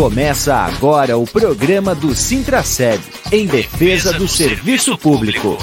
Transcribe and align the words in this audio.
Começa 0.00 0.54
agora 0.54 1.18
o 1.18 1.26
programa 1.26 1.94
do 1.94 2.14
Sintraceb, 2.14 3.02
em 3.30 3.46
defesa 3.46 4.14
do 4.14 4.26
serviço 4.26 4.96
público. 4.96 5.58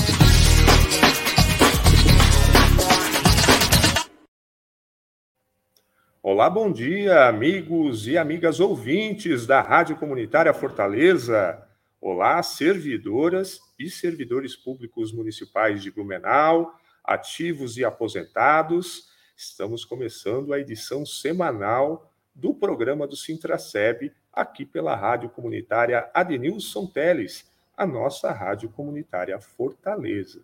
Olá, 6.22 6.52
bom 6.52 6.72
dia, 6.72 7.28
amigos 7.28 8.08
e 8.08 8.16
amigas 8.16 8.60
ouvintes 8.60 9.48
da 9.48 9.60
Rádio 9.60 9.98
Comunitária 9.98 10.54
Fortaleza. 10.54 11.60
Olá, 12.00 12.44
servidoras 12.44 13.60
e 13.80 13.90
servidores 13.90 14.56
públicos 14.56 15.12
municipais 15.12 15.82
de 15.82 15.90
Blumenau, 15.90 16.76
ativos 17.04 17.76
e 17.76 17.84
aposentados. 17.84 19.08
Estamos 19.36 19.84
começando 19.84 20.54
a 20.54 20.60
edição 20.60 21.08
semanal 21.08 22.14
do 22.38 22.54
programa 22.54 23.08
do 23.08 23.16
Sintraceb, 23.16 24.14
aqui 24.32 24.64
pela 24.64 24.96
Rádio 24.96 25.28
Comunitária 25.28 26.08
Adenilson 26.14 26.86
Teles, 26.86 27.52
a 27.76 27.84
nossa 27.84 28.32
Rádio 28.32 28.70
Comunitária 28.70 29.40
Fortaleza. 29.40 30.42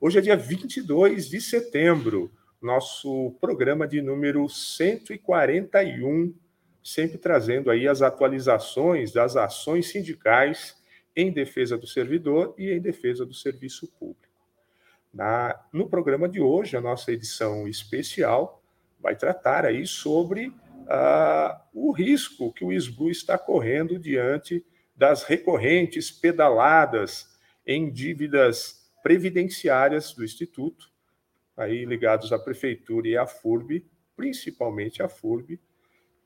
Hoje 0.00 0.18
é 0.18 0.22
dia 0.22 0.36
22 0.36 1.28
de 1.28 1.38
setembro, 1.42 2.32
nosso 2.60 3.36
programa 3.38 3.86
de 3.86 4.00
número 4.00 4.48
141, 4.48 6.34
sempre 6.82 7.18
trazendo 7.18 7.70
aí 7.70 7.86
as 7.86 8.00
atualizações 8.00 9.12
das 9.12 9.36
ações 9.36 9.88
sindicais 9.88 10.74
em 11.14 11.30
defesa 11.30 11.76
do 11.76 11.86
servidor 11.86 12.54
e 12.56 12.70
em 12.70 12.80
defesa 12.80 13.26
do 13.26 13.34
serviço 13.34 13.86
público. 13.98 14.24
Na, 15.12 15.62
no 15.70 15.86
programa 15.86 16.30
de 16.30 16.40
hoje, 16.40 16.78
a 16.78 16.80
nossa 16.80 17.12
edição 17.12 17.68
especial 17.68 18.62
vai 18.98 19.14
tratar 19.14 19.66
aí 19.66 19.86
sobre 19.86 20.50
uh, 20.86 21.60
o 21.74 21.92
risco 21.92 22.52
que 22.52 22.64
o 22.64 22.72
SBU 22.72 23.10
está 23.10 23.36
correndo 23.36 23.98
diante 23.98 24.64
das 24.96 25.22
recorrentes 25.24 26.10
pedaladas 26.10 27.36
em 27.66 27.90
dívidas 27.90 28.90
previdenciárias 29.02 30.12
do 30.12 30.24
Instituto, 30.24 30.90
aí 31.56 31.84
ligados 31.84 32.32
à 32.32 32.38
Prefeitura 32.38 33.08
e 33.08 33.16
à 33.16 33.26
FURB, 33.26 33.84
principalmente 34.16 35.02
à 35.02 35.08
FURB, 35.08 35.60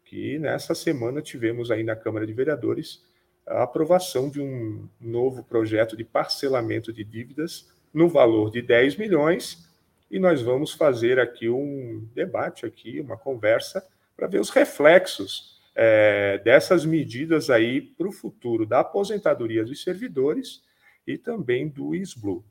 que 0.05 0.39
nessa 0.39 0.74
semana 0.74 1.20
tivemos 1.20 1.70
aí 1.70 1.83
na 1.83 1.97
Câmara 1.97 2.27
de 2.27 2.33
Vereadores 2.33 3.05
a 3.47 3.62
aprovação 3.62 4.30
de 4.30 4.41
um 4.41 4.89
novo 5.00 5.42
projeto 5.42 5.97
de 5.97 6.05
parcelamento 6.05 6.92
de 6.92 7.05
dívidas 7.05 7.69
no 7.92 8.08
valor 8.08 8.50
de 8.50 8.62
10 8.62 8.97
milhões, 8.97 9.69
e 10.11 10.19
nós 10.19 10.42
vamos 10.42 10.72
fazer 10.72 11.19
aqui 11.19 11.48
um 11.48 12.08
debate, 12.14 12.67
aqui, 12.67 13.00
uma 13.00 13.17
conversa 13.17 13.86
para 14.21 14.29
ver 14.29 14.39
os 14.39 14.51
reflexos 14.51 15.59
é, 15.75 16.37
dessas 16.45 16.85
medidas 16.85 17.49
aí 17.49 17.81
para 17.81 18.07
o 18.07 18.13
futuro 18.13 18.67
da 18.67 18.81
aposentadoria 18.81 19.65
dos 19.65 19.83
servidores 19.83 20.63
e 21.07 21.17
também 21.17 21.67
do 21.67 21.95
SBLU. 21.95 22.45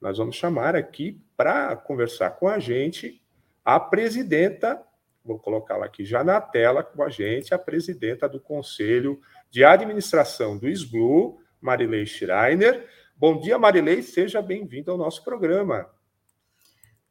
Nós 0.00 0.18
vamos 0.18 0.36
chamar 0.36 0.76
aqui 0.76 1.20
para 1.36 1.74
conversar 1.74 2.30
com 2.30 2.46
a 2.46 2.60
gente 2.60 3.20
a 3.64 3.80
presidenta, 3.80 4.80
vou 5.24 5.36
colocá-la 5.36 5.86
aqui 5.86 6.04
já 6.04 6.22
na 6.22 6.40
tela 6.40 6.84
com 6.84 7.02
a 7.02 7.08
gente, 7.08 7.52
a 7.52 7.58
presidenta 7.58 8.28
do 8.28 8.38
Conselho 8.38 9.20
de 9.50 9.64
Administração 9.64 10.56
do 10.56 10.68
SBLU, 10.68 11.40
Marilei 11.60 12.06
Schreiner. 12.06 12.88
Bom 13.16 13.40
dia, 13.40 13.58
Marilei, 13.58 14.00
seja 14.00 14.40
bem-vinda 14.40 14.92
ao 14.92 14.98
nosso 14.98 15.24
programa. 15.24 15.90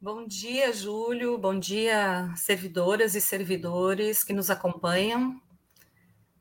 Bom 0.06 0.24
dia, 0.24 0.72
Júlio. 0.72 1.36
Bom 1.36 1.58
dia, 1.58 2.30
servidoras 2.36 3.16
e 3.16 3.20
servidores 3.20 4.22
que 4.22 4.32
nos 4.32 4.50
acompanham. 4.50 5.42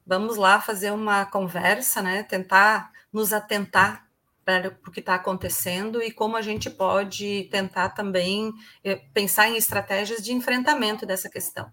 Vamos 0.06 0.38
lá 0.38 0.62
fazer 0.62 0.92
uma 0.92 1.26
conversa, 1.26 2.00
né? 2.00 2.22
Tentar 2.22 2.92
nos 3.12 3.34
atentar 3.34 4.08
para 4.46 4.78
o 4.88 4.92
que 4.92 5.00
está 5.00 5.16
acontecendo 5.16 6.00
e 6.00 6.12
como 6.12 6.38
a 6.38 6.44
gente 6.44 6.70
pode 6.70 7.50
tentar 7.50 7.90
também 7.90 8.54
eh, 8.84 9.02
pensar 9.16 9.50
em 9.50 9.58
estratégias 9.58 10.24
de 10.24 10.32
enfrentamento 10.32 11.04
dessa 11.04 11.28
questão. 11.28 11.68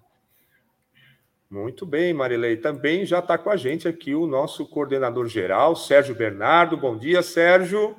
Muito 1.50 1.84
bem, 1.84 2.14
Marilei. 2.14 2.56
Também 2.56 3.04
já 3.04 3.18
está 3.18 3.36
com 3.36 3.50
a 3.50 3.56
gente 3.58 3.86
aqui 3.86 4.14
o 4.14 4.26
nosso 4.26 4.66
coordenador 4.66 5.26
geral, 5.26 5.76
Sérgio 5.76 6.14
Bernardo. 6.14 6.74
Bom 6.74 6.96
dia, 6.96 7.22
Sérgio. 7.22 7.94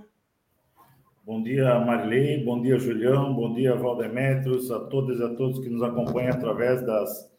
Bom 1.26 1.42
dia, 1.42 1.80
Marilei. 1.80 2.44
Bom 2.44 2.62
dia, 2.62 2.78
Julião. 2.78 3.34
Bom 3.34 3.54
dia, 3.54 3.74
Valdemetros. 3.76 4.70
A 4.70 4.80
todas 4.82 5.22
e 5.22 5.24
a 5.24 5.30
todos 5.30 5.60
que 5.60 5.70
nos 5.70 5.82
acompanham 5.82 6.32
através 6.32 6.86
das 6.86 7.32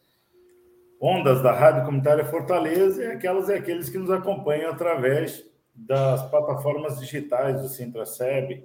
ondas 0.98 1.42
da 1.42 1.52
Rádio 1.52 1.84
Comunitária 1.84 2.24
Fortaleza 2.24 3.04
e 3.04 3.06
aquelas 3.08 3.50
e 3.50 3.52
aqueles 3.52 3.90
que 3.90 3.98
nos 3.98 4.10
acompanham 4.10 4.70
através 4.70 5.44
das 5.74 6.22
plataformas 6.30 6.98
digitais 6.98 7.60
do 7.60 7.68
Sintraceb. 7.68 8.64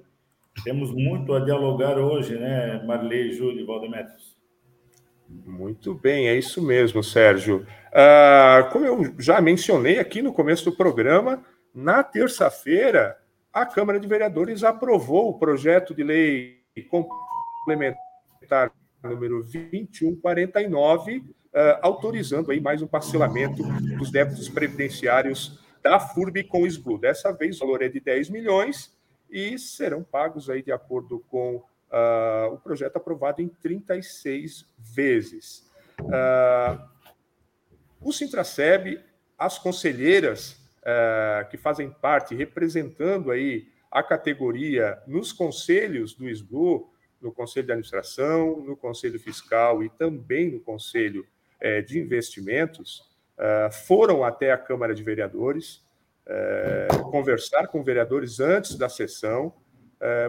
Temos 0.64 0.90
muito 0.94 1.34
a 1.34 1.42
dialogar 1.42 1.98
hoje, 1.98 2.40
né, 2.40 2.82
Marilei, 2.86 3.34
Júlio 3.34 3.60
e 3.60 3.66
Valdemetros? 3.66 4.38
Muito 5.28 5.96
bem, 5.96 6.30
é 6.30 6.36
isso 6.38 6.66
mesmo, 6.66 7.04
Sérgio. 7.04 7.68
Uh, 7.90 8.72
como 8.72 8.86
eu 8.86 9.14
já 9.20 9.42
mencionei 9.42 10.00
aqui 10.00 10.22
no 10.22 10.32
começo 10.32 10.64
do 10.64 10.78
programa, 10.78 11.44
na 11.76 12.04
terça-feira 12.04 13.18
a 13.54 13.66
Câmara 13.66 14.00
de 14.00 14.08
Vereadores 14.08 14.64
aprovou 14.64 15.30
o 15.30 15.40
projeto 15.40 15.94
de 15.94 16.04
lei 16.04 16.60
complementar 16.90 18.72
número 19.04 19.44
2149, 19.44 21.18
uh, 21.18 21.24
autorizando 21.82 22.52
aí 22.52 22.60
mais 22.60 22.82
um 22.82 22.88
parcelamento 22.88 23.64
dos 23.98 24.12
débitos 24.12 24.50
previdenciários 24.50 25.60
da 25.82 26.00
FURB 26.00 26.44
com 26.44 26.62
o 26.62 26.68
SBLU. 26.68 26.98
Dessa 27.00 27.32
vez 27.32 27.58
o 27.58 27.60
valor 27.60 27.82
é 27.82 27.90
de 27.90 28.00
10 28.00 28.30
milhões 28.30 28.96
e 29.30 29.58
serão 29.58 30.04
pagos 30.04 30.50
aí 30.50 30.62
de 30.62 30.72
acordo 30.72 31.24
com 31.30 31.56
uh, 31.56 32.54
o 32.54 32.58
projeto 32.58 32.98
aprovado 32.98 33.42
em 33.42 33.48
36 33.48 34.66
vezes. 34.78 35.68
Uh, 36.02 36.80
o 38.02 38.12
Sintraceb, 38.12 39.02
as 39.38 39.58
conselheiras 39.58 40.59
uh, 40.80 41.50
que 41.50 41.58
fazem 41.58 41.90
parte, 41.90 42.36
representando 42.36 43.32
aí 43.32 43.68
a 43.92 44.04
categoria 44.04 45.00
nos 45.08 45.32
conselhos 45.32 46.14
do 46.14 46.30
SBU, 46.30 46.90
no 47.22 47.32
Conselho 47.32 47.66
de 47.66 47.72
Administração, 47.74 48.62
no 48.62 48.78
Conselho 48.78 49.20
Fiscal 49.20 49.84
e 49.84 49.90
também 49.90 50.52
no 50.52 50.60
Conselho 50.60 51.26
uh, 51.62 51.84
de 51.84 52.00
Investimentos, 52.00 53.10
uh, 53.38 53.72
foram 53.86 54.24
até 54.24 54.52
a 54.52 54.58
Câmara 54.58 54.94
de 54.94 55.04
Vereadores 55.04 55.88
conversar 57.10 57.70
com 57.70 57.82
vereadores 57.82 58.40
antes 58.40 58.76
da 58.76 58.88
sessão 58.88 59.52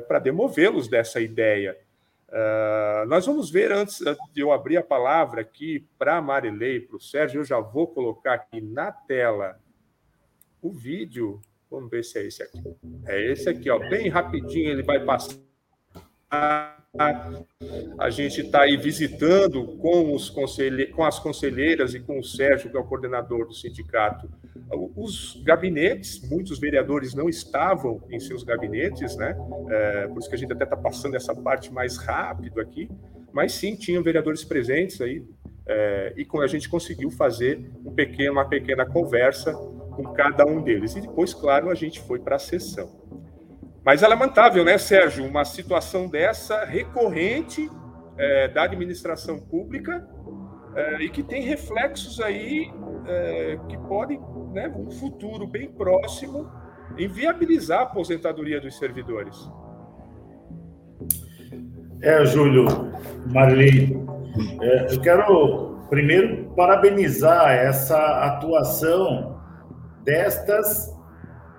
para 0.08 0.18
demovê-los 0.18 0.88
dessa 0.88 1.20
ideia. 1.20 1.76
nós 3.06 3.26
vamos 3.26 3.50
ver, 3.50 3.70
antes 3.70 3.98
de 4.32 4.40
eu 4.40 4.50
abrir 4.50 4.78
a 4.78 4.82
palavra 4.82 5.42
aqui 5.42 5.86
para 5.98 6.16
a 6.16 6.22
Marilei 6.22 6.80
para 6.80 6.96
o 6.96 7.00
Sérgio, 7.00 7.40
eu 7.40 7.44
já 7.44 7.60
vou 7.60 7.86
colocar 7.86 8.32
aqui 8.32 8.62
na 8.62 8.90
tela 8.90 9.60
o 10.62 10.70
vídeo, 10.70 11.40
vamos 11.70 11.90
ver 11.90 12.04
se 12.04 12.18
é 12.18 12.26
esse 12.26 12.42
aqui. 12.42 12.62
É 13.06 13.32
esse 13.32 13.48
aqui, 13.48 13.70
ó, 13.70 13.78
bem 13.78 14.08
rapidinho 14.08 14.70
ele 14.70 14.82
vai 14.82 15.04
passar. 15.04 15.36
A 17.98 18.10
gente 18.10 18.40
está 18.40 18.62
aí 18.62 18.76
visitando 18.76 19.76
com, 19.78 20.14
os 20.14 20.28
conselhe... 20.28 20.86
com 20.88 21.04
as 21.04 21.18
conselheiras 21.18 21.94
e 21.94 22.00
com 22.00 22.18
o 22.18 22.24
Sérgio, 22.24 22.70
que 22.70 22.76
é 22.76 22.80
o 22.80 22.84
coordenador 22.84 23.46
do 23.46 23.54
sindicato, 23.54 24.28
os 24.96 25.40
gabinetes. 25.44 26.20
Muitos 26.28 26.58
vereadores 26.58 27.14
não 27.14 27.28
estavam 27.28 28.02
em 28.10 28.18
seus 28.18 28.42
gabinetes, 28.42 29.16
né? 29.16 29.36
É, 29.68 30.08
por 30.08 30.18
isso 30.18 30.28
que 30.28 30.34
a 30.34 30.38
gente 30.38 30.52
até 30.52 30.64
está 30.64 30.76
passando 30.76 31.14
essa 31.14 31.34
parte 31.34 31.72
mais 31.72 31.96
rápido 31.96 32.60
aqui. 32.60 32.88
Mas 33.32 33.52
sim, 33.52 33.76
tinham 33.76 34.02
vereadores 34.02 34.42
presentes 34.42 35.00
aí, 35.00 35.24
é, 35.66 36.12
e 36.16 36.26
a 36.42 36.46
gente 36.48 36.68
conseguiu 36.68 37.10
fazer 37.12 37.70
um 37.84 37.92
pequeno, 37.92 38.32
uma 38.32 38.48
pequena 38.48 38.84
conversa 38.84 39.54
com 40.02 40.12
cada 40.12 40.46
um 40.46 40.62
deles. 40.62 40.96
E 40.96 41.00
depois, 41.00 41.34
claro, 41.34 41.70
a 41.70 41.74
gente 41.74 42.00
foi 42.00 42.18
para 42.18 42.36
a 42.36 42.38
sessão. 42.38 42.88
Mas 43.84 44.02
é 44.02 44.08
lamentável, 44.08 44.64
né, 44.64 44.76
Sérgio? 44.78 45.24
Uma 45.24 45.44
situação 45.44 46.08
dessa 46.08 46.64
recorrente 46.64 47.70
é, 48.18 48.48
da 48.48 48.64
administração 48.64 49.38
pública 49.38 50.06
é, 50.74 51.02
e 51.02 51.08
que 51.08 51.22
tem 51.22 51.42
reflexos 51.42 52.20
aí 52.20 52.70
é, 53.06 53.58
que 53.68 53.78
podem, 53.78 54.20
né, 54.52 54.68
no 54.68 54.90
futuro 54.90 55.46
bem 55.46 55.70
próximo, 55.72 56.50
inviabilizar 56.98 57.80
a 57.80 57.82
aposentadoria 57.82 58.60
dos 58.60 58.78
servidores. 58.78 59.36
É, 62.02 62.24
Júlio, 62.24 62.66
Marli, 63.32 63.96
é, 64.60 64.94
eu 64.94 65.00
quero 65.00 65.78
primeiro 65.88 66.52
parabenizar 66.54 67.50
essa 67.50 67.98
atuação 68.24 69.39
destas 70.02 70.94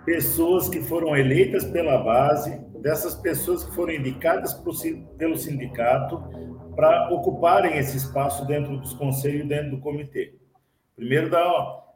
pessoas 0.05 0.67
que 0.67 0.81
foram 0.81 1.15
eleitas 1.15 1.63
pela 1.65 1.97
base, 1.97 2.59
dessas 2.79 3.15
pessoas 3.15 3.63
que 3.63 3.75
foram 3.75 3.93
indicadas 3.93 4.53
pelo 5.17 5.37
sindicato 5.37 6.21
para 6.75 7.11
ocuparem 7.13 7.77
esse 7.77 7.97
espaço 7.97 8.45
dentro 8.45 8.77
dos 8.77 8.93
conselhos, 8.93 9.47
dentro 9.47 9.71
do 9.71 9.79
comitê. 9.79 10.35
Primeiro, 10.95 11.29
dar 11.29 11.51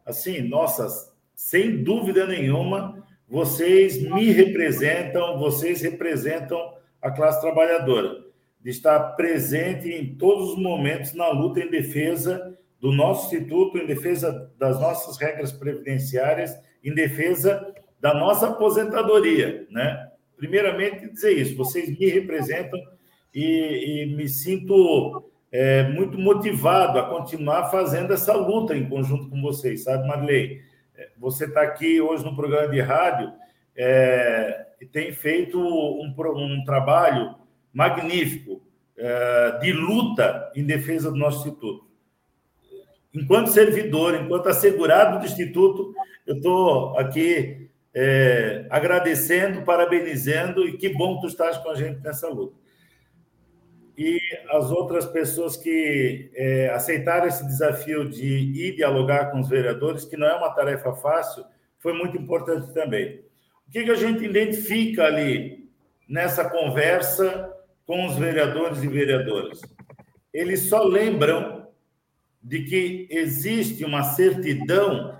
assim, 0.06 0.42
nossa, 0.42 0.88
sem 1.33 1.83
dúvida 1.83 2.27
nenhuma, 2.27 3.03
vocês 3.27 4.01
me 4.01 4.31
representam, 4.31 5.39
vocês 5.39 5.81
representam 5.81 6.75
a 7.01 7.09
classe 7.09 7.41
trabalhadora, 7.41 8.24
de 8.62 8.69
estar 8.69 9.00
presente 9.15 9.89
em 9.89 10.15
todos 10.15 10.53
os 10.53 10.62
momentos 10.62 11.13
na 11.13 11.30
luta 11.30 11.59
em 11.59 11.69
defesa 11.69 12.57
do 12.80 12.92
nosso 12.92 13.27
instituto, 13.27 13.77
em 13.77 13.86
defesa 13.86 14.51
das 14.57 14.80
nossas 14.80 15.18
regras 15.18 15.51
previdenciárias, 15.51 16.56
em 16.83 16.94
defesa 16.94 17.74
da 18.00 18.13
nossa 18.13 18.50
aposentadoria, 18.50 19.66
né? 19.72 20.12
Primeiramente, 20.38 21.10
dizer 21.10 21.31
isso, 21.31 21.56
vocês 21.56 21.98
me 21.98 22.10
representam 22.10 22.80
e, 23.33 24.04
e 24.04 24.16
me 24.16 24.27
sinto 24.27 25.31
é, 25.51 25.83
muito 25.83 26.18
motivado 26.18 27.00
a 27.00 27.10
continuar 27.10 27.72
fazendo 27.72 28.13
essa 28.13 28.33
luta 28.33 28.75
em 28.75 28.88
conjunto 28.88 29.30
com 29.30 29.42
vocês, 29.42 29.83
sabe, 29.83 30.07
Marley? 30.07 30.62
É, 30.98 31.10
você 31.18 31.45
está 31.45 31.62
aqui 31.62 32.01
hoje 32.01 32.24
no 32.24 32.36
programa 32.36 32.68
de 32.68 32.81
rádio 32.81 33.31
é, 33.75 34.68
e 34.81 34.86
tem 34.86 35.12
feito 35.12 35.60
um, 35.60 36.13
um 36.18 36.63
trabalho 36.66 37.36
magnífico 37.74 38.62
é, 38.98 39.60
de 39.62 39.74
luta 39.74 40.51
em 40.56 40.66
defesa 40.66 41.10
do 41.10 41.18
nosso 41.18 41.39
Instituto. 41.39 41.86
Enquanto 43.15 43.50
servidor, 43.50 44.15
enquanto 44.15 44.47
assegurado 44.47 45.19
do 45.19 45.25
Instituto, 45.25 45.94
eu 46.27 46.35
estou 46.35 46.97
aqui 46.97 47.69
é, 47.94 48.65
agradecendo, 48.69 49.63
parabenizando 49.63 50.67
e 50.67 50.77
que 50.77 50.89
bom 50.89 51.15
que 51.15 51.21
tu 51.21 51.27
estás 51.27 51.57
com 51.57 51.69
a 51.69 51.75
gente 51.75 52.01
nessa 52.01 52.27
luta 52.27 52.65
e 53.97 54.19
as 54.50 54.71
outras 54.71 55.06
pessoas 55.06 55.56
que 55.56 56.29
é, 56.33 56.69
aceitaram 56.69 57.27
esse 57.27 57.45
desafio 57.45 58.09
de 58.09 58.25
ir 58.25 58.75
dialogar 58.75 59.31
com 59.31 59.39
os 59.39 59.47
vereadores, 59.47 60.06
que 60.06 60.17
não 60.17 60.27
é 60.27 60.35
uma 60.35 60.53
tarefa 60.53 60.94
fácil, 60.94 61.45
foi 61.79 61.94
muito 61.94 62.17
importante 62.17 62.73
também. 62.73 63.21
O 63.67 63.71
que, 63.71 63.83
que 63.83 63.91
a 63.91 63.95
gente 63.95 64.23
identifica 64.23 65.06
ali 65.06 65.69
nessa 66.07 66.50
conversa 66.50 67.51
com 67.85 68.06
os 68.06 68.17
vereadores 68.17 68.83
e 68.83 68.88
vereadoras? 68.88 69.62
Eles 70.33 70.67
só 70.67 70.83
lembram 70.83 71.64
de 72.45 72.63
que 72.63 73.07
existe 73.09 73.83
uma 73.83 74.03
certidão 74.03 75.18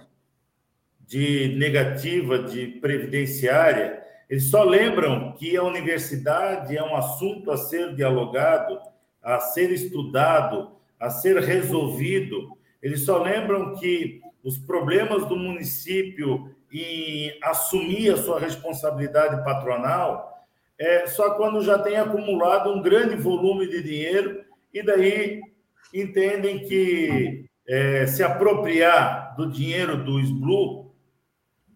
de 1.06 1.50
negativa 1.58 2.40
de 2.40 2.68
previdenciária 2.80 4.06
eles 4.30 4.50
só 4.50 4.64
lembram 4.64 5.34
que 5.34 5.56
a 5.56 5.64
universidade 5.64 6.76
é 6.76 6.84
um 6.84 6.96
assunto 6.96 7.52
a 7.52 7.58
ser 7.58 7.94
dialogado, 7.96 8.80
a 9.22 9.40
ser 9.40 9.72
estudado, 9.72 10.72
a 11.00 11.10
ser 11.10 11.38
resolvido. 11.40 12.58
Eles 12.82 13.02
só 13.02 13.22
lembram 13.22 13.76
que 13.76 14.22
os 14.44 14.58
problemas 14.58 15.28
do 15.28 15.36
município 15.36 16.56
em 16.72 17.38
assumir 17.44 18.14
a 18.14 18.18
sua 18.18 18.40
responsabilidade 18.40 19.44
patronal 19.44 20.44
é 20.78 21.08
só 21.08 21.36
quando 21.36 21.64
já 21.64 21.80
tem 21.80 21.96
acumulado 21.96 22.72
um 22.72 22.82
grande 22.82 23.16
volume 23.16 23.68
de 23.68 23.82
dinheiro 23.82 24.44
e 24.74 24.84
daí 24.84 25.42
entendem 25.94 26.60
que 26.66 27.46
é, 27.68 28.06
se 28.08 28.24
apropriar 28.24 29.36
do 29.36 29.50
dinheiro 29.50 30.04
do 30.04 30.20
SBLU 30.20 30.94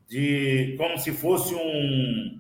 de 0.08 0.76
como 0.78 0.98
se 0.98 1.12
fosse 1.12 1.54
um 1.56 2.40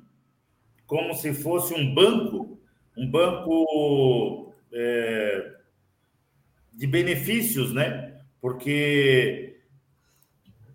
como 0.90 1.14
se 1.14 1.34
fosse 1.36 1.74
um 1.76 1.94
banco, 1.94 2.60
um 2.98 3.10
banco 3.10 4.52
é, 4.74 5.54
de 6.74 6.88
benefícios, 6.88 7.72
né? 7.72 8.20
Porque, 8.42 9.62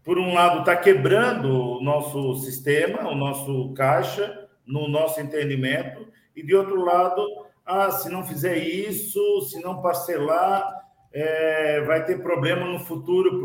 por 0.05 0.17
um 0.17 0.33
lado, 0.33 0.61
está 0.61 0.77
quebrando 0.77 1.49
o 1.49 1.83
nosso 1.83 2.35
sistema, 2.37 3.09
o 3.09 3.17
nosso 3.17 3.73
caixa, 3.75 4.49
no 4.65 4.87
nosso 4.87 5.21
entendimento, 5.21 6.07
e 6.37 6.45
de 6.45 6.55
outro 6.55 6.85
lado, 6.85 7.27
ah, 7.67 7.91
se 7.91 8.09
não 8.09 8.25
fizer 8.25 8.57
isso, 8.57 9.41
se 9.51 9.61
não 9.61 9.83
parcelar, 9.83 10.84
é, 11.15 11.81
vai 11.83 12.05
ter 12.05 12.21
problema 12.21 12.67
no 12.67 12.81
futuro 12.81 13.41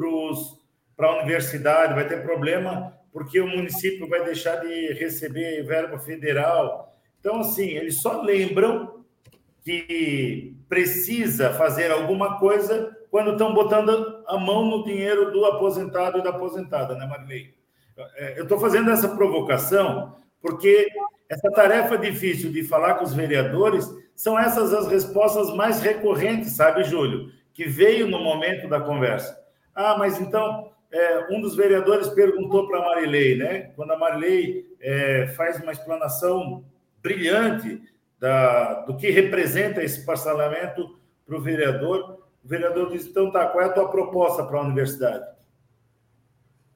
para 0.97 1.07
a 1.07 1.19
universidade, 1.19 1.93
vai 1.93 2.07
ter 2.07 2.23
problema 2.23 2.93
porque 3.13 3.39
o 3.39 3.47
município 3.47 4.07
vai 4.07 4.23
deixar 4.23 4.57
de 4.57 4.93
receber 4.93 5.63
verba 5.63 5.99
federal. 5.99 6.93
Então, 7.19 7.39
assim, 7.41 7.69
eles 7.69 8.01
só 8.01 8.21
lembram 8.21 9.03
que 9.63 10.55
precisa 10.67 11.51
fazer 11.51 11.91
alguma 11.91 12.39
coisa 12.39 12.95
quando 13.11 13.31
estão 13.31 13.53
botando 13.53 14.23
a 14.27 14.37
mão 14.37 14.65
no 14.65 14.83
dinheiro 14.83 15.31
do 15.31 15.45
aposentado 15.45 16.19
e 16.19 16.23
da 16.23 16.29
aposentada, 16.29 16.95
né, 16.95 17.05
Marilei? 17.05 17.53
É, 18.15 18.39
eu 18.39 18.43
estou 18.43 18.59
fazendo 18.59 18.89
essa 18.89 19.09
provocação 19.09 20.15
porque 20.41 20.87
essa 21.27 21.51
tarefa 21.51 21.97
difícil 21.97 22.51
de 22.51 22.63
falar 22.63 22.95
com 22.95 23.03
os 23.03 23.13
vereadores 23.13 23.89
são 24.15 24.39
essas 24.39 24.73
as 24.73 24.87
respostas 24.87 25.53
mais 25.53 25.81
recorrentes, 25.81 26.55
sabe, 26.55 26.83
Júlio? 26.83 27.31
Que 27.59 27.65
veio 27.65 28.07
no 28.07 28.19
momento 28.19 28.69
da 28.69 28.79
conversa. 28.79 29.37
Ah, 29.75 29.97
mas 29.97 30.17
então 30.17 30.71
é, 30.89 31.27
um 31.29 31.41
dos 31.41 31.57
vereadores 31.57 32.07
perguntou 32.07 32.65
para 32.69 32.79
a 32.79 32.85
Marilei, 32.85 33.35
né? 33.35 33.73
Quando 33.75 33.91
a 33.91 33.97
Marilei 33.97 34.65
é, 34.79 35.27
faz 35.35 35.59
uma 35.59 35.73
explanação 35.73 36.63
brilhante 37.03 37.81
da, 38.17 38.75
do 38.85 38.95
que 38.95 39.09
representa 39.09 39.83
esse 39.83 40.05
parcelamento 40.05 40.97
para 41.25 41.35
o 41.35 41.41
vereador, 41.41 42.23
o 42.41 42.47
vereador 42.47 42.91
diz: 42.91 43.05
então 43.05 43.29
tá, 43.29 43.45
qual 43.47 43.65
é 43.65 43.67
a 43.67 43.73
tua 43.73 43.91
proposta 43.91 44.41
para 44.45 44.57
a 44.57 44.63
universidade? 44.63 45.25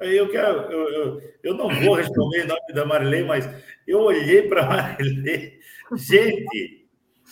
Aí 0.01 0.17
eu 0.17 0.27
quero, 0.27 0.69
eu, 0.69 0.89
eu, 0.89 1.21
eu 1.43 1.53
não 1.53 1.69
vou 1.69 1.95
responder 1.95 2.43
em 2.43 2.47
nome 2.47 2.73
da 2.73 2.85
Marilei, 2.85 3.23
mas 3.23 3.49
eu 3.87 4.01
olhei 4.01 4.49
para 4.49 4.63
a 4.63 4.67
Marilei, 4.67 5.59
gente. 5.95 6.82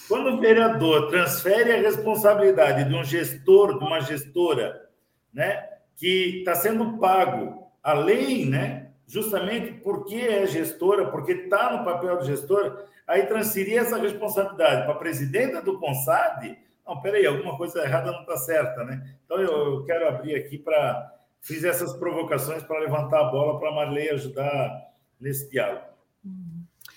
Quando 0.07 0.29
o 0.29 0.39
vereador 0.39 1.09
transfere 1.09 1.71
a 1.71 1.81
responsabilidade 1.81 2.89
de 2.89 2.95
um 2.95 3.03
gestor, 3.03 3.79
de 3.79 3.85
uma 3.85 4.01
gestora, 4.01 4.89
né, 5.33 5.67
que 5.95 6.39
está 6.39 6.55
sendo 6.55 6.97
pago 6.97 7.71
além, 7.83 8.45
né? 8.45 8.89
Justamente 9.07 9.73
porque 9.73 10.15
é 10.15 10.45
gestora, 10.45 11.09
porque 11.09 11.33
está 11.33 11.77
no 11.77 11.85
papel 11.85 12.17
de 12.19 12.27
gestora, 12.27 12.85
aí 13.07 13.25
transferir 13.25 13.77
essa 13.77 13.97
responsabilidade 13.97 14.83
para 14.83 14.93
a 14.93 14.97
presidenta 14.97 15.61
do 15.61 15.79
CONSAD, 15.79 16.57
não, 16.85 16.99
peraí, 17.01 17.25
alguma 17.25 17.57
coisa 17.57 17.83
errada 17.83 18.11
não 18.11 18.21
está 18.21 18.37
certa, 18.37 18.83
né? 18.83 19.15
Então 19.25 19.39
eu, 19.39 19.75
eu 19.75 19.83
quero 19.85 20.07
abrir 20.07 20.35
aqui 20.35 20.57
para 20.57 21.11
fiz 21.41 21.63
essas 21.63 21.93
provocações 21.93 22.63
para 22.63 22.79
levantar 22.79 23.19
a 23.19 23.31
bola 23.31 23.59
para 23.59 23.69
a 23.69 23.73
Marley 23.73 24.09
ajudar 24.09 24.91
nesse 25.19 25.49
diálogo. 25.49 25.85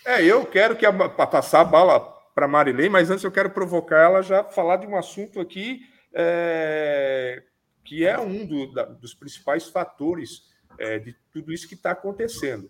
É, 0.05 0.23
eu 0.23 0.45
quero 0.45 0.77
que 0.77 0.85
a, 0.85 0.93
passar 1.09 1.61
a 1.61 1.65
bola 1.65 2.14
para 2.35 2.49
Marilei, 2.49 2.89
mas 2.89 3.11
antes 3.11 3.25
eu 3.25 3.31
quero 3.31 3.51
provocar 3.51 4.03
ela 4.03 4.23
já 4.23 4.43
falar 4.43 4.77
de 4.77 4.87
um 4.87 4.97
assunto 4.97 5.41
aqui 5.41 5.83
é, 6.13 7.43
que 7.85 8.05
é 8.07 8.19
um 8.19 8.45
do, 8.45 8.73
da, 8.73 8.85
dos 8.85 9.15
principais 9.15 9.69
fatores 9.69 10.43
é, 10.79 10.99
de 10.99 11.15
tudo 11.33 11.53
isso 11.53 11.69
que 11.69 11.75
está 11.75 11.93
acontecendo. 11.93 12.69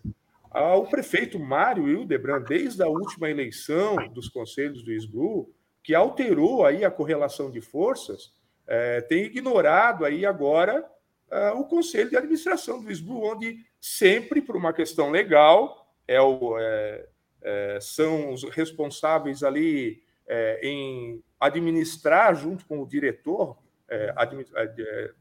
Ah, 0.51 0.75
o 0.75 0.87
prefeito 0.87 1.39
Mário 1.39 1.87
Hildebrand, 1.87 2.43
desde 2.43 2.81
a 2.81 2.87
última 2.87 3.29
eleição 3.29 3.95
dos 4.09 4.29
conselhos 4.29 4.83
do 4.83 4.91
SBLU, 4.91 5.53
que 5.83 5.93
alterou 5.93 6.65
aí 6.65 6.85
a 6.85 6.91
correlação 6.91 7.51
de 7.51 7.61
forças, 7.61 8.33
é, 8.67 9.01
tem 9.01 9.25
ignorado 9.25 10.05
aí 10.05 10.25
agora 10.25 10.85
é, 11.29 11.51
o 11.51 11.65
conselho 11.65 12.09
de 12.09 12.17
administração 12.17 12.81
do 12.81 12.91
SBLU, 12.91 13.23
onde 13.23 13.57
sempre, 13.81 14.41
por 14.41 14.55
uma 14.55 14.73
questão 14.73 15.11
legal, 15.11 15.93
é 16.07 16.21
o, 16.21 16.57
é, 16.57 17.07
é, 17.45 17.77
são 17.79 18.33
os 18.33 18.43
responsáveis 18.43 19.43
ali 19.43 20.01
é, 20.27 20.59
em 20.63 21.23
administrar 21.39 22.35
junto 22.35 22.65
com 22.65 22.81
o 22.81 22.87
diretor 22.87 23.55
é, 23.87 24.11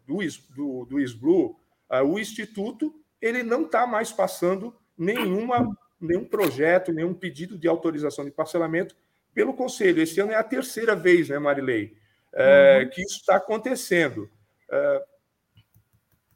do, 0.07 0.17
do, 0.57 0.85
do 0.87 1.01
SBLU, 1.01 1.61
é, 1.91 2.01
o 2.01 2.19
Instituto 2.19 2.99
ele 3.21 3.43
não 3.43 3.67
está 3.67 3.87
mais 3.87 4.11
passando 4.11 4.75
nenhuma, 4.97 5.77
nenhum 6.01 6.25
projeto, 6.25 6.95
nenhum 6.95 7.13
pedido 7.13 7.59
de 7.59 7.69
autorização 7.69 8.25
de 8.25 8.31
parcelamento 8.31 8.97
pelo 9.35 9.53
Conselho. 9.53 10.03
Esse 10.03 10.19
ano 10.21 10.33
é 10.33 10.37
a 10.37 10.43
terceira 10.43 10.97
vez, 10.97 11.29
né, 11.29 11.39
Marilei, 11.39 11.95
uhum. 12.33 12.89
que 12.91 13.03
isso 13.03 13.19
está 13.21 13.37
acontecendo. 13.37 14.31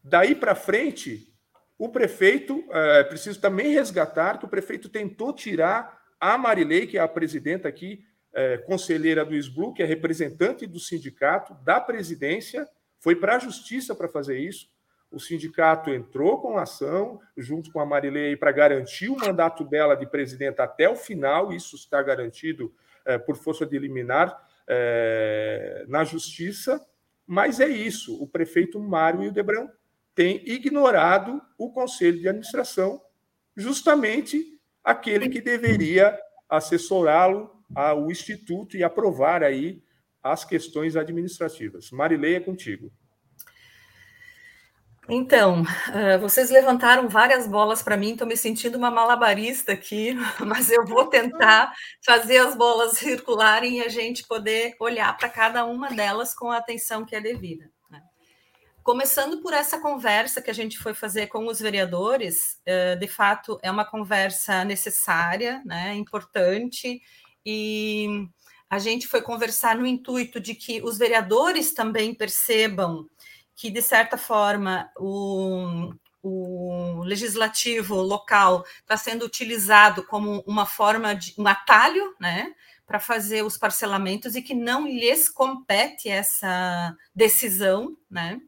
Daí 0.02 0.34
para 0.34 0.54
frente, 0.54 1.32
o 1.78 1.88
prefeito, 1.88 2.64
é, 2.70 3.04
preciso 3.04 3.40
também 3.40 3.72
resgatar 3.72 4.38
que 4.38 4.44
o 4.44 4.48
prefeito 4.48 4.88
tentou 4.88 5.32
tirar 5.32 6.02
a 6.18 6.36
Marilei, 6.36 6.88
que 6.88 6.98
é 6.98 7.00
a 7.00 7.06
presidenta 7.06 7.68
aqui, 7.68 8.04
é, 8.34 8.58
conselheira 8.58 9.24
do 9.24 9.34
SBLU, 9.34 9.72
que 9.72 9.82
é 9.82 9.86
representante 9.86 10.66
do 10.66 10.80
sindicato, 10.80 11.54
da 11.64 11.80
presidência, 11.80 12.68
foi 12.98 13.14
para 13.14 13.36
a 13.36 13.38
justiça 13.38 13.94
para 13.94 14.08
fazer 14.08 14.38
isso. 14.38 14.68
O 15.10 15.20
sindicato 15.20 15.90
entrou 15.90 16.40
com 16.40 16.58
ação, 16.58 17.20
junto 17.36 17.70
com 17.72 17.80
a 17.80 17.86
Marilei, 17.86 18.36
para 18.36 18.52
garantir 18.52 19.08
o 19.08 19.16
mandato 19.16 19.64
dela 19.64 19.94
de 19.94 20.06
presidenta 20.06 20.64
até 20.64 20.88
o 20.88 20.96
final, 20.96 21.52
isso 21.52 21.76
está 21.76 22.02
garantido 22.02 22.74
é, 23.04 23.16
por 23.16 23.36
força 23.36 23.64
de 23.64 23.78
liminar 23.78 24.36
é, 24.66 25.84
na 25.88 26.04
justiça. 26.04 26.84
Mas 27.26 27.60
é 27.60 27.68
isso, 27.68 28.20
o 28.20 28.26
prefeito 28.26 28.80
Mário 28.80 29.22
Hildebrand 29.22 29.68
tem 30.18 30.42
ignorado 30.48 31.40
o 31.56 31.70
conselho 31.70 32.18
de 32.18 32.28
administração, 32.28 33.00
justamente 33.56 34.44
aquele 34.82 35.28
que 35.28 35.40
deveria 35.40 36.18
assessorá-lo 36.48 37.48
ao 37.72 38.10
instituto 38.10 38.76
e 38.76 38.82
aprovar 38.82 39.44
aí 39.44 39.80
as 40.20 40.44
questões 40.44 40.96
administrativas. 40.96 41.92
Marilei, 41.92 42.34
é 42.34 42.40
contigo. 42.40 42.90
Então, 45.08 45.62
uh, 45.62 46.18
vocês 46.20 46.50
levantaram 46.50 47.08
várias 47.08 47.46
bolas 47.46 47.80
para 47.80 47.96
mim, 47.96 48.10
estou 48.10 48.26
me 48.26 48.36
sentindo 48.36 48.76
uma 48.76 48.90
malabarista 48.90 49.70
aqui, 49.70 50.14
mas 50.44 50.68
eu 50.68 50.84
vou 50.84 51.06
tentar 51.06 51.72
fazer 52.04 52.38
as 52.38 52.56
bolas 52.56 52.98
circularem 52.98 53.78
e 53.78 53.84
a 53.84 53.88
gente 53.88 54.26
poder 54.26 54.74
olhar 54.80 55.16
para 55.16 55.28
cada 55.28 55.64
uma 55.64 55.90
delas 55.90 56.34
com 56.34 56.50
a 56.50 56.56
atenção 56.56 57.04
que 57.04 57.14
é 57.14 57.20
devida. 57.20 57.70
Começando 58.88 59.42
por 59.42 59.52
essa 59.52 59.78
conversa 59.78 60.40
que 60.40 60.50
a 60.50 60.54
gente 60.54 60.78
foi 60.78 60.94
fazer 60.94 61.26
com 61.26 61.46
os 61.46 61.60
vereadores, 61.60 62.58
uh, 62.66 62.98
de 62.98 63.06
fato 63.06 63.58
é 63.62 63.70
uma 63.70 63.84
conversa 63.84 64.64
necessária, 64.64 65.60
né, 65.66 65.94
importante, 65.94 66.98
e 67.44 68.26
a 68.70 68.78
gente 68.78 69.06
foi 69.06 69.20
conversar 69.20 69.76
no 69.76 69.84
intuito 69.84 70.40
de 70.40 70.54
que 70.54 70.80
os 70.80 70.96
vereadores 70.96 71.74
também 71.74 72.14
percebam 72.14 73.06
que, 73.54 73.70
de 73.70 73.82
certa 73.82 74.16
forma, 74.16 74.90
o, 74.96 75.92
o 76.22 77.02
legislativo 77.04 77.96
local 77.96 78.64
está 78.80 78.96
sendo 78.96 79.26
utilizado 79.26 80.02
como 80.02 80.42
uma 80.46 80.64
forma 80.64 81.14
de 81.14 81.34
um 81.36 81.46
atalho, 81.46 82.16
né? 82.18 82.54
Para 82.86 82.98
fazer 82.98 83.44
os 83.44 83.58
parcelamentos 83.58 84.34
e 84.34 84.40
que 84.40 84.54
não 84.54 84.86
lhes 84.86 85.28
compete 85.28 86.08
essa 86.08 86.96
decisão, 87.14 87.94
né? 88.10 88.40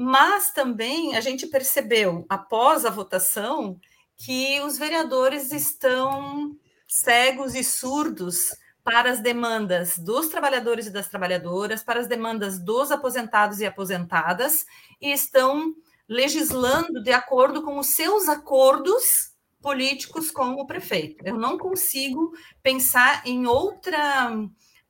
Mas 0.00 0.52
também 0.52 1.16
a 1.16 1.20
gente 1.20 1.44
percebeu, 1.48 2.24
após 2.28 2.84
a 2.84 2.90
votação, 2.90 3.80
que 4.16 4.60
os 4.60 4.78
vereadores 4.78 5.50
estão 5.50 6.56
cegos 6.86 7.56
e 7.56 7.64
surdos 7.64 8.54
para 8.84 9.10
as 9.10 9.20
demandas 9.20 9.98
dos 9.98 10.28
trabalhadores 10.28 10.86
e 10.86 10.90
das 10.90 11.08
trabalhadoras, 11.08 11.82
para 11.82 11.98
as 11.98 12.06
demandas 12.06 12.60
dos 12.60 12.92
aposentados 12.92 13.58
e 13.58 13.66
aposentadas, 13.66 14.64
e 15.00 15.10
estão 15.10 15.74
legislando 16.08 17.02
de 17.02 17.10
acordo 17.10 17.60
com 17.62 17.76
os 17.76 17.88
seus 17.88 18.28
acordos 18.28 19.32
políticos 19.60 20.30
com 20.30 20.52
o 20.52 20.66
prefeito. 20.66 21.26
Eu 21.26 21.36
não 21.36 21.58
consigo 21.58 22.32
pensar 22.62 23.26
em 23.26 23.48
outra 23.48 24.30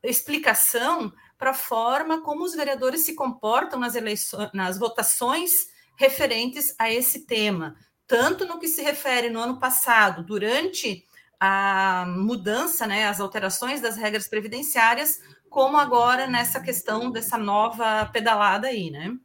explicação 0.03 1.11
para 1.39 1.51
a 1.51 1.55
forma 1.55 2.21
como 2.21 2.43
os 2.43 2.53
vereadores 2.53 3.05
se 3.05 3.15
comportam 3.15 3.79
nas 3.79 3.95
eleições, 3.95 4.49
nas 4.53 4.77
votações 4.77 5.69
referentes 5.95 6.75
a 6.77 6.91
esse 6.91 7.25
tema, 7.25 7.75
tanto 8.05 8.45
no 8.45 8.59
que 8.59 8.67
se 8.67 8.81
refere 8.81 9.29
no 9.29 9.39
ano 9.39 9.57
passado, 9.57 10.21
durante 10.21 11.05
a 11.39 12.05
mudança, 12.05 12.85
né, 12.85 13.07
as 13.07 13.21
alterações 13.21 13.79
das 13.79 13.95
regras 13.95 14.27
previdenciárias, 14.27 15.21
como 15.49 15.77
agora 15.77 16.27
nessa 16.27 16.59
questão 16.59 17.09
dessa 17.09 17.37
nova 17.37 18.05
pedalada 18.11 18.67
aí, 18.67 18.91
né? 18.91 19.15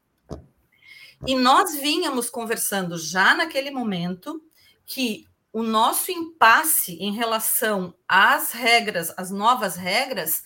E 1.26 1.34
nós 1.34 1.74
vínhamos 1.74 2.30
conversando 2.30 2.96
já 2.96 3.34
naquele 3.34 3.70
momento 3.72 4.40
que 4.86 5.26
o 5.52 5.62
nosso 5.62 6.12
impasse 6.12 6.96
em 7.00 7.12
relação 7.12 7.94
às 8.08 8.52
regras, 8.52 9.12
às 9.16 9.30
novas 9.30 9.76
regras, 9.76 10.42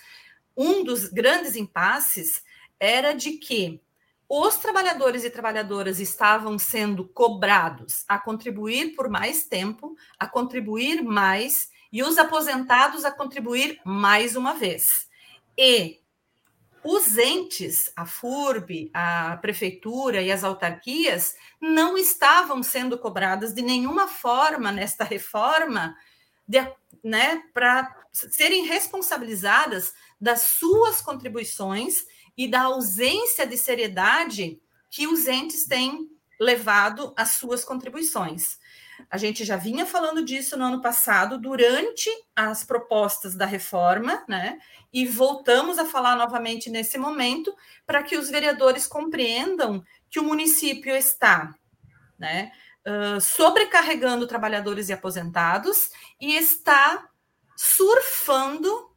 um 0.59 0.83
dos 0.83 1.09
grandes 1.09 1.55
impasses 1.55 2.43
era 2.81 3.13
de 3.13 3.35
que 3.35 3.81
os 4.29 4.57
trabalhadores 4.57 5.25
e 5.25 5.31
trabalhadoras 5.31 6.01
estavam 6.01 6.59
sendo 6.59 7.07
cobrados 7.07 8.05
a 8.09 8.19
contribuir 8.19 8.97
por 8.97 9.09
mais 9.09 9.45
tempo, 9.45 9.97
a 10.19 10.27
contribuir 10.27 11.03
mais, 11.03 11.71
e 11.91 12.03
os 12.03 12.19
aposentados 12.19 13.05
a 13.05 13.11
contribuir 13.11 13.81
mais 13.85 14.37
uma 14.37 14.53
vez. 14.53 15.09
E 15.57 16.01
os 16.85 17.17
entes, 17.17 17.91
a 17.97 18.05
FURB, 18.05 18.91
a 18.93 19.39
prefeitura 19.39 20.21
e 20.21 20.31
as 20.31 20.45
autarquias, 20.45 21.35
não 21.61 21.97
estavam 21.97 22.63
sendo 22.63 22.99
cobradas 22.99 23.55
de 23.55 23.63
nenhuma 23.63 24.07
forma 24.09 24.71
nesta 24.71 25.05
reforma 25.05 25.97
né, 27.03 27.43
para 27.55 27.98
serem 28.13 28.67
responsabilizadas 28.67 29.93
das 30.21 30.43
suas 30.43 31.01
contribuições 31.01 32.05
e 32.37 32.49
da 32.49 32.63
ausência 32.63 33.47
de 33.47 33.57
seriedade 33.57 34.61
que 34.91 35.07
os 35.07 35.27
entes 35.27 35.67
têm 35.67 36.09
levado 36.41 37.13
às 37.17 37.33
suas 37.33 37.65
contribuições. 37.65 38.59
A 39.11 39.17
gente 39.17 39.45
já 39.45 39.57
vinha 39.57 39.87
falando 39.87 40.25
disso 40.25 40.57
no 40.57 40.65
ano 40.65 40.83
passado, 40.83 41.39
durante 41.39 42.11
as 42.35 42.65
propostas 42.65 43.35
da 43.35 43.47
reforma, 43.47 44.25
né? 44.29 44.59
E 44.93 45.07
voltamos 45.07 45.79
a 45.79 45.85
falar 45.85 46.17
novamente 46.17 46.69
nesse 46.69 46.99
momento, 46.99 47.55
para 47.87 48.03
que 48.03 48.17
os 48.17 48.29
vereadores 48.29 48.87
compreendam 48.87 49.85
que 50.11 50.19
o 50.19 50.25
município 50.25 50.95
está, 50.97 51.55
né? 52.19 52.51
Uh, 52.87 53.21
sobrecarregando 53.21 54.27
trabalhadores 54.27 54.89
e 54.89 54.93
aposentados 54.93 55.91
e 56.21 56.35
está 56.37 57.09
surfando 57.59 58.89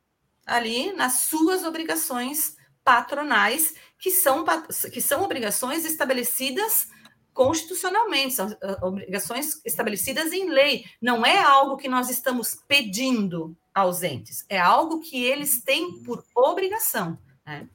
ali 0.46 0.94
nas 0.94 1.22
suas 1.22 1.64
obrigações 1.64 2.56
patronais, 2.84 3.74
que 3.98 4.12
são, 4.12 4.46
que 4.94 5.02
são 5.02 5.24
obrigações 5.24 5.84
estabelecidas 5.84 6.88
constitucionalmente, 7.34 8.36
são 8.36 8.56
ah, 8.62 8.86
obrigações 8.86 9.60
estabelecidas 9.66 10.32
em 10.32 10.48
lei. 10.48 10.86
Não 11.02 11.26
é 11.26 11.40
algo 11.40 11.76
que 11.76 11.88
nós 11.88 12.12
estamos 12.12 12.54
pedindo 12.68 13.58
aos 13.74 14.04
entes, 14.04 14.46
é 14.48 14.60
algo 14.60 15.00
que 15.00 15.24
eles 15.24 15.64
têm 15.64 16.04
por 16.04 16.24
obrigação. 16.36 17.18
Né? 17.44 17.68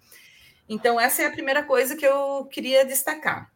Então, 0.69 1.01
essa 1.01 1.23
é 1.23 1.27
a 1.27 1.33
primeira 1.33 1.65
coisa 1.65 1.97
que 1.97 2.07
eu 2.07 2.45
queria 2.45 2.85
destacar. 2.85 3.51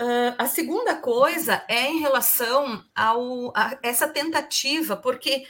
Uh, 0.00 0.32
a 0.38 0.46
segunda 0.46 0.96
coisa 0.96 1.62
é 1.68 1.90
em 1.90 2.00
relação 2.00 2.82
a 2.96 3.78
essa 3.82 4.08
tentativa, 4.08 4.96
porque 4.96 5.44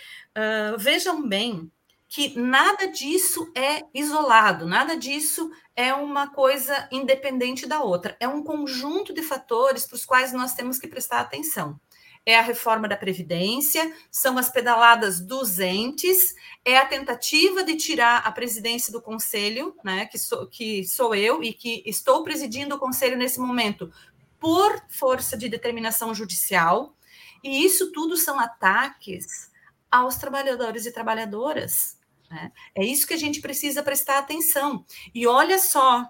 vejam 0.78 1.26
bem, 1.26 1.70
que 2.10 2.36
nada 2.36 2.88
disso 2.88 3.52
é 3.54 3.84
isolado, 3.94 4.66
nada 4.66 4.96
disso 4.96 5.48
é 5.76 5.94
uma 5.94 6.28
coisa 6.28 6.88
independente 6.90 7.68
da 7.68 7.84
outra. 7.84 8.16
É 8.18 8.26
um 8.26 8.42
conjunto 8.42 9.14
de 9.14 9.22
fatores 9.22 9.86
para 9.86 9.94
os 9.94 10.04
quais 10.04 10.32
nós 10.32 10.52
temos 10.52 10.76
que 10.76 10.88
prestar 10.88 11.20
atenção. 11.20 11.80
É 12.26 12.36
a 12.36 12.42
reforma 12.42 12.88
da 12.88 12.96
Previdência, 12.96 13.94
são 14.10 14.36
as 14.36 14.50
pedaladas 14.50 15.20
dos 15.20 15.60
entes, 15.60 16.34
é 16.64 16.76
a 16.76 16.84
tentativa 16.84 17.62
de 17.62 17.76
tirar 17.76 18.18
a 18.26 18.32
presidência 18.32 18.92
do 18.92 19.00
Conselho, 19.00 19.74
né, 19.84 20.04
que, 20.06 20.18
sou, 20.18 20.46
que 20.48 20.84
sou 20.84 21.14
eu 21.14 21.44
e 21.44 21.52
que 21.52 21.80
estou 21.86 22.24
presidindo 22.24 22.74
o 22.74 22.78
Conselho 22.78 23.16
nesse 23.16 23.38
momento, 23.38 23.90
por 24.40 24.82
força 24.88 25.36
de 25.36 25.48
determinação 25.48 26.12
judicial. 26.12 26.94
E 27.42 27.64
isso 27.64 27.92
tudo 27.92 28.16
são 28.16 28.38
ataques 28.38 29.49
aos 29.90 30.16
trabalhadores 30.16 30.86
e 30.86 30.92
trabalhadoras, 30.92 31.98
né? 32.30 32.52
É 32.74 32.84
isso 32.84 33.06
que 33.06 33.14
a 33.14 33.18
gente 33.18 33.40
precisa 33.40 33.82
prestar 33.82 34.18
atenção. 34.18 34.84
E 35.14 35.26
olha 35.26 35.58
só, 35.58 36.08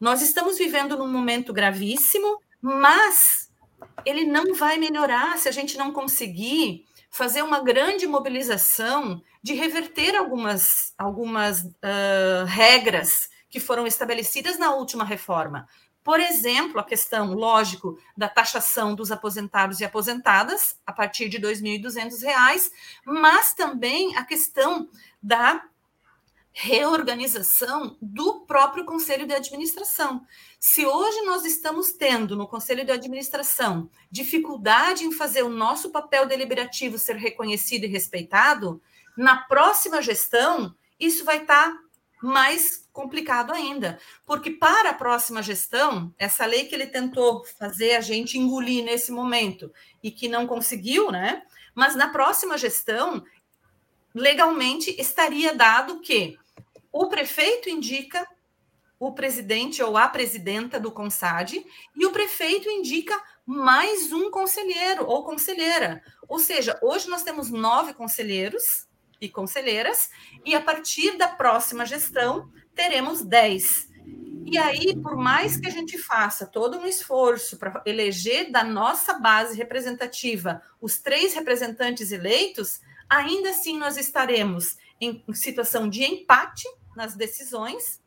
nós 0.00 0.22
estamos 0.22 0.58
vivendo 0.58 0.96
num 0.96 1.06
momento 1.06 1.52
gravíssimo, 1.52 2.40
mas 2.60 3.50
ele 4.04 4.24
não 4.24 4.54
vai 4.54 4.78
melhorar 4.78 5.36
se 5.38 5.48
a 5.48 5.52
gente 5.52 5.76
não 5.76 5.92
conseguir 5.92 6.86
fazer 7.10 7.42
uma 7.42 7.60
grande 7.60 8.06
mobilização 8.06 9.22
de 9.42 9.52
reverter 9.54 10.16
algumas, 10.16 10.94
algumas 10.96 11.62
uh, 11.62 12.44
regras 12.46 13.28
que 13.50 13.60
foram 13.60 13.86
estabelecidas 13.86 14.58
na 14.58 14.74
última 14.74 15.04
reforma. 15.04 15.68
Por 16.04 16.18
exemplo, 16.18 16.80
a 16.80 16.84
questão, 16.84 17.32
lógico, 17.32 17.98
da 18.16 18.28
taxação 18.28 18.94
dos 18.94 19.12
aposentados 19.12 19.80
e 19.80 19.84
aposentadas 19.84 20.76
a 20.84 20.92
partir 20.92 21.28
de 21.28 21.36
R$ 21.36 21.44
2.200, 21.44 22.70
mas 23.04 23.54
também 23.54 24.16
a 24.16 24.24
questão 24.24 24.88
da 25.22 25.64
reorganização 26.52 27.96
do 28.00 28.40
próprio 28.40 28.84
conselho 28.84 29.26
de 29.26 29.32
administração. 29.32 30.26
Se 30.60 30.84
hoje 30.84 31.22
nós 31.22 31.44
estamos 31.44 31.92
tendo 31.92 32.36
no 32.36 32.46
conselho 32.46 32.84
de 32.84 32.92
administração 32.92 33.88
dificuldade 34.10 35.04
em 35.04 35.12
fazer 35.12 35.42
o 35.42 35.48
nosso 35.48 35.90
papel 35.90 36.26
deliberativo 36.26 36.98
ser 36.98 37.16
reconhecido 37.16 37.84
e 37.84 37.88
respeitado, 37.88 38.82
na 39.16 39.36
próxima 39.36 40.02
gestão 40.02 40.74
isso 41.00 41.24
vai 41.24 41.38
estar 41.38 41.74
mais 42.22 42.81
complicado 42.92 43.52
ainda, 43.52 43.98
porque 44.26 44.50
para 44.50 44.90
a 44.90 44.94
próxima 44.94 45.42
gestão, 45.42 46.14
essa 46.18 46.44
lei 46.44 46.66
que 46.66 46.74
ele 46.74 46.86
tentou 46.86 47.44
fazer 47.58 47.96
a 47.96 48.00
gente 48.00 48.38
engolir 48.38 48.84
nesse 48.84 49.10
momento 49.10 49.72
e 50.02 50.10
que 50.10 50.28
não 50.28 50.46
conseguiu, 50.46 51.10
né? 51.10 51.42
Mas 51.74 51.94
na 51.96 52.08
próxima 52.08 52.58
gestão, 52.58 53.24
legalmente 54.14 54.94
estaria 55.00 55.54
dado 55.54 56.00
que 56.00 56.38
o 56.92 57.08
prefeito 57.08 57.70
indica 57.70 58.26
o 58.98 59.12
presidente 59.12 59.82
ou 59.82 59.96
a 59.96 60.06
presidenta 60.06 60.78
do 60.78 60.92
CONSAD 60.92 61.66
e 61.96 62.06
o 62.06 62.12
prefeito 62.12 62.70
indica 62.70 63.20
mais 63.44 64.12
um 64.12 64.30
conselheiro 64.30 65.06
ou 65.06 65.24
conselheira. 65.24 66.04
Ou 66.28 66.38
seja, 66.38 66.78
hoje 66.80 67.08
nós 67.08 67.22
temos 67.22 67.50
nove 67.50 67.94
conselheiros 67.94 68.86
e 69.20 69.28
conselheiras, 69.28 70.10
e 70.44 70.54
a 70.54 70.60
partir 70.60 71.16
da 71.16 71.28
próxima 71.28 71.86
gestão 71.86 72.50
teremos 72.74 73.22
dez. 73.22 73.88
E 74.44 74.58
aí, 74.58 74.94
por 75.00 75.16
mais 75.16 75.56
que 75.56 75.66
a 75.66 75.70
gente 75.70 75.96
faça 75.96 76.46
todo 76.46 76.78
um 76.78 76.86
esforço 76.86 77.56
para 77.56 77.82
eleger 77.86 78.50
da 78.50 78.62
nossa 78.62 79.14
base 79.14 79.56
representativa 79.56 80.60
os 80.80 81.00
três 81.00 81.32
representantes 81.32 82.12
eleitos, 82.12 82.80
ainda 83.08 83.50
assim 83.50 83.78
nós 83.78 83.96
estaremos 83.96 84.76
em 85.00 85.24
situação 85.32 85.88
de 85.88 86.04
empate 86.04 86.68
nas 86.94 87.14
decisões 87.14 88.00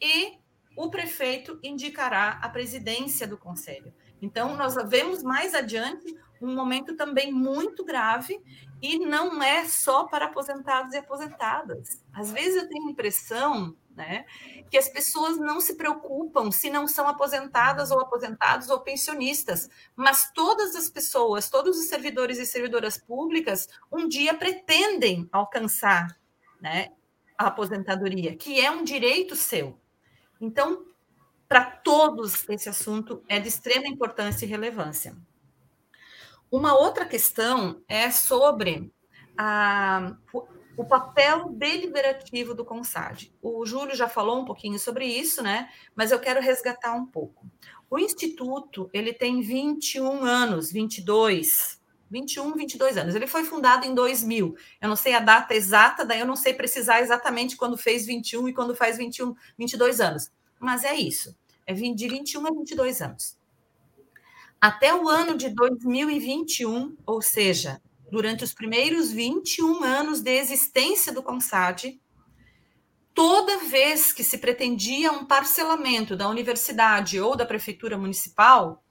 e 0.00 0.34
o 0.76 0.90
prefeito 0.90 1.58
indicará 1.62 2.38
a 2.42 2.48
presidência 2.48 3.26
do 3.26 3.38
conselho. 3.38 3.94
Então, 4.20 4.54
nós 4.56 4.74
vemos 4.88 5.22
mais 5.22 5.54
adiante 5.54 6.14
um 6.40 6.54
momento 6.54 6.94
também 6.94 7.32
muito 7.32 7.84
grave 7.84 8.38
e 8.82 8.98
não 8.98 9.42
é 9.42 9.64
só 9.64 10.04
para 10.04 10.26
aposentados 10.26 10.92
e 10.92 10.98
aposentadas. 10.98 12.02
Às 12.12 12.30
vezes 12.30 12.62
eu 12.62 12.68
tenho 12.68 12.88
a 12.88 12.90
impressão 12.90 13.74
né, 13.96 14.26
que 14.70 14.76
as 14.76 14.88
pessoas 14.88 15.38
não 15.38 15.58
se 15.60 15.74
preocupam 15.74 16.50
se 16.52 16.68
não 16.68 16.86
são 16.86 17.08
aposentadas 17.08 17.90
ou 17.90 17.98
aposentados 17.98 18.68
ou 18.68 18.80
pensionistas, 18.80 19.70
mas 19.96 20.30
todas 20.32 20.76
as 20.76 20.90
pessoas, 20.90 21.48
todos 21.48 21.78
os 21.78 21.86
servidores 21.86 22.38
e 22.38 22.44
servidoras 22.44 22.98
públicas, 22.98 23.68
um 23.90 24.06
dia 24.06 24.34
pretendem 24.34 25.26
alcançar 25.32 26.14
né, 26.60 26.92
a 27.38 27.46
aposentadoria, 27.46 28.36
que 28.36 28.60
é 28.60 28.70
um 28.70 28.84
direito 28.84 29.34
seu. 29.34 29.80
Então, 30.38 30.84
para 31.48 31.64
todos, 31.64 32.46
esse 32.48 32.68
assunto 32.68 33.24
é 33.28 33.40
de 33.40 33.48
extrema 33.48 33.86
importância 33.86 34.44
e 34.44 34.48
relevância. 34.48 35.16
Uma 36.50 36.74
outra 36.74 37.06
questão 37.06 37.82
é 37.88 38.10
sobre 38.10 38.92
a, 39.38 40.16
o 40.76 40.84
papel 40.84 41.48
deliberativo 41.50 42.54
do 42.54 42.64
CONSAD. 42.64 43.32
O 43.40 43.64
Júlio 43.64 43.96
já 43.96 44.08
falou 44.08 44.40
um 44.40 44.44
pouquinho 44.44 44.78
sobre 44.78 45.06
isso, 45.06 45.42
né? 45.42 45.68
Mas 45.94 46.10
eu 46.10 46.18
quero 46.18 46.40
resgatar 46.40 46.94
um 46.94 47.06
pouco. 47.06 47.46
O 47.88 47.98
Instituto, 47.98 48.90
ele 48.92 49.12
tem 49.12 49.40
21 49.40 50.24
anos, 50.24 50.72
22, 50.72 51.80
21, 52.10 52.54
22 52.54 52.96
anos. 52.98 53.14
Ele 53.14 53.26
foi 53.26 53.44
fundado 53.44 53.86
em 53.86 53.94
2000. 53.94 54.56
Eu 54.80 54.88
não 54.88 54.96
sei 54.96 55.14
a 55.14 55.20
data 55.20 55.54
exata, 55.54 56.04
daí 56.04 56.20
eu 56.20 56.26
não 56.26 56.36
sei 56.36 56.52
precisar 56.52 57.00
exatamente 57.00 57.56
quando 57.56 57.78
fez 57.78 58.04
21 58.04 58.48
e 58.48 58.52
quando 58.52 58.74
faz 58.74 58.98
21, 58.98 59.34
22 59.56 60.00
anos 60.00 60.30
mas 60.58 60.84
é 60.84 60.94
isso. 60.94 61.36
É 61.66 61.72
de 61.72 62.08
21 62.08 62.46
a 62.46 62.50
22 62.50 63.02
anos. 63.02 63.38
Até 64.60 64.94
o 64.94 65.08
ano 65.08 65.36
de 65.36 65.48
2021, 65.50 66.96
ou 67.04 67.20
seja, 67.20 67.80
durante 68.10 68.44
os 68.44 68.54
primeiros 68.54 69.10
21 69.10 69.82
anos 69.82 70.20
de 70.20 70.30
existência 70.30 71.12
do 71.12 71.22
CONSAD, 71.22 72.00
toda 73.14 73.64
vez 73.64 74.12
que 74.12 74.22
se 74.22 74.38
pretendia 74.38 75.12
um 75.12 75.24
parcelamento 75.24 76.16
da 76.16 76.28
universidade 76.28 77.20
ou 77.20 77.36
da 77.36 77.46
prefeitura 77.46 77.96
municipal, 77.96 78.84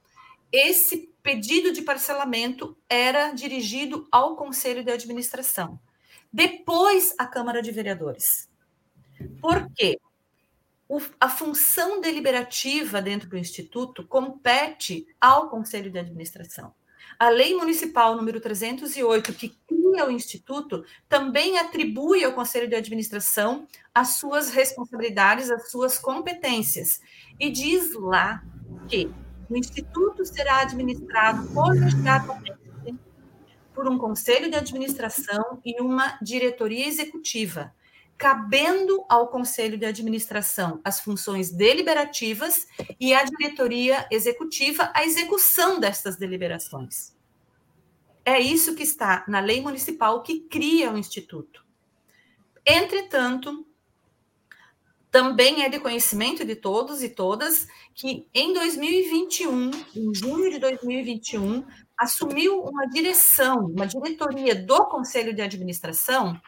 esse 0.52 1.12
pedido 1.22 1.72
de 1.72 1.82
parcelamento 1.82 2.76
era 2.88 3.32
dirigido 3.32 4.06
ao 4.10 4.36
conselho 4.36 4.84
de 4.84 4.92
administração, 4.92 5.78
depois 6.32 7.14
à 7.18 7.26
Câmara 7.26 7.62
de 7.62 7.72
Vereadores. 7.72 8.48
Por 9.40 9.70
quê? 9.74 9.98
o, 10.88 11.00
a 11.20 11.28
função 11.28 12.00
deliberativa 12.00 13.02
dentro 13.02 13.28
do 13.28 13.36
Instituto 13.36 14.06
compete 14.06 15.06
ao 15.20 15.48
Conselho 15.48 15.90
de 15.90 15.98
Administração. 15.98 16.74
A 17.18 17.28
Lei 17.30 17.54
Municipal 17.54 18.14
número 18.14 18.40
308, 18.40 19.32
que 19.32 19.56
cria 19.66 20.06
o 20.06 20.10
Instituto, 20.10 20.84
também 21.08 21.58
atribui 21.58 22.22
ao 22.22 22.32
Conselho 22.32 22.68
de 22.68 22.74
Administração 22.74 23.66
as 23.94 24.16
suas 24.16 24.50
responsabilidades, 24.50 25.50
as 25.50 25.70
suas 25.70 25.98
competências. 25.98 27.00
E 27.40 27.50
diz 27.50 27.94
lá 27.94 28.42
que 28.88 29.10
o 29.48 29.56
Instituto 29.56 30.26
será 30.26 30.60
administrado 30.60 31.48
por 33.74 33.88
um 33.88 33.96
Conselho 33.96 34.50
de 34.50 34.56
Administração 34.56 35.60
e 35.64 35.80
uma 35.80 36.18
diretoria 36.20 36.86
executiva 36.86 37.72
cabendo 38.18 39.04
ao 39.08 39.28
conselho 39.28 39.76
de 39.76 39.84
administração 39.84 40.80
as 40.82 41.00
funções 41.00 41.50
deliberativas 41.50 42.66
e 42.98 43.12
à 43.12 43.24
diretoria 43.24 44.06
executiva 44.10 44.90
a 44.94 45.04
execução 45.04 45.78
destas 45.78 46.16
deliberações. 46.16 47.14
É 48.24 48.40
isso 48.40 48.74
que 48.74 48.82
está 48.82 49.24
na 49.28 49.40
lei 49.40 49.60
municipal 49.60 50.22
que 50.22 50.40
cria 50.40 50.92
o 50.92 50.98
instituto. 50.98 51.64
Entretanto, 52.64 53.64
também 55.10 55.62
é 55.62 55.68
de 55.68 55.78
conhecimento 55.78 56.44
de 56.44 56.56
todos 56.56 57.02
e 57.02 57.08
todas 57.08 57.68
que 57.94 58.28
em 58.34 58.52
2021, 58.52 59.70
em 59.94 60.14
junho 60.14 60.50
de 60.50 60.58
2021, 60.58 61.64
assumiu 61.96 62.62
uma 62.62 62.86
direção, 62.86 63.66
uma 63.66 63.86
diretoria 63.86 64.54
do 64.54 64.84
Conselho 64.86 65.34
de 65.34 65.40
Administração 65.40 66.38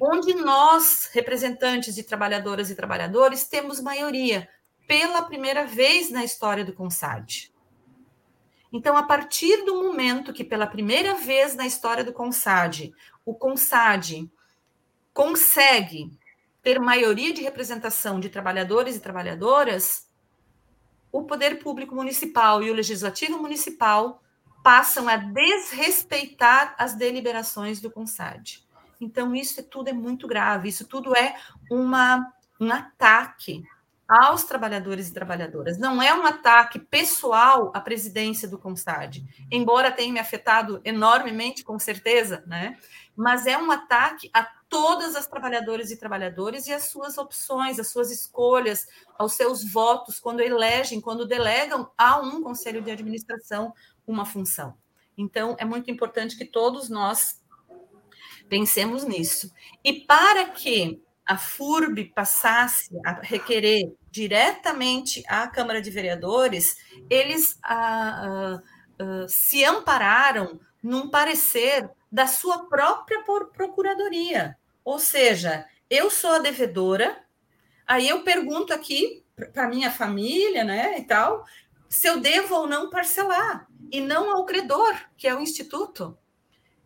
onde 0.00 0.34
nós, 0.34 1.10
representantes 1.12 1.94
de 1.94 2.02
trabalhadoras 2.02 2.70
e 2.70 2.74
trabalhadores, 2.74 3.44
temos 3.44 3.80
maioria 3.80 4.48
pela 4.86 5.22
primeira 5.22 5.66
vez 5.66 6.10
na 6.10 6.24
história 6.24 6.64
do 6.64 6.72
CONSAD. 6.72 7.52
Então, 8.72 8.96
a 8.96 9.04
partir 9.04 9.64
do 9.64 9.76
momento 9.76 10.32
que, 10.32 10.42
pela 10.42 10.66
primeira 10.66 11.14
vez 11.14 11.54
na 11.54 11.66
história 11.66 12.02
do 12.02 12.12
CONSAD, 12.12 12.92
o 13.24 13.34
CONSAD 13.34 14.30
consegue 15.12 16.10
ter 16.60 16.80
maioria 16.80 17.32
de 17.32 17.42
representação 17.42 18.18
de 18.18 18.28
trabalhadores 18.28 18.96
e 18.96 19.00
trabalhadoras, 19.00 20.10
o 21.12 21.22
poder 21.22 21.62
público 21.62 21.94
municipal 21.94 22.62
e 22.62 22.70
o 22.70 22.74
legislativo 22.74 23.38
municipal 23.38 24.20
passam 24.64 25.08
a 25.08 25.16
desrespeitar 25.16 26.74
as 26.76 26.94
deliberações 26.94 27.80
do 27.80 27.90
CONSAD. 27.90 28.63
Então, 29.04 29.34
isso 29.34 29.62
tudo 29.62 29.88
é 29.88 29.92
muito 29.92 30.26
grave, 30.26 30.68
isso 30.68 30.86
tudo 30.86 31.14
é 31.16 31.36
uma, 31.70 32.32
um 32.60 32.72
ataque 32.72 33.62
aos 34.08 34.44
trabalhadores 34.44 35.08
e 35.08 35.14
trabalhadoras. 35.14 35.78
Não 35.78 36.02
é 36.02 36.14
um 36.14 36.26
ataque 36.26 36.78
pessoal 36.78 37.72
à 37.74 37.80
presidência 37.80 38.46
do 38.46 38.58
CONSTAD, 38.58 39.24
embora 39.50 39.90
tenha 39.90 40.12
me 40.12 40.18
afetado 40.18 40.80
enormemente, 40.84 41.64
com 41.64 41.78
certeza, 41.78 42.44
né? 42.46 42.78
mas 43.16 43.46
é 43.46 43.56
um 43.56 43.70
ataque 43.70 44.28
a 44.32 44.42
todas 44.68 45.14
as 45.14 45.26
trabalhadoras 45.26 45.90
e 45.90 45.96
trabalhadores 45.96 46.66
e 46.66 46.72
as 46.72 46.84
suas 46.84 47.16
opções, 47.16 47.78
as 47.78 47.88
suas 47.88 48.10
escolhas, 48.10 48.88
aos 49.16 49.34
seus 49.34 49.64
votos, 49.64 50.18
quando 50.18 50.40
elegem, 50.40 51.00
quando 51.00 51.26
delegam 51.26 51.90
a 51.96 52.18
um 52.20 52.42
conselho 52.42 52.82
de 52.82 52.90
administração 52.90 53.72
uma 54.06 54.26
função. 54.26 54.76
Então, 55.16 55.54
é 55.58 55.64
muito 55.64 55.90
importante 55.90 56.36
que 56.36 56.44
todos 56.44 56.88
nós 56.88 57.40
Pensemos 58.48 59.04
nisso. 59.04 59.52
E 59.82 59.92
para 59.92 60.46
que 60.46 61.00
a 61.26 61.38
FURB 61.38 62.12
passasse 62.14 62.90
a 63.04 63.20
requerer 63.22 63.92
diretamente 64.10 65.24
à 65.26 65.48
Câmara 65.48 65.80
de 65.80 65.90
Vereadores, 65.90 66.76
eles 67.08 67.58
ah, 67.62 68.20
ah, 68.22 68.62
ah, 68.98 69.26
se 69.28 69.64
ampararam 69.64 70.60
num 70.82 71.08
parecer 71.08 71.88
da 72.12 72.26
sua 72.26 72.66
própria 72.68 73.24
procuradoria. 73.52 74.56
Ou 74.84 74.98
seja, 74.98 75.66
eu 75.88 76.10
sou 76.10 76.32
a 76.32 76.38
devedora, 76.38 77.24
aí 77.86 78.08
eu 78.08 78.22
pergunto 78.22 78.72
aqui 78.72 79.24
para 79.52 79.68
minha 79.68 79.90
família, 79.90 80.62
né, 80.62 80.98
e 80.98 81.04
tal, 81.04 81.44
se 81.88 82.06
eu 82.06 82.20
devo 82.20 82.54
ou 82.54 82.66
não 82.66 82.90
parcelar, 82.90 83.66
e 83.90 84.00
não 84.00 84.30
ao 84.30 84.44
credor, 84.44 84.94
que 85.16 85.26
é 85.26 85.34
o 85.34 85.40
instituto. 85.40 86.16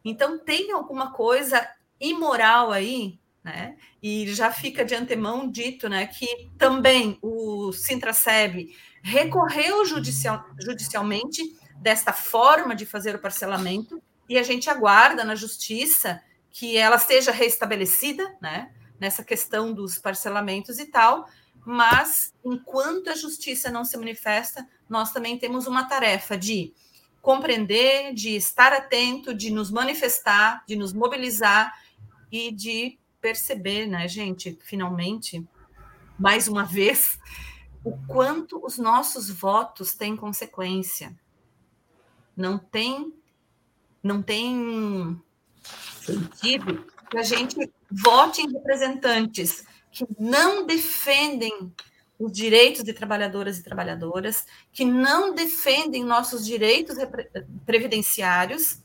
Então, 0.04 0.38
tem 0.38 0.72
alguma 0.72 1.12
coisa 1.12 1.66
imoral 2.00 2.70
aí, 2.70 3.18
né? 3.42 3.76
E 4.02 4.32
já 4.34 4.52
fica 4.52 4.84
de 4.84 4.94
antemão 4.94 5.50
dito, 5.50 5.88
né, 5.88 6.06
que 6.06 6.50
também 6.58 7.18
o 7.22 7.72
Sintraceb 7.72 8.74
recorreu 9.02 9.84
judicial, 9.84 10.44
judicialmente 10.60 11.56
desta 11.76 12.12
forma 12.12 12.74
de 12.74 12.84
fazer 12.84 13.14
o 13.14 13.20
parcelamento 13.20 14.02
e 14.28 14.36
a 14.38 14.42
gente 14.42 14.68
aguarda 14.68 15.24
na 15.24 15.34
justiça 15.34 16.20
que 16.50 16.76
ela 16.76 16.98
seja 16.98 17.30
restabelecida, 17.30 18.36
né, 18.40 18.70
nessa 19.00 19.24
questão 19.24 19.72
dos 19.72 19.98
parcelamentos 19.98 20.78
e 20.78 20.86
tal, 20.86 21.28
mas 21.64 22.34
enquanto 22.44 23.08
a 23.08 23.14
justiça 23.14 23.70
não 23.70 23.84
se 23.84 23.96
manifesta, 23.96 24.66
nós 24.88 25.12
também 25.12 25.38
temos 25.38 25.66
uma 25.66 25.84
tarefa 25.88 26.36
de 26.36 26.72
compreender, 27.20 28.14
de 28.14 28.36
estar 28.36 28.72
atento, 28.72 29.34
de 29.34 29.50
nos 29.50 29.70
manifestar, 29.70 30.64
de 30.66 30.76
nos 30.76 30.92
mobilizar 30.92 31.72
e 32.30 32.52
de 32.52 32.98
perceber, 33.20 33.86
né, 33.86 34.06
gente, 34.08 34.58
finalmente, 34.62 35.46
mais 36.18 36.48
uma 36.48 36.64
vez, 36.64 37.18
o 37.84 37.96
quanto 38.06 38.64
os 38.64 38.78
nossos 38.78 39.30
votos 39.30 39.94
têm 39.94 40.16
consequência. 40.16 41.18
Não 42.36 42.58
tem, 42.58 43.12
não 44.02 44.22
tem 44.22 45.20
sentido 46.00 46.86
que 47.10 47.18
a 47.18 47.22
gente 47.22 47.70
vote 47.90 48.42
em 48.42 48.52
representantes 48.52 49.64
que 49.90 50.06
não 50.18 50.66
defendem 50.66 51.72
os 52.18 52.32
direitos 52.32 52.82
de 52.82 52.92
trabalhadoras 52.92 53.58
e 53.58 53.62
trabalhadoras, 53.62 54.46
que 54.72 54.84
não 54.84 55.34
defendem 55.34 56.04
nossos 56.04 56.44
direitos 56.44 56.96
previdenciários, 57.64 58.82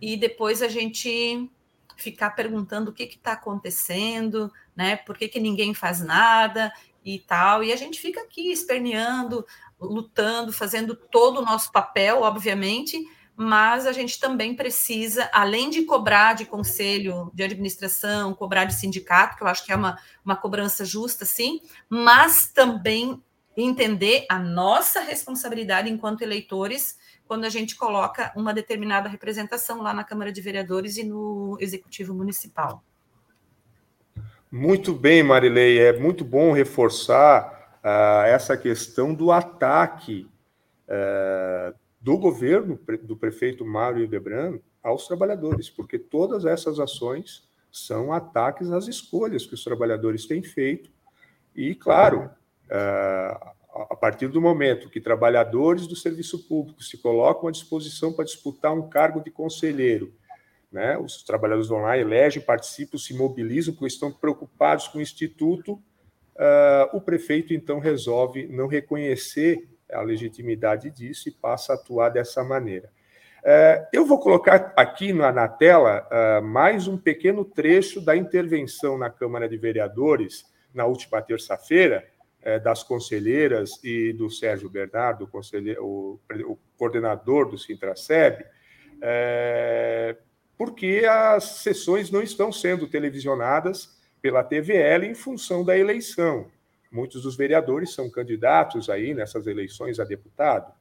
e 0.00 0.16
depois 0.16 0.62
a 0.62 0.68
gente 0.68 1.50
ficar 1.96 2.30
perguntando 2.30 2.90
o 2.90 2.94
que 2.94 3.04
está 3.04 3.32
acontecendo, 3.32 4.52
né? 4.74 4.96
Por 4.96 5.16
que, 5.16 5.28
que 5.28 5.40
ninguém 5.40 5.72
faz 5.72 6.00
nada 6.00 6.72
e 7.04 7.18
tal. 7.18 7.64
E 7.64 7.72
a 7.72 7.76
gente 7.76 8.00
fica 8.00 8.20
aqui 8.20 8.52
esperneando, 8.52 9.46
lutando, 9.80 10.52
fazendo 10.52 10.94
todo 10.94 11.40
o 11.40 11.44
nosso 11.44 11.72
papel, 11.72 12.22
obviamente, 12.22 13.02
mas 13.36 13.86
a 13.86 13.92
gente 13.92 14.18
também 14.18 14.54
precisa, 14.54 15.28
além 15.32 15.68
de 15.68 15.82
cobrar 15.82 16.34
de 16.34 16.46
conselho 16.46 17.30
de 17.34 17.42
administração, 17.42 18.32
cobrar 18.32 18.64
de 18.64 18.74
sindicato, 18.74 19.36
que 19.36 19.42
eu 19.42 19.46
acho 19.46 19.64
que 19.64 19.70
é 19.70 19.76
uma, 19.76 19.98
uma 20.24 20.34
cobrança 20.34 20.84
justa, 20.84 21.26
sim, 21.26 21.60
mas 21.88 22.50
também 22.50 23.22
entender 23.54 24.24
a 24.30 24.38
nossa 24.38 25.00
responsabilidade 25.00 25.90
enquanto 25.90 26.22
eleitores 26.22 26.98
quando 27.26 27.44
a 27.44 27.48
gente 27.48 27.74
coloca 27.76 28.32
uma 28.36 28.54
determinada 28.54 29.08
representação 29.08 29.82
lá 29.82 29.92
na 29.92 30.04
Câmara 30.04 30.32
de 30.32 30.40
Vereadores 30.40 30.96
e 30.96 31.04
no 31.04 31.56
Executivo 31.60 32.14
Municipal. 32.14 32.82
Muito 34.50 34.94
bem, 34.94 35.22
Marilei, 35.22 35.78
é 35.80 35.98
muito 35.98 36.24
bom 36.24 36.52
reforçar 36.52 37.78
uh, 37.84 38.24
essa 38.26 38.56
questão 38.56 39.12
do 39.12 39.32
ataque 39.32 40.30
uh, 40.88 41.74
do 42.06 42.16
governo 42.16 42.78
do 43.02 43.16
prefeito 43.16 43.64
Mário 43.64 44.00
Hildebrand 44.00 44.60
aos 44.80 45.08
trabalhadores, 45.08 45.68
porque 45.68 45.98
todas 45.98 46.44
essas 46.44 46.78
ações 46.78 47.42
são 47.68 48.12
ataques 48.12 48.70
às 48.70 48.86
escolhas 48.86 49.44
que 49.44 49.54
os 49.54 49.64
trabalhadores 49.64 50.24
têm 50.24 50.40
feito. 50.40 50.88
E, 51.52 51.74
claro, 51.74 52.30
uh, 52.66 53.50
a 53.90 53.96
partir 54.00 54.28
do 54.28 54.40
momento 54.40 54.88
que 54.88 55.00
trabalhadores 55.00 55.88
do 55.88 55.96
serviço 55.96 56.46
público 56.46 56.80
se 56.80 56.96
colocam 56.96 57.48
à 57.48 57.50
disposição 57.50 58.12
para 58.12 58.24
disputar 58.24 58.72
um 58.72 58.88
cargo 58.88 59.20
de 59.20 59.32
conselheiro, 59.32 60.14
né, 60.70 60.96
os 60.96 61.24
trabalhadores 61.24 61.68
vão 61.68 61.80
lá, 61.80 61.98
elegem, 61.98 62.40
participam, 62.40 62.98
se 62.98 63.14
mobilizam, 63.14 63.74
porque 63.74 63.88
estão 63.88 64.12
preocupados 64.12 64.86
com 64.86 64.98
o 64.98 65.02
instituto, 65.02 65.72
uh, 65.72 66.96
o 66.96 67.00
prefeito 67.00 67.52
então 67.52 67.80
resolve 67.80 68.46
não 68.46 68.68
reconhecer 68.68 69.68
a 69.90 70.00
legitimidade 70.02 70.90
disso 70.90 71.28
e 71.28 71.32
passa 71.32 71.72
a 71.72 71.76
atuar 71.76 72.10
dessa 72.10 72.42
maneira. 72.42 72.90
Uh, 73.42 73.86
eu 73.92 74.04
vou 74.04 74.18
colocar 74.18 74.72
aqui 74.76 75.12
na, 75.12 75.46
tela 75.46 76.08
uh, 76.10 76.42
mais 76.44 76.88
um 76.88 76.98
pequeno 76.98 77.44
trecho 77.44 78.00
da 78.00 78.16
intervenção 78.16 78.98
na 78.98 79.08
Câmara 79.08 79.48
de 79.48 79.56
Vereadores 79.56 80.44
na 80.74 80.84
última 80.84 81.22
terça-feira, 81.22 82.04
é, 82.42 82.60
das 82.60 82.84
conselheiras 82.84 83.82
e 83.82 84.12
do 84.12 84.30
Sérgio 84.30 84.70
Bernardo, 84.70 85.28
o, 85.80 86.20
o, 86.44 86.58
coordenador 86.78 87.50
do 87.50 87.58
Sintraceb, 87.58 88.44
é, 89.02 90.16
porque 90.56 91.04
as 91.10 91.42
sessões 91.42 92.08
não 92.08 92.22
estão 92.22 92.52
sendo 92.52 92.86
televisionadas 92.86 93.98
pela 94.22 94.44
TVL 94.44 95.06
em 95.06 95.14
função 95.14 95.64
da 95.64 95.76
eleição. 95.76 96.46
Muitos 96.96 97.22
dos 97.22 97.36
vereadores 97.36 97.92
são 97.92 98.08
candidatos 98.08 98.88
aí 98.88 99.12
nessas 99.12 99.46
eleições 99.46 100.00
a 100.00 100.04
deputado, 100.04 100.72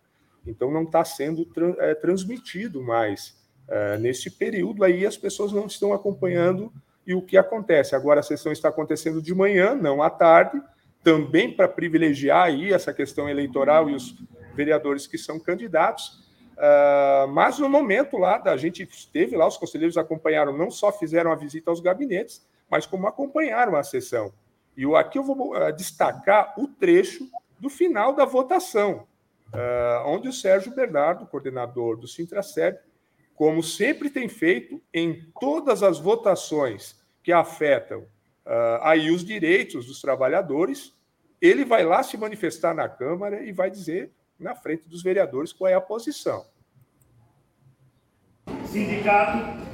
então 0.48 0.72
não 0.72 0.84
está 0.84 1.04
sendo 1.04 1.44
tra 1.44 1.76
é, 1.80 1.94
transmitido 1.94 2.82
mais. 2.82 3.36
É, 3.68 3.98
nesse 3.98 4.32
período 4.32 4.86
aí 4.86 5.06
as 5.06 5.18
pessoas 5.18 5.52
não 5.52 5.66
estão 5.66 5.92
acompanhando 5.92 6.72
e 7.06 7.14
o 7.14 7.22
que 7.22 7.36
acontece? 7.36 7.96
Agora 7.96 8.22
a 8.22 8.24
sessão 8.24 8.54
está 8.54 8.70
acontecendo 8.70 9.22
de 9.22 9.36
manhã, 9.36 9.76
não 9.76 10.02
à 10.02 10.10
tarde, 10.10 10.62
também 11.04 11.52
para 11.52 11.68
privilegiar 11.68 12.46
aí 12.46 12.72
essa 12.72 12.94
questão 12.94 13.28
eleitoral 13.28 13.90
e 13.90 13.94
os 13.94 14.16
vereadores 14.56 15.06
que 15.06 15.18
são 15.18 15.38
candidatos. 15.38 16.24
Uh, 16.54 17.28
mas 17.28 17.60
no 17.60 17.68
momento 17.68 18.18
lá, 18.18 18.38
da 18.38 18.56
gente 18.56 18.84
esteve 18.84 19.36
lá, 19.36 19.46
os 19.46 19.58
conselheiros 19.58 19.98
acompanharam, 19.98 20.58
não 20.58 20.72
só 20.72 20.94
fizeram 20.94 21.30
a 21.34 21.36
visita 21.36 21.70
aos 21.70 21.82
gabinetes, 21.82 22.48
mas 22.72 22.86
como 22.86 23.06
acompanharam 23.06 23.76
a 23.76 23.84
sessão. 23.84 24.32
E 24.78 24.86
aqui 24.96 25.18
eu 25.18 25.24
vou 25.24 25.56
uh, 25.56 25.72
destacar 25.72 26.54
o 26.58 26.68
trecho 26.68 27.30
do 27.60 27.70
final 27.70 28.14
da 28.14 28.26
votação, 28.26 29.08
uh, 29.54 30.08
onde 30.08 30.28
o 30.28 30.34
Sérgio 30.34 30.76
Bernardo, 30.76 31.26
coordenador 31.26 31.98
do 31.98 32.08
Sintraceb, 32.08 32.78
como 33.36 33.62
sempre 33.62 34.10
tem 34.10 34.30
feito 34.30 34.82
em 34.94 35.30
todas 35.40 35.84
as 35.84 36.00
votações 36.00 36.96
que 37.24 37.32
afetam 37.32 38.06
aí 38.82 39.10
os 39.10 39.26
direitos 39.26 39.88
dos 39.88 40.00
trabalhadores, 40.00 40.94
ele 41.42 41.66
vai 41.66 41.84
lá 41.84 42.04
se 42.04 42.16
manifestar 42.16 42.76
na 42.76 42.88
Câmara 42.88 43.44
e 43.44 43.52
vai 43.52 43.72
dizer 43.72 44.12
na 44.40 44.56
frente 44.56 44.88
dos 44.88 45.02
vereadores 45.02 45.52
qual 45.52 45.70
é 45.70 45.74
a 45.74 45.82
posição. 45.82 46.46
Sindicato 48.68 49.65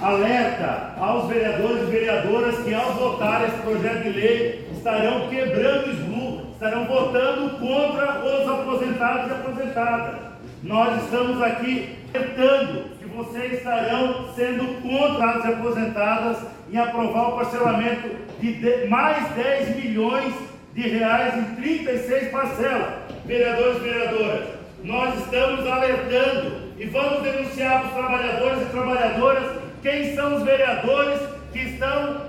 alerta 0.00 0.94
aos 0.98 1.28
vereadores 1.28 1.82
e 1.82 1.90
vereadoras 1.90 2.58
que, 2.58 2.74
ao 2.74 2.92
votar 2.92 3.44
esse 3.44 3.56
projeto 3.58 4.02
de 4.02 4.10
lei, 4.10 4.68
estarão 4.72 5.28
quebrando 5.28 5.86
o 5.86 5.90
SBLU, 5.90 6.46
estarão 6.52 6.84
votando 6.84 7.50
contra 7.58 8.24
os 8.24 8.48
aposentados 8.48 9.30
e 9.30 9.34
aposentadas. 9.34 10.14
Nós 10.62 11.02
estamos 11.04 11.42
aqui 11.42 11.96
alertando 12.14 12.84
que 12.98 13.06
vocês 13.06 13.54
estarão 13.54 14.28
sendo 14.34 14.82
contra 14.82 15.30
as 15.30 15.46
aposentadas 15.46 16.38
em 16.70 16.78
aprovar 16.78 17.28
o 17.28 17.36
parcelamento 17.36 18.08
de 18.40 18.86
mais 18.88 19.28
10 19.34 19.76
milhões 19.76 20.34
de 20.74 20.88
reais 20.88 21.36
em 21.38 21.54
36 21.56 22.30
parcelas. 22.30 22.94
Vereadores 23.24 23.78
e 23.78 23.80
vereadoras, 23.80 24.44
nós 24.84 25.18
estamos 25.18 25.66
alertando 25.66 26.66
e 26.78 26.86
vamos 26.86 27.22
denunciar 27.22 27.80
para 27.80 27.88
os 27.88 27.94
trabalhadores 27.94 28.62
e 28.62 28.70
trabalhadoras 28.70 29.65
quem 29.82 30.14
são 30.14 30.36
os 30.36 30.42
vereadores 30.42 31.20
que 31.52 31.60
estão 31.60 32.22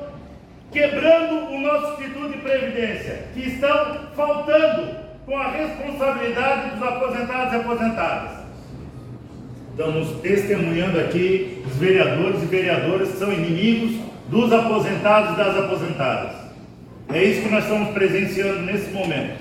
quebrando 0.72 1.52
o 1.52 1.60
nosso 1.60 1.94
Instituto 1.94 2.30
de 2.34 2.38
Previdência, 2.40 3.28
que 3.34 3.42
estão 3.42 4.08
faltando 4.16 4.96
com 5.26 5.38
a 5.38 5.52
responsabilidade 5.52 6.76
dos 6.76 6.84
aposentados 6.88 7.54
e 7.54 7.56
aposentadas. 7.58 8.38
Estamos 9.72 10.22
testemunhando 10.22 11.00
aqui 11.00 11.64
os 11.66 11.76
vereadores 11.76 12.42
e 12.42 12.46
vereadoras 12.46 13.10
que 13.12 13.18
são 13.18 13.32
inimigos 13.32 14.02
dos 14.28 14.52
aposentados 14.52 15.34
e 15.34 15.38
das 15.38 15.56
aposentadas. 15.56 16.36
É 17.10 17.24
isso 17.24 17.42
que 17.42 17.50
nós 17.50 17.64
estamos 17.64 17.90
presenciando 17.94 18.62
nesse 18.62 18.90
momento. 18.92 19.40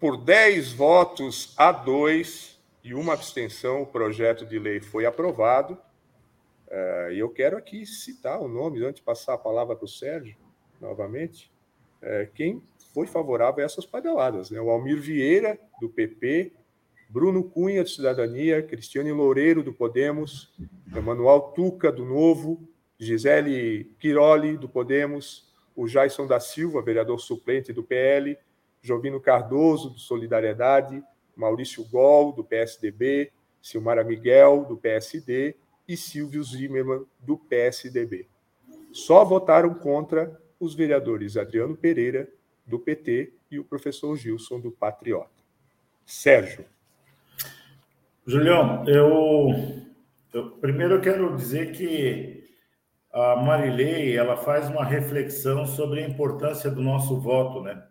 Por 0.00 0.16
10 0.16 0.72
votos 0.72 1.54
a 1.56 1.70
2 1.70 2.51
e 2.84 2.94
uma 2.94 3.12
abstenção, 3.12 3.82
o 3.82 3.86
projeto 3.86 4.44
de 4.44 4.58
lei 4.58 4.80
foi 4.80 5.06
aprovado. 5.06 5.78
É, 6.68 7.10
e 7.12 7.18
eu 7.18 7.28
quero 7.28 7.56
aqui 7.56 7.86
citar 7.86 8.40
o 8.40 8.48
nome, 8.48 8.84
antes 8.84 8.96
de 8.96 9.02
passar 9.02 9.34
a 9.34 9.38
palavra 9.38 9.76
para 9.76 9.84
o 9.84 9.88
Sérgio, 9.88 10.36
novamente, 10.80 11.52
é, 12.00 12.28
quem 12.34 12.62
foi 12.92 13.06
favorável 13.06 13.62
a 13.62 13.66
essas 13.66 13.86
padeladas. 13.86 14.50
Né? 14.50 14.60
O 14.60 14.70
Almir 14.70 15.00
Vieira, 15.00 15.58
do 15.80 15.88
PP, 15.88 16.52
Bruno 17.08 17.44
Cunha, 17.44 17.82
do 17.82 17.88
Cidadania, 17.88 18.62
Cristiane 18.62 19.12
Loureiro, 19.12 19.62
do 19.62 19.72
Podemos, 19.72 20.52
Emanuel 20.96 21.52
Tuca, 21.54 21.92
do 21.92 22.04
Novo, 22.04 22.66
Gisele 22.98 23.94
Quiroli, 23.98 24.56
do 24.56 24.68
Podemos, 24.68 25.52
o 25.76 25.86
Jaison 25.86 26.26
da 26.26 26.40
Silva, 26.40 26.82
vereador 26.82 27.20
suplente 27.20 27.72
do 27.72 27.82
PL, 27.82 28.36
Jovino 28.80 29.20
Cardoso, 29.20 29.90
do 29.90 29.98
Solidariedade, 29.98 31.02
Maurício 31.36 31.84
Gol, 31.84 32.32
do 32.32 32.44
PSDB, 32.44 33.32
Silmara 33.60 34.04
Miguel, 34.04 34.64
do 34.68 34.76
PSD 34.76 35.54
e 35.86 35.96
Silvio 35.96 36.42
Zimmermann, 36.42 37.04
do 37.20 37.36
PSDB. 37.36 38.28
Só 38.92 39.24
votaram 39.24 39.74
contra 39.74 40.40
os 40.58 40.74
vereadores 40.74 41.36
Adriano 41.36 41.76
Pereira, 41.76 42.28
do 42.66 42.78
PT, 42.78 43.32
e 43.50 43.58
o 43.58 43.64
professor 43.64 44.16
Gilson, 44.16 44.60
do 44.60 44.70
Patriota. 44.70 45.42
Sérgio. 46.06 46.64
Julião, 48.26 48.84
eu, 48.88 49.50
eu 50.32 50.50
primeiro 50.52 50.94
eu 50.94 51.00
quero 51.00 51.36
dizer 51.36 51.72
que 51.72 52.48
a 53.12 53.36
Marilei 53.36 54.16
ela 54.16 54.36
faz 54.36 54.70
uma 54.70 54.84
reflexão 54.84 55.66
sobre 55.66 56.02
a 56.02 56.08
importância 56.08 56.70
do 56.70 56.80
nosso 56.80 57.20
voto, 57.20 57.60
né? 57.60 57.82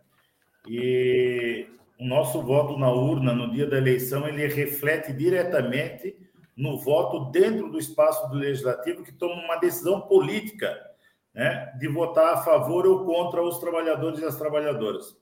E 0.67 1.67
o 2.01 2.05
nosso 2.05 2.41
voto 2.41 2.79
na 2.79 2.91
urna 2.91 3.31
no 3.31 3.51
dia 3.51 3.67
da 3.67 3.77
eleição 3.77 4.27
ele 4.27 4.47
reflete 4.47 5.13
diretamente 5.13 6.17
no 6.57 6.79
voto 6.79 7.29
dentro 7.29 7.69
do 7.69 7.77
espaço 7.77 8.27
do 8.27 8.37
legislativo 8.37 9.03
que 9.03 9.13
toma 9.13 9.35
uma 9.35 9.57
decisão 9.57 10.01
política 10.01 10.75
né, 11.31 11.71
de 11.77 11.87
votar 11.87 12.33
a 12.33 12.37
favor 12.37 12.87
ou 12.87 13.05
contra 13.05 13.43
os 13.43 13.59
trabalhadores 13.59 14.19
e 14.19 14.25
as 14.25 14.35
trabalhadoras. 14.35 15.15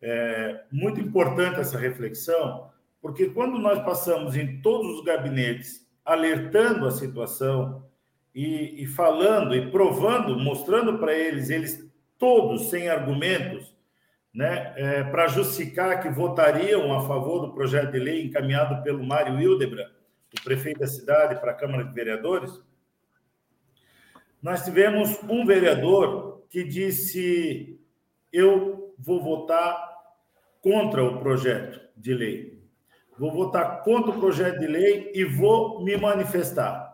É 0.00 0.62
muito 0.72 0.98
importante 0.98 1.60
essa 1.60 1.76
reflexão, 1.76 2.70
porque 3.02 3.26
quando 3.26 3.58
nós 3.58 3.84
passamos 3.84 4.34
em 4.34 4.62
todos 4.62 4.98
os 4.98 5.04
gabinetes 5.04 5.86
alertando 6.06 6.86
a 6.86 6.90
situação 6.90 7.84
e, 8.34 8.82
e 8.82 8.86
falando 8.86 9.54
e 9.54 9.70
provando, 9.70 10.38
mostrando 10.38 10.96
para 10.96 11.12
eles, 11.12 11.50
eles 11.50 11.86
todos 12.16 12.70
sem 12.70 12.88
argumentos, 12.88 13.76
né, 14.32 14.74
é, 14.76 15.04
para 15.04 15.26
justificar 15.28 16.02
que 16.02 16.08
votariam 16.08 16.96
a 16.96 17.06
favor 17.06 17.40
do 17.40 17.52
projeto 17.52 17.92
de 17.92 17.98
lei 17.98 18.24
encaminhado 18.24 18.82
pelo 18.82 19.04
Mário 19.04 19.40
Hildebra, 19.40 19.90
o 20.38 20.44
prefeito 20.44 20.80
da 20.80 20.86
cidade, 20.86 21.40
para 21.40 21.52
a 21.52 21.54
Câmara 21.54 21.84
de 21.84 21.94
Vereadores, 21.94 22.60
nós 24.42 24.64
tivemos 24.64 25.18
um 25.24 25.44
vereador 25.44 26.44
que 26.48 26.62
disse: 26.62 27.80
eu 28.32 28.94
vou 28.98 29.22
votar 29.22 29.88
contra 30.60 31.02
o 31.02 31.18
projeto 31.18 31.80
de 31.96 32.14
lei. 32.14 32.58
Vou 33.18 33.32
votar 33.32 33.82
contra 33.82 34.12
o 34.12 34.20
projeto 34.20 34.60
de 34.60 34.66
lei 34.66 35.10
e 35.14 35.24
vou 35.24 35.82
me 35.82 35.96
manifestar. 35.96 36.88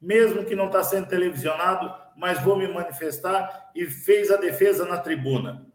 Mesmo 0.00 0.44
que 0.44 0.54
não 0.54 0.66
está 0.66 0.82
sendo 0.82 1.08
televisionado, 1.08 1.92
mas 2.16 2.40
vou 2.42 2.56
me 2.56 2.66
manifestar 2.68 3.70
e 3.74 3.84
fez 3.84 4.30
a 4.30 4.36
defesa 4.36 4.86
na 4.86 4.98
tribuna. 4.98 5.66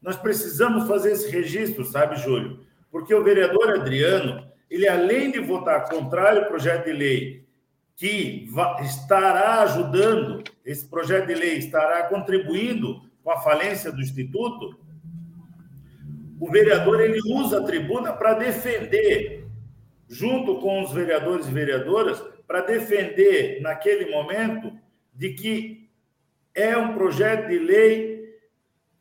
Nós 0.00 0.16
precisamos 0.16 0.86
fazer 0.86 1.12
esse 1.12 1.30
registro, 1.30 1.84
sabe, 1.84 2.16
Júlio? 2.16 2.60
Porque 2.90 3.14
o 3.14 3.24
vereador 3.24 3.70
Adriano, 3.70 4.46
ele 4.70 4.88
além 4.88 5.30
de 5.30 5.40
votar 5.40 5.88
contrário 5.88 6.42
ao 6.42 6.48
projeto 6.48 6.86
de 6.86 6.92
lei, 6.92 7.48
que 7.96 8.48
estará 8.82 9.62
ajudando, 9.62 10.44
esse 10.64 10.86
projeto 10.86 11.26
de 11.26 11.34
lei 11.34 11.56
estará 11.56 12.04
contribuindo 12.04 13.02
com 13.24 13.30
a 13.30 13.40
falência 13.40 13.90
do 13.90 14.00
Instituto, 14.00 14.78
o 16.40 16.48
vereador 16.48 17.00
ele 17.00 17.20
usa 17.26 17.58
a 17.58 17.64
tribuna 17.64 18.12
para 18.12 18.34
defender, 18.34 19.44
junto 20.08 20.60
com 20.60 20.82
os 20.82 20.92
vereadores 20.92 21.48
e 21.48 21.50
vereadoras, 21.50 22.22
para 22.46 22.60
defender 22.60 23.60
naquele 23.60 24.10
momento 24.10 24.72
de 25.12 25.30
que 25.30 25.90
é 26.54 26.76
um 26.76 26.94
projeto 26.94 27.48
de 27.48 27.58
lei 27.58 28.17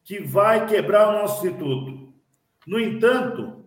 que 0.07 0.21
vai 0.21 0.65
quebrar 0.65 1.09
o 1.09 1.21
nosso 1.21 1.45
instituto. 1.45 2.13
No 2.65 2.79
entanto, 2.79 3.65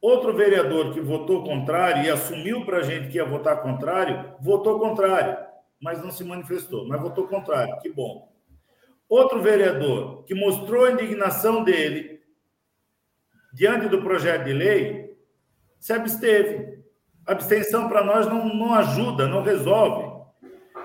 outro 0.00 0.34
vereador 0.34 0.92
que 0.92 1.00
votou 1.00 1.44
contrário 1.44 2.04
e 2.04 2.10
assumiu 2.10 2.66
para 2.66 2.78
a 2.78 2.82
gente 2.82 3.08
que 3.08 3.16
ia 3.16 3.24
votar 3.24 3.62
contrário, 3.62 4.34
votou 4.40 4.80
contrário, 4.80 5.38
mas 5.80 6.02
não 6.02 6.10
se 6.10 6.24
manifestou, 6.24 6.84
mas 6.88 7.00
votou 7.00 7.28
contrário, 7.28 7.78
que 7.78 7.88
bom. 7.92 8.28
Outro 9.08 9.40
vereador 9.40 10.24
que 10.24 10.34
mostrou 10.34 10.84
a 10.84 10.90
indignação 10.90 11.62
dele 11.62 12.22
diante 13.52 13.88
do 13.88 14.02
projeto 14.02 14.46
de 14.46 14.52
lei, 14.52 15.16
se 15.78 15.92
absteve. 15.92 16.82
abstenção 17.24 17.88
para 17.88 18.02
nós 18.02 18.26
não, 18.26 18.52
não 18.52 18.74
ajuda, 18.74 19.28
não 19.28 19.42
resolve. 19.42 20.10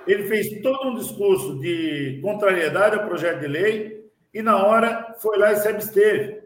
Ele 0.05 0.27
fez 0.27 0.61
todo 0.61 0.89
um 0.89 0.95
discurso 0.95 1.59
de 1.59 2.19
contrariedade 2.21 2.95
ao 2.95 3.07
projeto 3.07 3.39
de 3.39 3.47
lei 3.47 4.02
e, 4.33 4.41
na 4.41 4.65
hora, 4.65 5.15
foi 5.19 5.37
lá 5.37 5.51
e 5.51 5.57
se 5.57 5.67
absteve. 5.67 6.43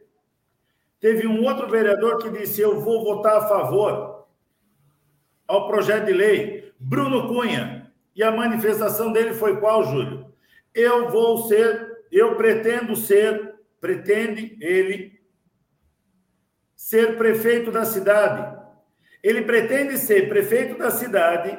Teve 0.99 1.25
um 1.27 1.43
outro 1.43 1.69
vereador 1.69 2.17
que 2.17 2.29
disse: 2.29 2.59
Eu 2.59 2.81
vou 2.81 3.03
votar 3.03 3.37
a 3.37 3.47
favor 3.47 4.27
ao 5.47 5.67
projeto 5.67 6.05
de 6.05 6.13
lei, 6.13 6.73
Bruno 6.77 7.27
Cunha. 7.27 7.91
E 8.15 8.23
a 8.23 8.31
manifestação 8.31 9.13
dele 9.13 9.33
foi 9.33 9.59
qual, 9.59 9.83
Júlio? 9.83 10.33
Eu 10.73 11.09
vou 11.09 11.47
ser, 11.47 12.03
eu 12.11 12.35
pretendo 12.35 12.95
ser, 12.95 13.55
pretende 13.79 14.57
ele 14.59 15.21
ser 16.75 17.15
prefeito 17.17 17.71
da 17.71 17.85
cidade. 17.85 18.57
Ele 19.23 19.43
pretende 19.43 19.97
ser 19.97 20.27
prefeito 20.27 20.77
da 20.77 20.91
cidade 20.91 21.57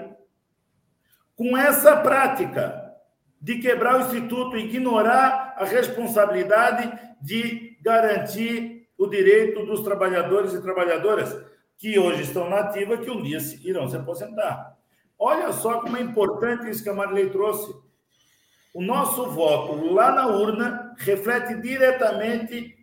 com 1.36 1.56
essa 1.56 1.96
prática 1.96 2.87
de 3.40 3.58
quebrar 3.58 3.96
o 3.96 4.00
instituto, 4.02 4.56
ignorar 4.56 5.54
a 5.56 5.64
responsabilidade 5.64 6.92
de 7.20 7.76
garantir 7.80 8.88
o 8.96 9.06
direito 9.06 9.64
dos 9.64 9.80
trabalhadores 9.80 10.52
e 10.52 10.60
trabalhadoras 10.60 11.36
que 11.76 11.98
hoje 11.98 12.22
estão 12.22 12.50
na 12.50 12.60
ativa, 12.60 12.98
que 12.98 13.10
um 13.10 13.22
dia 13.22 13.38
irão 13.62 13.88
se 13.88 13.96
aposentar. 13.96 14.76
Olha 15.16 15.52
só 15.52 15.80
como 15.80 15.96
é 15.96 16.00
importante 16.00 16.68
isso 16.68 16.82
que 16.82 16.88
a 16.88 16.94
Marilei 16.94 17.30
trouxe. 17.30 17.72
O 18.74 18.82
nosso 18.82 19.30
voto 19.30 19.92
lá 19.92 20.12
na 20.12 20.26
urna 20.26 20.94
reflete 20.98 21.54
diretamente 21.60 22.76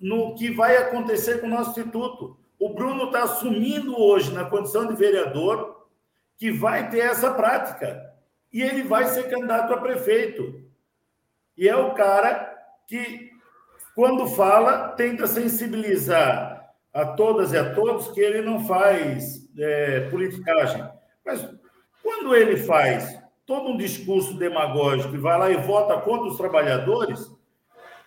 no 0.00 0.34
que 0.34 0.50
vai 0.50 0.76
acontecer 0.76 1.40
com 1.40 1.46
o 1.46 1.50
nosso 1.50 1.70
instituto. 1.70 2.38
O 2.58 2.74
Bruno 2.74 3.04
está 3.04 3.24
assumindo 3.24 4.00
hoje, 4.00 4.32
na 4.32 4.44
condição 4.44 4.86
de 4.86 4.94
vereador, 4.94 5.86
que 6.36 6.50
vai 6.50 6.88
ter 6.88 7.00
essa 7.00 7.32
prática. 7.34 8.07
E 8.52 8.62
ele 8.62 8.82
vai 8.82 9.06
ser 9.06 9.28
candidato 9.28 9.72
a 9.72 9.78
prefeito. 9.78 10.62
E 11.56 11.68
é 11.68 11.76
o 11.76 11.92
cara 11.94 12.56
que, 12.86 13.30
quando 13.94 14.26
fala, 14.28 14.88
tenta 14.90 15.26
sensibilizar 15.26 16.72
a 16.92 17.04
todas 17.04 17.52
e 17.52 17.58
a 17.58 17.74
todos 17.74 18.08
que 18.12 18.20
ele 18.20 18.42
não 18.42 18.66
faz 18.66 19.48
é, 19.58 20.08
politicagem. 20.08 20.88
Mas 21.24 21.48
quando 22.02 22.34
ele 22.34 22.56
faz 22.56 23.20
todo 23.44 23.70
um 23.70 23.76
discurso 23.76 24.34
demagógico 24.34 25.14
e 25.14 25.18
vai 25.18 25.38
lá 25.38 25.50
e 25.50 25.56
vota 25.56 26.00
contra 26.00 26.28
os 26.28 26.36
trabalhadores, 26.36 27.30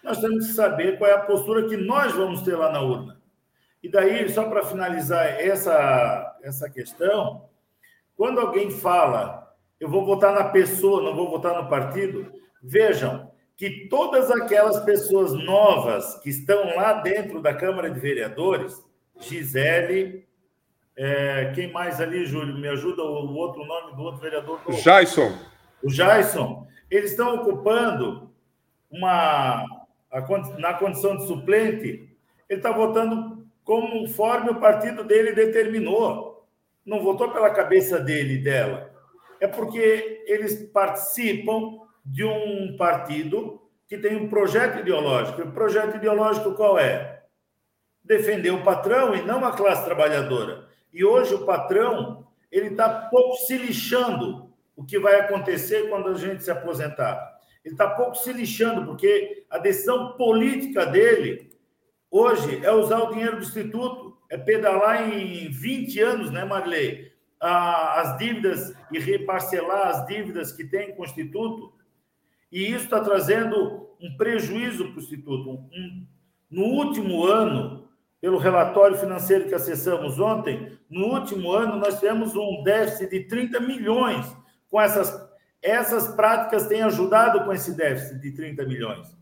nós 0.03 0.19
temos 0.19 0.47
que 0.47 0.53
saber 0.53 0.97
qual 0.97 1.09
é 1.09 1.13
a 1.13 1.21
postura 1.21 1.67
que 1.67 1.77
nós 1.77 2.13
vamos 2.13 2.41
ter 2.41 2.55
lá 2.55 2.71
na 2.71 2.81
urna. 2.81 3.21
E 3.83 3.89
daí, 3.89 4.29
só 4.29 4.47
para 4.47 4.63
finalizar 4.63 5.25
essa, 5.25 6.37
essa 6.43 6.69
questão, 6.69 7.49
quando 8.15 8.39
alguém 8.39 8.69
fala, 8.69 9.40
eu 9.81 9.89
vou 9.89 10.05
votar 10.05 10.31
na 10.31 10.43
pessoa, 10.43 11.01
não 11.01 11.15
vou 11.15 11.27
votar 11.27 11.59
no 11.59 11.67
partido, 11.67 12.31
vejam 12.61 13.31
que 13.57 13.87
todas 13.89 14.29
aquelas 14.29 14.79
pessoas 14.81 15.33
novas 15.33 16.19
que 16.19 16.29
estão 16.29 16.75
lá 16.75 16.93
dentro 16.93 17.41
da 17.41 17.51
Câmara 17.51 17.89
de 17.89 17.99
Vereadores, 17.99 18.79
Gisele, 19.19 20.27
é, 20.95 21.51
quem 21.55 21.71
mais 21.71 21.99
ali, 21.99 22.27
Júlio? 22.27 22.59
Me 22.59 22.67
ajuda 22.67 23.01
o, 23.01 23.33
outro 23.33 23.65
nome 23.65 23.95
do 23.95 24.03
outro 24.03 24.21
vereador? 24.21 24.59
Jason. 24.71 25.35
O 25.83 25.89
Jason. 25.89 26.67
Eles 26.89 27.11
estão 27.11 27.35
ocupando 27.35 28.29
uma, 28.91 29.65
na 30.59 30.73
condição 30.75 31.17
de 31.17 31.25
suplente, 31.25 32.07
ele 32.47 32.59
está 32.59 32.71
votando 32.71 33.47
conforme 33.63 34.51
o 34.51 34.59
partido 34.59 35.03
dele 35.03 35.33
determinou. 35.33 36.45
Não 36.85 37.01
votou 37.01 37.31
pela 37.31 37.49
cabeça 37.49 37.99
dele 37.99 38.35
e 38.35 38.43
dela. 38.43 38.90
É 39.41 39.47
porque 39.47 40.23
eles 40.27 40.69
participam 40.71 41.79
de 42.05 42.23
um 42.23 42.77
partido 42.77 43.61
que 43.87 43.97
tem 43.97 44.15
um 44.15 44.29
projeto 44.29 44.79
ideológico. 44.79 45.41
O 45.41 45.51
projeto 45.51 45.97
ideológico 45.97 46.53
qual 46.53 46.79
é? 46.79 47.23
Defender 48.01 48.51
o 48.51 48.63
patrão 48.63 49.13
e 49.13 49.21
não 49.21 49.43
a 49.43 49.51
classe 49.51 49.83
trabalhadora. 49.83 50.65
E 50.93 51.03
hoje 51.03 51.33
o 51.33 51.45
patrão 51.45 52.25
ele 52.51 52.67
está 52.67 52.87
pouco 53.09 53.35
se 53.37 53.57
lixando 53.57 54.51
o 54.75 54.83
que 54.83 54.99
vai 54.99 55.19
acontecer 55.19 55.89
quando 55.89 56.09
a 56.09 56.13
gente 56.13 56.43
se 56.43 56.51
aposentar. 56.51 57.39
Ele 57.63 57.73
está 57.73 57.89
pouco 57.89 58.15
se 58.15 58.33
lixando, 58.33 58.85
porque 58.85 59.45
a 59.49 59.57
decisão 59.57 60.13
política 60.13 60.85
dele 60.85 61.51
hoje 62.09 62.63
é 62.63 62.71
usar 62.71 62.99
o 62.99 63.11
dinheiro 63.11 63.37
do 63.37 63.43
Instituto, 63.43 64.17
é 64.29 64.37
pedalar 64.37 65.09
em 65.09 65.49
20 65.49 65.99
anos, 65.99 66.31
né, 66.31 66.43
Marley? 66.43 67.10
As 67.41 68.17
dívidas 68.17 68.73
e 68.91 68.99
reparcelar 68.99 69.87
as 69.87 70.05
dívidas 70.05 70.51
que 70.51 70.63
tem 70.63 70.95
com 70.95 71.01
o 71.01 71.05
Instituto. 71.05 71.73
E 72.51 72.67
isso 72.67 72.83
está 72.83 72.99
trazendo 72.99 73.89
um 73.99 74.15
prejuízo 74.15 74.89
para 74.89 74.99
o 74.99 75.03
Instituto. 75.03 75.49
Um, 75.49 76.05
no 76.49 76.63
último 76.65 77.25
ano, 77.25 77.89
pelo 78.19 78.37
relatório 78.37 78.97
financeiro 78.97 79.47
que 79.47 79.55
acessamos 79.55 80.19
ontem, 80.19 80.77
no 80.89 81.07
último 81.07 81.51
ano 81.51 81.77
nós 81.77 81.99
tivemos 81.99 82.35
um 82.35 82.61
déficit 82.63 83.09
de 83.09 83.21
30 83.21 83.59
milhões 83.61 84.25
com 84.69 84.79
essas 84.79 85.31
essas 85.61 86.15
práticas 86.15 86.67
têm 86.67 86.81
ajudado 86.81 87.45
com 87.45 87.53
esse 87.53 87.75
déficit 87.75 88.19
de 88.19 88.31
30 88.31 88.65
milhões, 88.65 89.15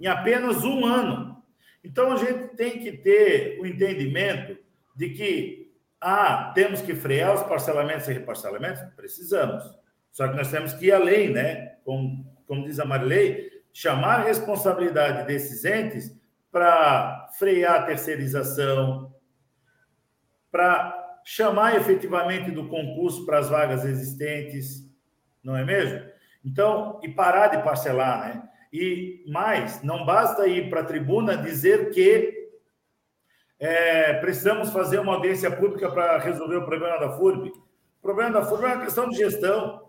em 0.00 0.06
apenas 0.06 0.64
um 0.64 0.86
ano. 0.86 1.42
Então, 1.84 2.12
a 2.12 2.16
gente 2.16 2.56
tem 2.56 2.78
que 2.80 2.92
ter 2.92 3.60
o 3.60 3.66
entendimento 3.66 4.56
de 4.94 5.10
que, 5.10 5.65
ah, 6.00 6.52
temos 6.54 6.82
que 6.82 6.94
frear 6.94 7.34
os 7.34 7.42
parcelamentos 7.42 8.08
e 8.08 8.12
reparcelamentos? 8.12 8.82
Precisamos. 8.94 9.64
Só 10.12 10.28
que 10.28 10.36
nós 10.36 10.50
temos 10.50 10.72
que 10.72 10.86
ir 10.86 10.92
além, 10.92 11.30
né? 11.30 11.76
Como, 11.84 12.24
como 12.46 12.64
diz 12.64 12.78
a 12.78 12.84
Marilei, 12.84 13.50
chamar 13.72 14.20
a 14.20 14.24
responsabilidade 14.24 15.26
desses 15.26 15.64
entes 15.64 16.14
para 16.50 17.28
frear 17.38 17.80
a 17.80 17.82
terceirização, 17.82 19.14
para 20.50 21.20
chamar 21.24 21.76
efetivamente 21.76 22.50
do 22.50 22.68
concurso 22.68 23.26
para 23.26 23.38
as 23.38 23.48
vagas 23.48 23.84
existentes, 23.84 24.88
não 25.42 25.56
é 25.56 25.64
mesmo? 25.64 26.00
Então, 26.44 27.00
e 27.02 27.08
parar 27.08 27.48
de 27.48 27.62
parcelar, 27.62 28.28
né? 28.28 28.48
E 28.72 29.24
mais, 29.28 29.82
não 29.82 30.04
basta 30.04 30.46
ir 30.46 30.70
para 30.70 30.80
a 30.80 30.84
tribuna 30.84 31.36
dizer 31.36 31.90
que 31.90 32.45
é, 33.58 34.14
precisamos 34.14 34.70
fazer 34.70 34.98
uma 34.98 35.14
audiência 35.14 35.50
pública 35.50 35.90
para 35.90 36.18
resolver 36.18 36.56
o 36.56 36.64
problema 36.64 36.98
da 36.98 37.16
FURB. 37.16 37.48
O 37.48 38.02
problema 38.02 38.32
da 38.32 38.44
FURB 38.44 38.64
é 38.64 38.74
uma 38.74 38.84
questão 38.84 39.08
de 39.08 39.16
gestão. 39.16 39.86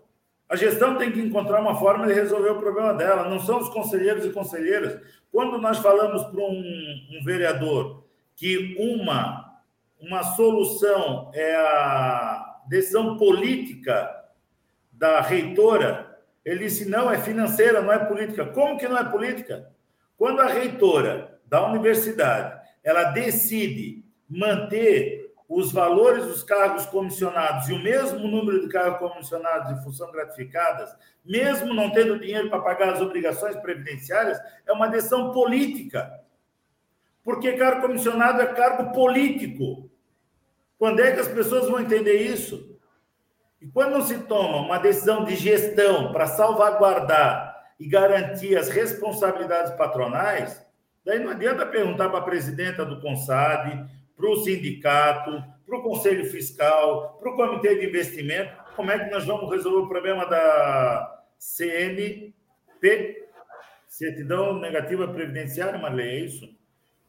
A 0.48 0.56
gestão 0.56 0.96
tem 0.96 1.12
que 1.12 1.20
encontrar 1.20 1.60
uma 1.60 1.78
forma 1.78 2.06
de 2.06 2.14
resolver 2.14 2.50
o 2.50 2.58
problema 2.58 2.94
dela, 2.94 3.28
não 3.28 3.38
são 3.38 3.58
os 3.58 3.68
conselheiros 3.68 4.24
e 4.24 4.30
conselheiras. 4.30 4.98
Quando 5.30 5.58
nós 5.58 5.78
falamos 5.78 6.22
para 6.24 6.40
um, 6.40 7.18
um 7.20 7.24
vereador 7.24 8.04
que 8.34 8.76
uma, 8.78 9.60
uma 10.00 10.22
solução 10.22 11.30
é 11.34 11.54
a 11.54 12.62
decisão 12.66 13.18
política 13.18 14.10
da 14.90 15.20
reitora, 15.20 16.18
ele 16.42 16.64
disse: 16.64 16.88
não, 16.88 17.10
é 17.10 17.18
financeira, 17.18 17.82
não 17.82 17.92
é 17.92 17.98
política. 17.98 18.46
Como 18.46 18.78
que 18.78 18.88
não 18.88 18.96
é 18.96 19.04
política? 19.04 19.70
Quando 20.16 20.40
a 20.40 20.46
reitora 20.46 21.38
da 21.44 21.66
universidade 21.66 22.57
ela 22.88 23.04
decide 23.04 24.02
manter 24.26 25.34
os 25.46 25.70
valores 25.72 26.24
dos 26.24 26.42
cargos 26.42 26.86
comissionados 26.86 27.68
e 27.68 27.74
o 27.74 27.82
mesmo 27.82 28.26
número 28.26 28.62
de 28.62 28.68
cargos 28.68 28.98
comissionados 28.98 29.74
de 29.74 29.84
função 29.84 30.10
gratificadas, 30.10 30.96
mesmo 31.22 31.74
não 31.74 31.90
tendo 31.90 32.18
dinheiro 32.18 32.48
para 32.48 32.62
pagar 32.62 32.94
as 32.94 33.00
obrigações 33.02 33.56
previdenciárias, 33.56 34.38
é 34.66 34.72
uma 34.72 34.88
decisão 34.88 35.32
política. 35.32 36.18
Porque 37.22 37.58
cargo 37.58 37.82
comissionado 37.82 38.40
é 38.40 38.46
cargo 38.46 38.90
político. 38.92 39.90
Quando 40.78 41.00
é 41.00 41.12
que 41.12 41.20
as 41.20 41.28
pessoas 41.28 41.68
vão 41.68 41.80
entender 41.80 42.22
isso? 42.22 42.74
E 43.60 43.66
quando 43.66 43.92
não 43.92 44.02
se 44.02 44.18
toma 44.20 44.62
uma 44.62 44.78
decisão 44.78 45.24
de 45.24 45.36
gestão 45.36 46.10
para 46.10 46.26
salvaguardar 46.26 47.66
e 47.78 47.86
garantir 47.86 48.56
as 48.56 48.70
responsabilidades 48.70 49.72
patronais, 49.72 50.66
daí 51.08 51.18
não 51.20 51.30
adianta 51.30 51.64
perguntar 51.64 52.10
para 52.10 52.18
a 52.18 52.22
presidenta 52.22 52.84
do 52.84 53.00
CONSAD, 53.00 53.88
para 54.14 54.28
o 54.28 54.36
sindicato, 54.44 55.42
para 55.66 55.78
o 55.78 55.82
Conselho 55.82 56.26
Fiscal, 56.26 57.16
para 57.18 57.30
o 57.30 57.34
Comitê 57.34 57.76
de 57.76 57.86
Investimento, 57.86 58.52
como 58.76 58.90
é 58.90 58.98
que 58.98 59.10
nós 59.10 59.24
vamos 59.24 59.50
resolver 59.50 59.86
o 59.86 59.88
problema 59.88 60.26
da 60.26 61.24
CNP, 61.38 63.26
Certidão 63.86 64.60
Negativa 64.60 65.08
Previdenciária, 65.08 65.78
Marley, 65.78 66.08
é 66.08 66.18
isso? 66.26 66.46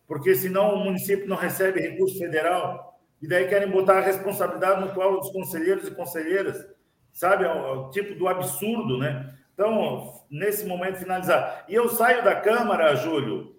Porque 0.07 0.33
senão 0.33 0.75
o 0.75 0.83
município 0.85 1.27
não 1.27 1.35
recebe 1.35 1.81
recurso 1.81 2.17
federal 2.17 2.97
e 3.21 3.27
daí 3.27 3.49
querem 3.49 3.69
botar 3.69 3.97
a 3.97 4.01
responsabilidade 4.01 4.79
no 4.79 4.93
colo 4.93 5.19
dos 5.19 5.29
conselheiros 5.29 5.85
e 5.89 5.91
conselheiras, 5.91 6.65
sabe? 7.12 7.43
É 7.43 7.53
o, 7.53 7.89
é 7.89 7.91
tipo 7.91 8.15
do 8.15 8.29
absurdo, 8.29 8.97
né? 8.97 9.35
Então, 9.53 10.23
nesse 10.31 10.65
momento, 10.65 10.99
finalizar. 10.99 11.65
E 11.67 11.75
eu 11.75 11.89
saio 11.89 12.23
da 12.23 12.33
Câmara, 12.33 12.95
Júlio, 12.95 13.59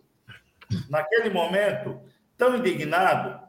naquele 0.88 1.30
momento, 1.30 2.00
tão 2.36 2.56
indignado, 2.56 3.40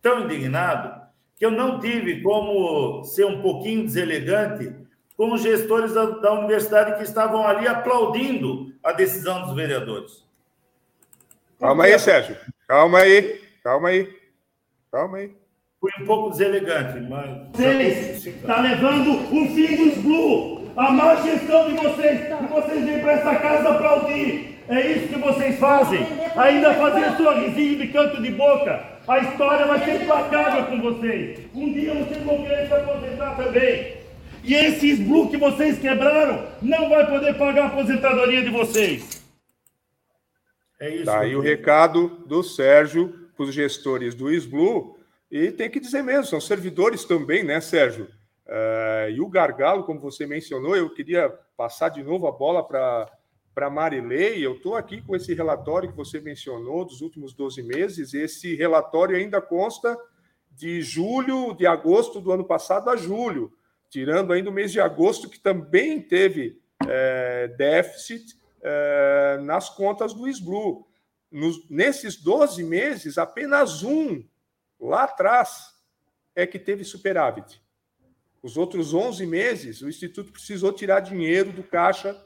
tão 0.00 0.24
indignado, 0.24 1.02
que 1.36 1.44
eu 1.44 1.50
não 1.50 1.78
tive 1.80 2.22
como 2.22 3.04
ser 3.04 3.24
um 3.24 3.42
pouquinho 3.42 3.84
deselegante 3.84 4.74
com 5.16 5.32
os 5.32 5.42
gestores 5.42 5.92
da, 5.94 6.06
da 6.06 6.32
universidade 6.32 6.96
que 6.96 7.04
estavam 7.04 7.46
ali 7.46 7.66
aplaudindo 7.66 8.72
a 8.82 8.92
decisão 8.92 9.42
dos 9.42 9.54
vereadores. 9.54 10.24
Calma 11.58 11.84
aí, 11.84 11.98
Sérgio. 11.98 12.36
Calma 12.66 12.98
aí, 12.98 13.40
calma 13.62 13.88
aí, 13.88 14.16
calma 14.90 15.18
aí. 15.18 15.34
Fui 15.80 15.90
um 16.00 16.06
pouco 16.06 16.30
deselegante, 16.30 17.00
mas. 17.08 17.48
Vocês 17.52 18.26
está 18.26 18.60
levando 18.60 19.10
o 19.10 19.54
fim 19.54 19.76
dos 19.76 19.98
Blue, 19.98 20.72
a 20.76 20.90
má 20.90 21.16
gestão 21.16 21.68
de 21.68 21.74
vocês, 21.74 22.20
e 22.22 22.46
vocês 22.46 22.84
vêm 22.84 23.00
para 23.00 23.12
essa 23.12 23.36
casa 23.36 23.68
aplaudir. 23.68 24.53
É 24.68 24.92
isso 24.92 25.08
que 25.08 25.18
vocês 25.18 25.58
fazem. 25.58 26.06
Ainda 26.36 26.74
fazer 26.74 27.16
sorrisinho 27.16 27.78
de 27.78 27.88
canto 27.88 28.22
de 28.22 28.30
boca. 28.30 28.82
A 29.06 29.18
história 29.18 29.66
vai 29.66 29.84
ser 29.84 30.02
implacável 30.02 30.64
com 30.66 30.80
vocês. 30.80 31.40
Um 31.54 31.72
dia 31.72 31.94
vocês 31.94 32.22
vão 32.24 32.42
querer 32.42 32.66
se 32.66 32.72
aposentar 32.72 33.36
também. 33.36 33.96
E 34.42 34.54
esses 34.54 34.98
blue 35.00 35.30
que 35.30 35.36
vocês 35.36 35.78
quebraram 35.78 36.46
não 36.62 36.88
vai 36.88 37.06
poder 37.06 37.34
pagar 37.34 37.64
a 37.64 37.66
aposentadoria 37.66 38.42
de 38.42 38.50
vocês. 38.50 39.22
É 40.80 40.90
isso. 40.90 41.04
Tá 41.04 41.20
aí 41.20 41.36
o 41.36 41.40
recado 41.40 42.08
do 42.26 42.42
Sérgio 42.42 43.28
para 43.36 43.44
os 43.44 43.54
gestores 43.54 44.14
do 44.14 44.30
SBLU. 44.30 44.98
E 45.30 45.50
tem 45.50 45.70
que 45.70 45.80
dizer 45.80 46.02
mesmo, 46.02 46.24
são 46.24 46.40
servidores 46.40 47.04
também, 47.04 47.42
né, 47.42 47.60
Sérgio? 47.60 48.08
Uh, 48.46 49.10
e 49.10 49.20
o 49.20 49.28
gargalo, 49.28 49.84
como 49.84 49.98
você 49.98 50.26
mencionou, 50.26 50.76
eu 50.76 50.90
queria 50.90 51.30
passar 51.56 51.88
de 51.88 52.02
novo 52.02 52.26
a 52.26 52.32
bola 52.32 52.62
para 52.62 53.10
para 53.54 53.70
Marilei, 53.70 54.44
eu 54.44 54.56
estou 54.56 54.74
aqui 54.74 55.00
com 55.00 55.14
esse 55.14 55.32
relatório 55.32 55.88
que 55.90 55.96
você 55.96 56.20
mencionou 56.20 56.84
dos 56.84 57.00
últimos 57.00 57.32
12 57.32 57.62
meses. 57.62 58.12
Esse 58.12 58.56
relatório 58.56 59.16
ainda 59.16 59.40
consta 59.40 59.96
de 60.50 60.82
julho, 60.82 61.54
de 61.54 61.66
agosto 61.66 62.20
do 62.20 62.32
ano 62.32 62.44
passado 62.44 62.90
a 62.90 62.96
julho, 62.96 63.52
tirando 63.88 64.32
ainda 64.32 64.50
o 64.50 64.52
mês 64.52 64.72
de 64.72 64.80
agosto, 64.80 65.28
que 65.28 65.38
também 65.38 66.02
teve 66.02 66.60
é, 66.86 67.48
déficit 67.56 68.36
é, 68.60 69.38
nas 69.42 69.70
contas 69.70 70.12
do 70.12 70.26
SBLU. 70.26 70.86
Nos, 71.30 71.68
nesses 71.70 72.16
12 72.16 72.62
meses, 72.64 73.18
apenas 73.18 73.84
um 73.84 74.24
lá 74.80 75.04
atrás 75.04 75.74
é 76.34 76.44
que 76.44 76.58
teve 76.58 76.82
superávit. 76.82 77.62
Os 78.42 78.56
outros 78.56 78.92
11 78.92 79.24
meses, 79.26 79.80
o 79.80 79.88
Instituto 79.88 80.32
precisou 80.32 80.72
tirar 80.72 81.00
dinheiro 81.00 81.52
do 81.52 81.62
caixa 81.62 82.20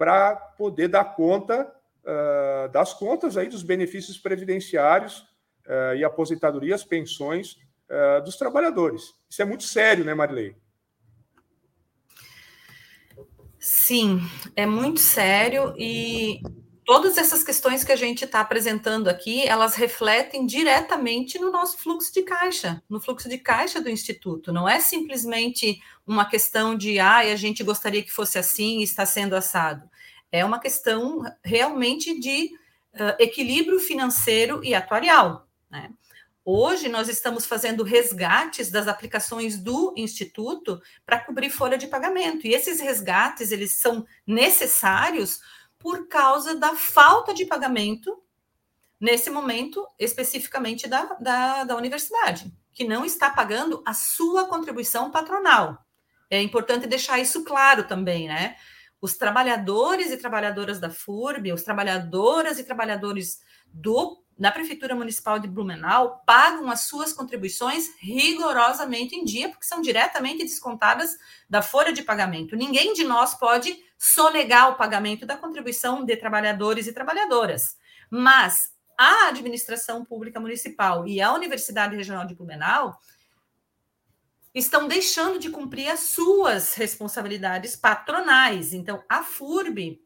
para 0.00 0.34
poder 0.34 0.88
dar 0.88 1.04
conta 1.04 1.70
uh, 2.04 2.70
das 2.70 2.94
contas 2.94 3.36
aí 3.36 3.50
dos 3.50 3.62
benefícios 3.62 4.16
previdenciários 4.16 5.18
uh, 5.66 5.94
e 5.94 6.02
aposentadorias, 6.02 6.82
pensões 6.82 7.58
uh, 7.90 8.24
dos 8.24 8.36
trabalhadores. 8.36 9.12
Isso 9.28 9.42
é 9.42 9.44
muito 9.44 9.62
sério, 9.62 10.02
né, 10.02 10.14
Marilei? 10.14 10.56
Sim, 13.58 14.22
é 14.56 14.64
muito 14.64 15.00
sério 15.00 15.74
e 15.76 16.40
todas 16.90 17.16
essas 17.16 17.44
questões 17.44 17.84
que 17.84 17.92
a 17.92 17.96
gente 17.96 18.24
está 18.24 18.40
apresentando 18.40 19.06
aqui, 19.06 19.46
elas 19.46 19.76
refletem 19.76 20.44
diretamente 20.44 21.38
no 21.38 21.52
nosso 21.52 21.78
fluxo 21.78 22.12
de 22.12 22.22
caixa, 22.22 22.82
no 22.90 23.00
fluxo 23.00 23.28
de 23.28 23.38
caixa 23.38 23.80
do 23.80 23.88
Instituto. 23.88 24.52
Não 24.52 24.68
é 24.68 24.80
simplesmente 24.80 25.80
uma 26.04 26.28
questão 26.28 26.76
de, 26.76 26.98
ah, 26.98 27.18
a 27.18 27.36
gente 27.36 27.62
gostaria 27.62 28.02
que 28.02 28.10
fosse 28.10 28.40
assim 28.40 28.80
e 28.80 28.82
está 28.82 29.06
sendo 29.06 29.36
assado. 29.36 29.88
É 30.32 30.44
uma 30.44 30.58
questão 30.58 31.22
realmente 31.44 32.18
de 32.18 32.50
uh, 32.94 33.14
equilíbrio 33.20 33.78
financeiro 33.78 34.60
e 34.64 34.74
atuarial. 34.74 35.46
Né? 35.70 35.90
Hoje 36.44 36.88
nós 36.88 37.08
estamos 37.08 37.46
fazendo 37.46 37.84
resgates 37.84 38.68
das 38.68 38.88
aplicações 38.88 39.56
do 39.56 39.94
Instituto 39.96 40.82
para 41.06 41.20
cobrir 41.20 41.50
folha 41.50 41.78
de 41.78 41.86
pagamento. 41.86 42.48
E 42.48 42.52
esses 42.52 42.80
resgates 42.80 43.52
eles 43.52 43.74
são 43.74 44.04
necessários 44.26 45.38
por 45.80 46.06
causa 46.06 46.54
da 46.54 46.76
falta 46.76 47.34
de 47.34 47.44
pagamento 47.44 48.22
nesse 49.00 49.30
momento, 49.30 49.84
especificamente 49.98 50.86
da, 50.86 51.04
da, 51.14 51.64
da 51.64 51.74
universidade, 51.74 52.52
que 52.72 52.84
não 52.84 53.04
está 53.04 53.30
pagando 53.30 53.82
a 53.84 53.92
sua 53.92 54.46
contribuição 54.46 55.10
patronal. 55.10 55.84
É 56.30 56.40
importante 56.40 56.86
deixar 56.86 57.18
isso 57.18 57.42
claro 57.42 57.88
também, 57.88 58.28
né? 58.28 58.54
os 59.00 59.16
trabalhadores 59.16 60.10
e 60.10 60.16
trabalhadoras 60.16 60.78
da 60.78 60.90
FURB, 60.90 61.52
os 61.52 61.62
trabalhadoras 61.62 62.58
e 62.58 62.64
trabalhadores 62.64 63.40
do 63.66 64.22
na 64.38 64.50
Prefeitura 64.50 64.94
Municipal 64.94 65.38
de 65.38 65.46
Blumenau 65.46 66.22
pagam 66.24 66.70
as 66.70 66.84
suas 66.84 67.12
contribuições 67.12 67.90
rigorosamente 67.98 69.14
em 69.14 69.22
dia, 69.22 69.50
porque 69.50 69.66
são 69.66 69.82
diretamente 69.82 70.42
descontadas 70.42 71.14
da 71.48 71.60
folha 71.60 71.92
de 71.92 72.02
pagamento. 72.02 72.56
Ninguém 72.56 72.94
de 72.94 73.04
nós 73.04 73.34
pode 73.34 73.78
sonegar 74.00 74.70
o 74.70 74.76
pagamento 74.76 75.26
da 75.26 75.36
contribuição 75.36 76.02
de 76.06 76.16
trabalhadores 76.16 76.86
e 76.86 76.92
trabalhadoras. 76.94 77.76
Mas 78.08 78.72
a 78.96 79.28
administração 79.28 80.06
pública 80.06 80.40
municipal 80.40 81.06
e 81.06 81.20
a 81.20 81.34
Universidade 81.34 81.94
Regional 81.94 82.26
de 82.26 82.34
Blumenau 82.34 82.98
estão 84.54 84.88
deixando 84.88 85.38
de 85.38 85.50
cumprir 85.50 85.90
as 85.90 86.00
suas 86.00 86.74
responsabilidades 86.74 87.76
patronais. 87.76 88.72
Então, 88.72 89.04
a 89.06 89.22
FURB 89.22 90.02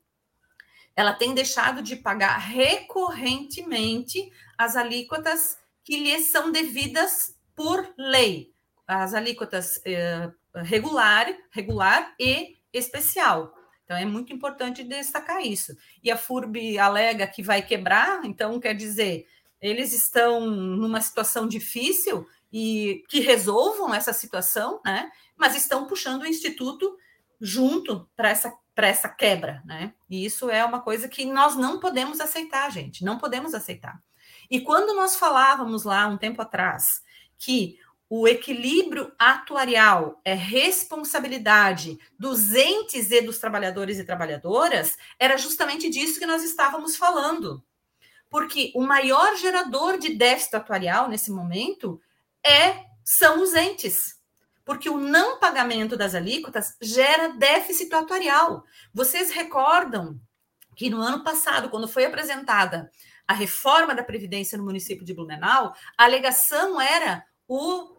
ela 0.97 1.13
tem 1.13 1.33
deixado 1.33 1.81
de 1.81 1.95
pagar 1.97 2.37
recorrentemente 2.39 4.31
as 4.59 4.77
alíquotas 4.77 5.57
que 5.85 5.99
lhes 5.99 6.31
são 6.31 6.51
devidas 6.51 7.39
por 7.55 7.93
lei, 7.97 8.53
as 8.87 9.15
alíquotas 9.15 9.81
eh, 9.85 10.31
regular, 10.55 11.27
regular 11.51 12.15
e 12.19 12.57
especial. 12.73 13.55
Então, 13.85 13.97
é 13.97 14.05
muito 14.05 14.33
importante 14.33 14.83
destacar 14.83 15.45
isso. 15.45 15.77
E 16.03 16.11
a 16.11 16.17
FURB 16.17 16.79
alega 16.79 17.27
que 17.27 17.43
vai 17.43 17.63
quebrar, 17.63 18.25
então 18.25 18.59
quer 18.59 18.75
dizer, 18.75 19.27
eles 19.61 19.93
estão 19.93 20.41
numa 20.41 21.01
situação 21.01 21.47
difícil 21.47 22.27
e 22.53 23.03
que 23.09 23.21
resolvam 23.21 23.95
essa 23.95 24.13
situação, 24.13 24.81
né? 24.85 25.11
Mas 25.37 25.57
estão 25.57 25.87
puxando 25.87 26.23
o 26.23 26.27
instituto 26.27 26.97
junto 27.41 28.09
para 28.17 28.31
essa 28.31 28.53
para 28.75 28.89
essa 28.89 29.09
quebra, 29.09 29.63
né? 29.65 29.95
E 30.11 30.25
isso 30.25 30.51
é 30.51 30.65
uma 30.65 30.81
coisa 30.81 31.09
que 31.09 31.25
nós 31.25 31.55
não 31.55 31.79
podemos 31.79 32.21
aceitar, 32.21 32.71
gente, 32.73 33.05
não 33.05 33.19
podemos 33.19 33.55
aceitar. 33.55 34.03
E 34.51 34.61
quando 34.61 34.95
nós 34.97 35.17
falávamos 35.17 35.85
lá 35.85 36.09
um 36.09 36.19
tempo 36.19 36.43
atrás 36.43 37.03
que 37.39 37.79
o 38.09 38.29
equilíbrio 38.29 39.13
atuarial 39.19 40.21
é 40.25 40.35
responsabilidade 40.35 41.99
dos 42.19 42.55
entes 42.55 43.11
e 43.11 43.21
dos 43.23 43.39
trabalhadores 43.39 43.99
e 43.99 44.05
trabalhadoras, 44.05 44.97
era 45.19 45.37
justamente 45.37 45.89
disso 45.89 46.19
que 46.19 46.27
nós 46.27 46.45
estávamos 46.45 46.97
falando. 46.97 47.65
Porque 48.29 48.73
o 48.75 48.83
maior 48.83 49.37
gerador 49.37 49.99
de 49.99 50.15
déficit 50.15 50.57
atuarial 50.57 51.09
nesse 51.09 51.31
momento 51.31 52.01
é 52.45 52.85
são 53.03 53.43
os 53.43 53.55
entes. 53.55 54.21
Porque 54.65 54.89
o 54.89 54.99
não 54.99 55.39
pagamento 55.39 55.97
das 55.97 56.15
alíquotas 56.15 56.77
gera 56.81 57.29
déficit 57.29 57.93
atuarial. 57.95 58.65
Vocês 58.93 59.31
recordam 59.31 60.19
que 60.75 60.91
no 60.91 61.01
ano 61.01 61.23
passado, 61.23 61.69
quando 61.69 61.87
foi 61.87 62.05
apresentada 62.05 62.91
a 63.27 63.33
reforma 63.33 63.95
da 63.95 64.03
Previdência 64.03 64.59
no 64.59 64.65
município 64.65 65.05
de 65.05 65.15
Blumenau, 65.15 65.75
a 65.97 66.05
alegação 66.05 66.81
era 66.81 67.25
o 67.49 67.95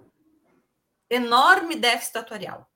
enorme 1.10 1.76
déficit 1.76 2.18
atuarial, 2.18 2.70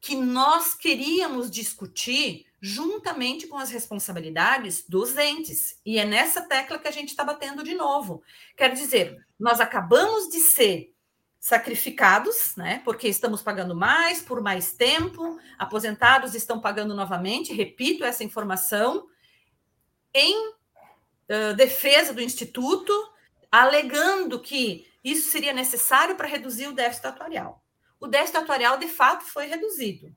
que 0.00 0.16
nós 0.16 0.74
queríamos 0.74 1.50
discutir 1.50 2.46
juntamente 2.60 3.46
com 3.46 3.58
as 3.58 3.70
responsabilidades 3.70 4.84
dos 4.88 5.16
entes. 5.16 5.78
E 5.84 5.98
é 5.98 6.04
nessa 6.04 6.42
tecla 6.42 6.78
que 6.78 6.88
a 6.88 6.90
gente 6.90 7.10
está 7.10 7.22
batendo 7.22 7.62
de 7.62 7.74
novo. 7.74 8.22
Quer 8.56 8.72
dizer, 8.72 9.22
nós 9.38 9.60
acabamos 9.60 10.28
de 10.28 10.40
ser 10.40 10.94
sacrificados, 11.38 12.54
né? 12.56 12.80
Porque 12.86 13.06
estamos 13.06 13.42
pagando 13.42 13.76
mais 13.76 14.22
por 14.22 14.40
mais 14.40 14.72
tempo, 14.72 15.38
aposentados 15.58 16.34
estão 16.34 16.58
pagando 16.58 16.94
novamente, 16.94 17.52
repito 17.52 18.02
essa 18.02 18.24
informação, 18.24 19.06
em 20.14 20.48
uh, 20.48 21.54
defesa 21.54 22.14
do 22.14 22.22
Instituto, 22.22 22.92
alegando 23.52 24.40
que 24.40 24.86
isso 25.04 25.30
seria 25.30 25.52
necessário 25.52 26.16
para 26.16 26.26
reduzir 26.26 26.66
o 26.66 26.72
déficit 26.72 27.06
atuarial. 27.06 27.62
O 28.00 28.06
déficit 28.06 28.38
atuarial, 28.38 28.78
de 28.78 28.88
fato, 28.88 29.24
foi 29.24 29.46
reduzido. 29.46 30.16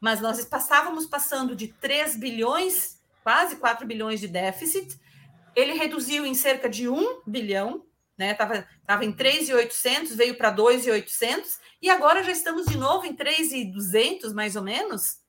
Mas 0.00 0.20
nós 0.20 0.44
passávamos 0.44 1.06
passando 1.06 1.54
de 1.54 1.68
3 1.68 2.16
bilhões, 2.16 3.00
quase 3.22 3.56
4 3.56 3.86
bilhões 3.86 4.18
de 4.18 4.26
déficit, 4.26 4.98
ele 5.54 5.74
reduziu 5.74 6.26
em 6.26 6.34
cerca 6.34 6.68
de 6.68 6.88
1 6.88 7.22
bilhão, 7.26 7.86
né? 8.16 8.34
Tava, 8.34 8.66
tava 8.86 9.04
em 9.04 9.12
3.800, 9.12 10.14
veio 10.16 10.36
para 10.36 10.54
2.800 10.54 11.58
e 11.80 11.88
agora 11.88 12.22
já 12.22 12.32
estamos 12.32 12.66
de 12.66 12.76
novo 12.76 13.06
em 13.06 13.16
3.200 13.16 14.34
mais 14.34 14.56
ou 14.56 14.62
menos, 14.62 15.20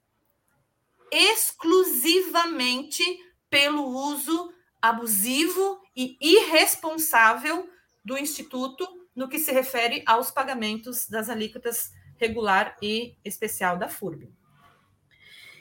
exclusivamente 1.11 3.03
pelo 3.49 3.86
uso 3.86 4.53
abusivo 4.82 5.82
e 5.95 6.17
irresponsável 6.21 7.69
do 8.03 8.17
Instituto 8.17 8.87
no 9.15 9.27
que 9.27 9.39
se 9.39 9.51
refere 9.51 10.03
aos 10.05 10.31
pagamentos 10.31 11.07
das 11.07 11.29
alíquotas 11.29 11.91
regular 12.17 12.77
e 12.81 13.17
especial 13.25 13.77
da 13.77 13.89
FURB. 13.89 14.31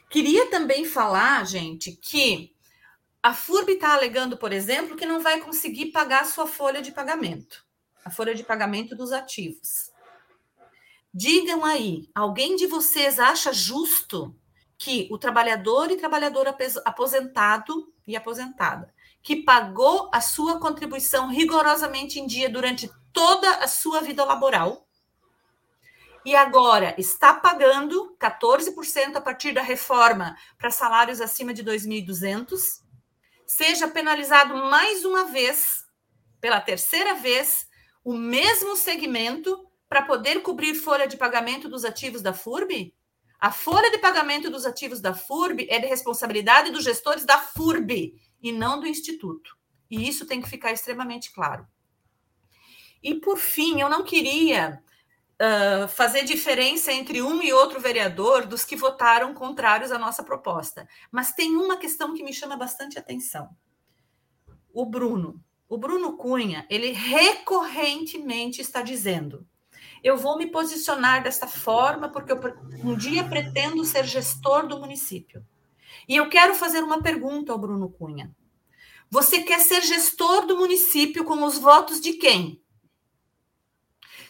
Queria 0.08 0.50
também 0.50 0.84
falar, 0.84 1.44
gente, 1.46 1.92
que 1.92 2.54
a 3.22 3.32
FURB 3.32 3.72
está 3.72 3.94
alegando, 3.94 4.36
por 4.36 4.52
exemplo, 4.52 4.96
que 4.96 5.06
não 5.06 5.20
vai 5.20 5.40
conseguir 5.40 5.86
pagar 5.86 6.22
a 6.22 6.26
sua 6.26 6.46
folha 6.46 6.82
de 6.82 6.92
pagamento, 6.92 7.64
a 8.04 8.10
folha 8.10 8.34
de 8.34 8.42
pagamento 8.42 8.96
dos 8.96 9.12
ativos. 9.12 9.90
Digam 11.12 11.64
aí, 11.64 12.08
alguém 12.14 12.56
de 12.56 12.66
vocês 12.66 13.18
acha 13.18 13.52
justo 13.52 14.34
que 14.78 15.08
o 15.10 15.18
trabalhador 15.18 15.90
e 15.90 15.96
trabalhadora 15.96 16.56
aposentado 16.84 17.92
e 18.06 18.16
aposentada 18.16 18.92
que 19.22 19.36
pagou 19.44 20.10
a 20.12 20.20
sua 20.20 20.58
contribuição 20.58 21.28
rigorosamente 21.28 22.18
em 22.18 22.26
dia 22.26 22.48
durante 22.48 22.90
toda 23.12 23.48
a 23.56 23.68
sua 23.68 24.00
vida 24.00 24.24
laboral 24.24 24.86
e 26.24 26.36
agora 26.36 26.94
está 26.98 27.34
pagando 27.34 28.14
14% 28.18 29.16
a 29.16 29.20
partir 29.20 29.52
da 29.52 29.62
reforma 29.62 30.36
para 30.58 30.70
salários 30.70 31.20
acima 31.20 31.54
de 31.54 31.64
2.200, 31.64 32.82
seja 33.46 33.88
penalizado 33.88 34.54
mais 34.54 35.04
uma 35.04 35.24
vez, 35.24 35.84
pela 36.40 36.60
terceira 36.60 37.14
vez, 37.14 37.66
o 38.04 38.14
mesmo 38.14 38.76
segmento 38.76 39.66
para 39.88 40.02
poder 40.02 40.42
cobrir 40.42 40.74
folha 40.74 41.06
de 41.06 41.16
pagamento 41.16 41.68
dos 41.68 41.84
ativos 41.84 42.22
da 42.22 42.32
FURB? 42.32 42.94
A 43.38 43.50
folha 43.50 43.90
de 43.90 43.98
pagamento 43.98 44.50
dos 44.50 44.66
ativos 44.66 45.00
da 45.00 45.14
FURB 45.14 45.66
é 45.70 45.78
de 45.78 45.86
responsabilidade 45.86 46.70
dos 46.70 46.84
gestores 46.84 47.24
da 47.24 47.38
FURB 47.38 48.14
e 48.42 48.52
não 48.52 48.80
do 48.80 48.86
Instituto. 48.86 49.56
E 49.90 50.08
isso 50.08 50.26
tem 50.26 50.40
que 50.40 50.48
ficar 50.48 50.72
extremamente 50.72 51.32
claro. 51.32 51.66
E, 53.02 53.14
por 53.14 53.38
fim, 53.38 53.80
eu 53.80 53.88
não 53.88 54.04
queria 54.04 54.82
uh, 55.40 55.88
fazer 55.88 56.24
diferença 56.24 56.92
entre 56.92 57.22
um 57.22 57.42
e 57.42 57.52
outro 57.52 57.80
vereador 57.80 58.46
dos 58.46 58.64
que 58.64 58.76
votaram 58.76 59.34
contrários 59.34 59.90
à 59.90 59.98
nossa 59.98 60.22
proposta. 60.22 60.86
Mas 61.10 61.32
tem 61.32 61.56
uma 61.56 61.76
questão 61.76 62.14
que 62.14 62.22
me 62.22 62.32
chama 62.32 62.56
bastante 62.56 62.98
atenção. 62.98 63.48
O 64.72 64.84
Bruno. 64.84 65.42
O 65.68 65.78
Bruno 65.78 66.16
Cunha, 66.16 66.66
ele 66.68 66.90
recorrentemente 66.92 68.60
está 68.60 68.82
dizendo: 68.82 69.46
eu 70.02 70.16
vou 70.16 70.36
me 70.36 70.46
posicionar 70.46 71.22
dessa 71.22 71.46
forma 71.46 72.08
porque 72.08 72.32
eu 72.32 72.40
um 72.84 72.96
dia 72.96 73.22
pretendo 73.24 73.84
ser 73.84 74.04
gestor 74.04 74.66
do 74.66 74.78
município. 74.78 75.44
E 76.08 76.16
eu 76.16 76.28
quero 76.28 76.54
fazer 76.54 76.82
uma 76.82 77.02
pergunta 77.02 77.52
ao 77.52 77.58
Bruno 77.58 77.90
Cunha. 77.90 78.34
Você 79.10 79.42
quer 79.42 79.60
ser 79.60 79.82
gestor 79.82 80.46
do 80.46 80.56
município 80.56 81.24
com 81.24 81.42
os 81.44 81.58
votos 81.58 82.00
de 82.00 82.12
quem? 82.12 82.62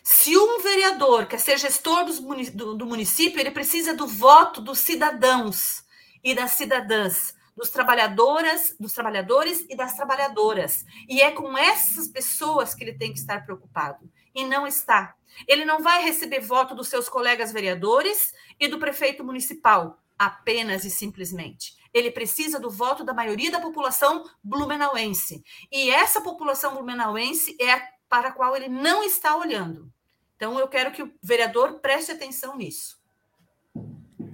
Se 0.03 0.37
um 0.37 0.61
vereador 0.61 1.27
quer 1.27 1.39
ser 1.39 1.59
gestor 1.59 2.05
do, 2.05 2.87
município, 2.87 3.39
ele 3.39 3.51
precisa 3.51 3.93
do 3.95 4.07
voto 4.07 4.61
dos 4.61 4.79
cidadãos 4.79 5.85
e 6.25 6.35
das 6.35 6.53
cidadãs, 6.53 7.35
dos 7.55 7.68
trabalhadoras, 7.68 8.75
dos 8.81 8.95
trabalhadores 8.95 9.66
e 9.68 9.77
das 9.77 9.95
trabalhadoras. 9.95 10.87
E 11.07 11.21
é 11.21 11.31
com 11.31 11.57
essas 11.57 12.09
pessoas 12.09 12.75
que 12.75 12.83
ele 12.83 12.95
tem 12.95 13.12
que 13.12 13.18
estar 13.18 13.45
preocupado. 13.45 14.11
E 14.35 14.45
não 14.47 14.66
está. 14.66 15.14
Ele 15.47 15.66
não 15.66 15.83
vai 15.83 16.03
receber 16.03 16.41
voto 16.41 16.75
dos 16.75 16.89
seus 16.89 17.09
colegas 17.09 17.53
vereadores 17.53 18.33
e 18.59 18.66
do 18.66 18.79
prefeito 18.79 19.23
municipal 19.23 19.99
apenas 20.21 20.85
e 20.85 20.91
simplesmente. 20.91 21.75
Ele 21.95 22.11
precisa 22.11 22.61
do 22.61 22.71
voto 22.71 23.03
da 23.03 23.14
maioria 23.14 23.51
da 23.51 23.61
população 23.61 24.25
blumenauense. 24.45 25.43
E 25.73 25.91
essa 25.91 26.21
população 26.21 26.75
blumenauense 26.75 27.57
é 27.59 27.73
a 27.73 27.83
para 28.11 28.29
a 28.29 28.33
qual 28.33 28.57
ele 28.57 28.68
não 28.68 29.05
está 29.05 29.37
olhando. 29.37 29.89
Então, 30.35 30.59
eu 30.59 30.66
quero 30.66 30.91
que 30.91 31.03
o 31.03 31.12
vereador 31.23 31.79
preste 31.79 32.11
atenção 32.11 32.57
nisso. 32.57 32.99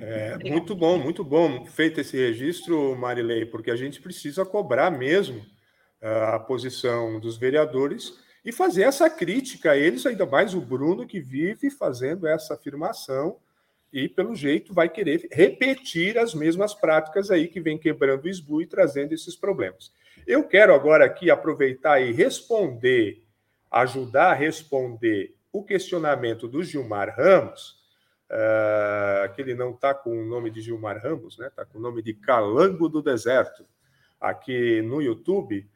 É, 0.00 0.50
muito 0.50 0.74
bom, 0.74 0.98
muito 0.98 1.22
bom 1.22 1.66
feito 1.66 2.00
esse 2.00 2.16
registro, 2.16 2.96
Marilei, 2.96 3.44
porque 3.44 3.70
a 3.70 3.76
gente 3.76 4.00
precisa 4.00 4.44
cobrar 4.44 4.90
mesmo 4.90 5.44
ah, 6.00 6.36
a 6.36 6.40
posição 6.40 7.20
dos 7.20 7.36
vereadores 7.36 8.18
e 8.44 8.50
fazer 8.50 8.84
essa 8.84 9.10
crítica 9.10 9.72
a 9.72 9.76
eles, 9.76 10.06
ainda 10.06 10.24
mais 10.24 10.54
o 10.54 10.60
Bruno, 10.60 11.06
que 11.06 11.20
vive 11.20 11.70
fazendo 11.70 12.26
essa 12.26 12.54
afirmação 12.54 13.38
e, 13.96 14.10
pelo 14.10 14.36
jeito, 14.36 14.74
vai 14.74 14.90
querer 14.90 15.26
repetir 15.32 16.18
as 16.18 16.34
mesmas 16.34 16.74
práticas 16.74 17.30
aí 17.30 17.48
que 17.48 17.62
vem 17.62 17.78
quebrando 17.78 18.26
o 18.26 18.28
SBU 18.28 18.60
e 18.60 18.66
trazendo 18.66 19.14
esses 19.14 19.34
problemas. 19.34 19.90
Eu 20.26 20.46
quero 20.46 20.74
agora 20.74 21.06
aqui 21.06 21.30
aproveitar 21.30 21.98
e 21.98 22.12
responder, 22.12 23.24
ajudar 23.70 24.32
a 24.32 24.34
responder 24.34 25.34
o 25.50 25.64
questionamento 25.64 26.46
do 26.46 26.62
Gilmar 26.62 27.16
Ramos, 27.16 27.82
uh, 28.30 29.34
que 29.34 29.40
ele 29.40 29.54
não 29.54 29.70
está 29.70 29.94
com 29.94 30.10
o 30.10 30.26
nome 30.26 30.50
de 30.50 30.60
Gilmar 30.60 31.02
Ramos, 31.02 31.38
né? 31.38 31.46
Está 31.46 31.64
com 31.64 31.78
o 31.78 31.80
nome 31.80 32.02
de 32.02 32.12
Calango 32.12 32.90
do 32.90 33.00
Deserto, 33.00 33.64
aqui 34.20 34.82
no 34.82 35.00
YouTube, 35.00 35.66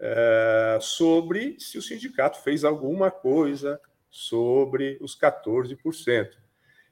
uh, 0.00 0.82
sobre 0.82 1.54
se 1.60 1.78
o 1.78 1.82
sindicato 1.82 2.42
fez 2.42 2.64
alguma 2.64 3.08
coisa 3.08 3.80
sobre 4.10 4.98
os 5.00 5.16
14%. 5.16 6.47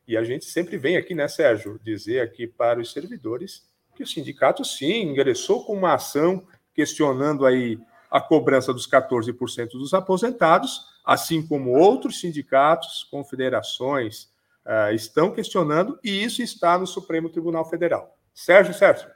E 0.06 0.16
a 0.16 0.22
gente 0.22 0.44
sempre 0.44 0.78
vem 0.78 0.96
aqui, 0.96 1.14
né, 1.14 1.26
Sérgio, 1.26 1.80
dizer 1.82 2.20
aqui 2.20 2.46
para 2.46 2.80
os 2.80 2.92
servidores 2.92 3.66
que 3.94 4.02
o 4.02 4.06
sindicato, 4.06 4.64
sim, 4.64 5.02
ingressou 5.02 5.64
com 5.64 5.72
uma 5.72 5.94
ação 5.94 6.46
questionando 6.74 7.46
aí 7.46 7.78
a 8.10 8.20
cobrança 8.20 8.72
dos 8.72 8.88
14% 8.88 9.70
dos 9.70 9.94
aposentados, 9.94 10.86
assim 11.04 11.44
como 11.44 11.70
outros 11.70 12.20
sindicatos, 12.20 13.04
confederações 13.10 14.24
uh, 14.64 14.94
estão 14.94 15.32
questionando, 15.32 15.98
e 16.04 16.22
isso 16.22 16.42
está 16.42 16.78
no 16.78 16.86
Supremo 16.86 17.30
Tribunal 17.30 17.68
Federal. 17.68 18.16
Sérgio, 18.34 18.74
Sérgio. 18.74 19.08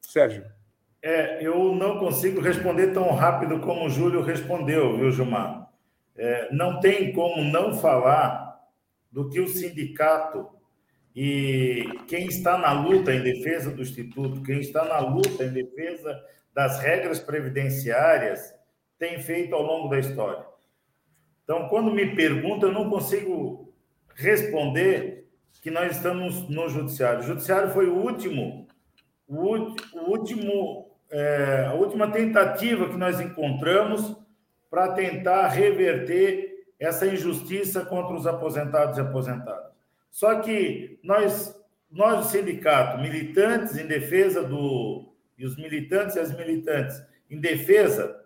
Sérgio. 0.00 0.44
É, 1.02 1.44
eu 1.44 1.74
não 1.74 1.98
consigo 1.98 2.40
responder 2.40 2.92
tão 2.92 3.10
rápido 3.14 3.60
como 3.60 3.86
o 3.86 3.90
Júlio 3.90 4.22
respondeu, 4.22 4.96
viu, 4.96 5.12
Gilmar? 5.12 5.70
É, 6.16 6.52
não 6.52 6.80
tem 6.80 7.12
como 7.12 7.42
não 7.42 7.74
falar 7.74 8.49
do 9.10 9.28
que 9.28 9.40
o 9.40 9.48
sindicato 9.48 10.48
E 11.14 11.84
quem 12.06 12.26
está 12.26 12.56
na 12.56 12.72
luta 12.72 13.12
em 13.12 13.22
defesa 13.22 13.70
do 13.70 13.82
Instituto, 13.82 14.42
quem 14.42 14.60
está 14.60 14.84
na 14.84 15.00
luta 15.00 15.44
em 15.44 15.50
defesa 15.50 16.20
das 16.54 16.80
regras 16.80 17.18
previdenciárias, 17.18 18.54
tem 18.98 19.18
feito 19.20 19.54
ao 19.54 19.62
longo 19.62 19.88
da 19.88 19.98
história. 19.98 20.44
Então, 21.42 21.68
quando 21.68 21.90
me 21.90 22.14
perguntam, 22.14 22.68
eu 22.68 22.74
não 22.74 22.88
consigo 22.88 23.74
responder 24.14 25.26
que 25.62 25.70
nós 25.70 25.96
estamos 25.96 26.48
no 26.48 26.68
judiciário. 26.68 27.20
O 27.20 27.26
judiciário 27.26 27.70
foi 27.70 27.88
o 27.88 27.96
último, 27.96 28.68
o, 29.26 29.66
último, 30.08 30.90
é, 31.10 31.66
a 31.68 31.74
última 31.74 32.10
tentativa 32.10 32.88
que 32.88 32.96
nós 32.96 33.20
encontramos 33.20 34.16
para 34.70 34.92
tentar 34.92 35.48
reverter 35.48 36.49
essa 36.80 37.06
injustiça 37.06 37.84
contra 37.84 38.16
os 38.16 38.26
aposentados 38.26 38.96
e 38.96 39.00
aposentadas. 39.02 39.70
Só 40.10 40.40
que 40.40 40.98
nós, 41.04 41.54
nós 41.90 42.26
sindicato, 42.26 42.98
militantes 42.98 43.76
em 43.76 43.86
defesa 43.86 44.42
do 44.42 45.12
e 45.38 45.44
os 45.44 45.56
militantes 45.56 46.16
e 46.16 46.20
as 46.20 46.36
militantes 46.36 47.00
em 47.30 47.40
defesa 47.40 48.20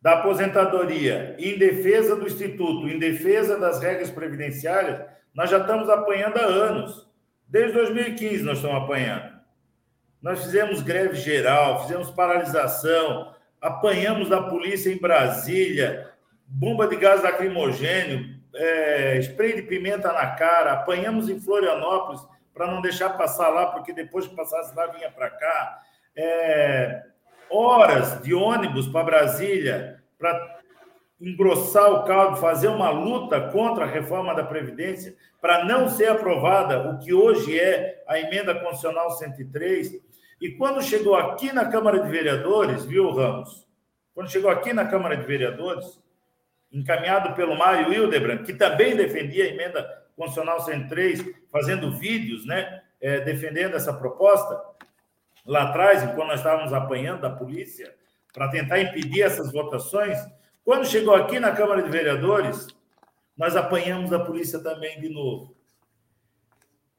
da 0.00 0.20
aposentadoria, 0.20 1.34
em 1.38 1.58
defesa 1.58 2.14
do 2.14 2.26
instituto, 2.26 2.88
em 2.88 2.98
defesa 2.98 3.58
das 3.58 3.80
regras 3.80 4.10
previdenciárias, 4.10 5.00
nós 5.34 5.50
já 5.50 5.58
estamos 5.58 5.88
apanhando 5.88 6.36
há 6.36 6.44
anos. 6.44 7.08
Desde 7.48 7.72
2015 7.72 8.42
nós 8.44 8.58
estamos 8.58 8.84
apanhando. 8.84 9.38
Nós 10.22 10.44
fizemos 10.44 10.82
greve 10.82 11.16
geral, 11.16 11.82
fizemos 11.82 12.10
paralisação, 12.10 13.34
apanhamos 13.60 14.28
da 14.28 14.42
polícia 14.42 14.90
em 14.92 14.98
Brasília, 14.98 16.07
bomba 16.48 16.88
de 16.88 16.96
gás 16.96 17.22
lacrimogênio, 17.22 18.38
é, 18.54 19.18
spray 19.20 19.54
de 19.54 19.62
pimenta 19.62 20.12
na 20.12 20.26
cara, 20.32 20.72
apanhamos 20.72 21.28
em 21.28 21.38
Florianópolis 21.38 22.26
para 22.54 22.66
não 22.66 22.80
deixar 22.80 23.10
passar 23.10 23.50
lá, 23.50 23.66
porque 23.66 23.92
depois 23.92 24.26
que 24.26 24.34
passasse 24.34 24.74
lá 24.74 24.86
vinha 24.86 25.10
para 25.10 25.30
cá. 25.30 25.82
É, 26.16 27.02
horas 27.50 28.20
de 28.22 28.34
ônibus 28.34 28.88
para 28.88 29.04
Brasília 29.04 30.02
para 30.18 30.58
engrossar 31.20 31.90
o 31.92 32.04
caldo, 32.04 32.36
fazer 32.36 32.68
uma 32.68 32.90
luta 32.90 33.40
contra 33.50 33.84
a 33.84 33.88
reforma 33.88 34.34
da 34.34 34.44
Previdência, 34.44 35.14
para 35.40 35.64
não 35.64 35.88
ser 35.88 36.08
aprovada 36.08 36.90
o 36.90 36.98
que 36.98 37.12
hoje 37.12 37.58
é 37.58 38.02
a 38.06 38.18
emenda 38.18 38.54
constitucional 38.54 39.10
103. 39.12 40.00
E 40.40 40.50
quando 40.52 40.82
chegou 40.82 41.16
aqui 41.16 41.52
na 41.52 41.66
Câmara 41.66 42.00
de 42.00 42.08
Vereadores, 42.08 42.84
viu, 42.84 43.10
Ramos? 43.10 43.66
Quando 44.14 44.30
chegou 44.30 44.50
aqui 44.50 44.72
na 44.72 44.86
Câmara 44.86 45.16
de 45.16 45.26
Vereadores, 45.26 46.00
encaminhado 46.72 47.34
pelo 47.34 47.56
Mário 47.56 47.92
Hildebrand, 47.92 48.44
que 48.44 48.52
também 48.52 48.96
defendia 48.96 49.44
a 49.44 49.48
emenda 49.48 49.82
constitucional 50.16 50.60
103, 50.60 51.24
fazendo 51.50 51.96
vídeos, 51.96 52.44
né, 52.44 52.82
é, 53.00 53.20
defendendo 53.20 53.76
essa 53.76 53.92
proposta, 53.92 54.60
lá 55.46 55.70
atrás, 55.70 56.02
quando 56.14 56.28
nós 56.28 56.40
estávamos 56.40 56.72
apanhando 56.72 57.22
da 57.22 57.30
polícia, 57.30 57.94
para 58.32 58.48
tentar 58.48 58.80
impedir 58.80 59.22
essas 59.22 59.52
votações, 59.52 60.18
quando 60.64 60.86
chegou 60.86 61.14
aqui 61.14 61.40
na 61.40 61.52
Câmara 61.52 61.82
de 61.82 61.88
Vereadores, 61.88 62.66
nós 63.36 63.56
apanhamos 63.56 64.12
a 64.12 64.18
polícia 64.18 64.58
também 64.58 65.00
de 65.00 65.08
novo. 65.08 65.56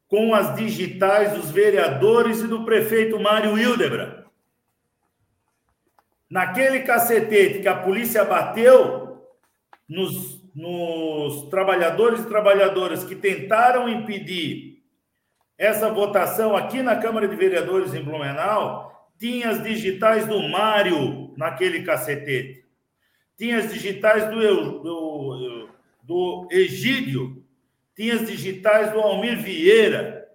Com 0.08 0.34
as 0.34 0.56
digitais 0.56 1.34
dos 1.34 1.52
vereadores 1.52 2.40
e 2.42 2.48
do 2.48 2.66
prefeito 2.66 3.20
Mário 3.20 3.58
Hildebrand. 3.58 4.24
Naquele 6.30 6.82
cacetete 6.82 7.60
que 7.60 7.68
a 7.68 7.76
polícia 7.76 8.24
bateu 8.24 9.09
nos, 9.90 10.40
nos 10.54 11.50
trabalhadores 11.50 12.22
e 12.22 12.28
trabalhadoras 12.28 13.04
que 13.04 13.16
tentaram 13.16 13.90
impedir 13.90 14.84
essa 15.58 15.90
votação 15.90 16.56
aqui 16.56 16.82
na 16.82 16.96
Câmara 16.96 17.28
de 17.28 17.36
Vereadores 17.36 17.94
em 17.94 18.04
Blumenau, 18.04 19.12
tinha 19.18 19.50
as 19.50 19.62
digitais 19.62 20.26
do 20.26 20.42
Mário 20.48 21.34
naquele 21.36 21.84
cacetete. 21.84 22.64
Tinha 23.38 23.58
as 23.58 23.74
digitais 23.74 24.30
do, 24.30 24.80
do, 24.80 25.70
do 26.04 26.48
Egídio, 26.52 27.44
tinha 27.96 28.14
as 28.14 28.26
digitais 28.26 28.92
do 28.94 29.00
Almir 29.00 29.42
Vieira, 29.42 30.26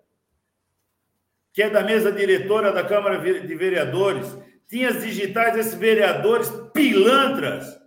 que 1.54 1.62
é 1.62 1.70
da 1.70 1.82
mesa 1.82 2.12
diretora 2.12 2.72
da 2.72 2.84
Câmara 2.84 3.18
de 3.18 3.54
Vereadores, 3.54 4.36
tinha 4.68 4.90
as 4.90 5.02
digitais 5.02 5.54
desses 5.54 5.74
vereadores 5.74 6.50
pilantras. 6.74 7.83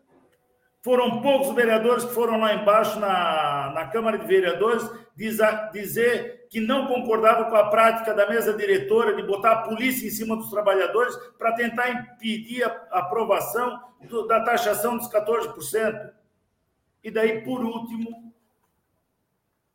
Foram 0.87 1.21
poucos 1.21 1.53
vereadores 1.53 2.05
que 2.05 2.13
foram 2.13 2.39
lá 2.39 2.53
embaixo 2.53 2.97
na, 2.97 3.71
na 3.75 3.87
Câmara 3.87 4.17
de 4.17 4.25
Vereadores 4.25 4.89
dizer 5.73 6.47
que 6.49 6.61
não 6.61 6.87
concordava 6.87 7.49
com 7.49 7.57
a 7.57 7.69
prática 7.69 8.13
da 8.13 8.29
mesa 8.29 8.53
diretora 8.53 9.13
de 9.13 9.21
botar 9.21 9.51
a 9.51 9.61
polícia 9.63 10.07
em 10.07 10.09
cima 10.09 10.37
dos 10.37 10.49
trabalhadores 10.49 11.13
para 11.37 11.51
tentar 11.51 11.89
impedir 11.89 12.63
a 12.63 12.99
aprovação 12.99 13.81
do, 14.07 14.25
da 14.27 14.39
taxação 14.45 14.95
dos 14.95 15.11
14%. 15.11 16.09
E 17.03 17.11
daí, 17.11 17.41
por 17.41 17.65
último, 17.65 18.33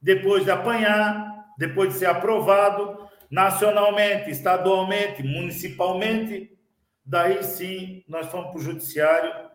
depois 0.00 0.44
de 0.44 0.50
apanhar, 0.50 1.44
depois 1.58 1.92
de 1.92 1.98
ser 1.98 2.06
aprovado 2.06 3.06
nacionalmente, 3.30 4.30
estadualmente, 4.30 5.22
municipalmente, 5.22 6.58
daí 7.04 7.44
sim 7.44 8.02
nós 8.08 8.28
fomos 8.28 8.48
para 8.48 8.58
o 8.60 8.62
judiciário, 8.62 9.51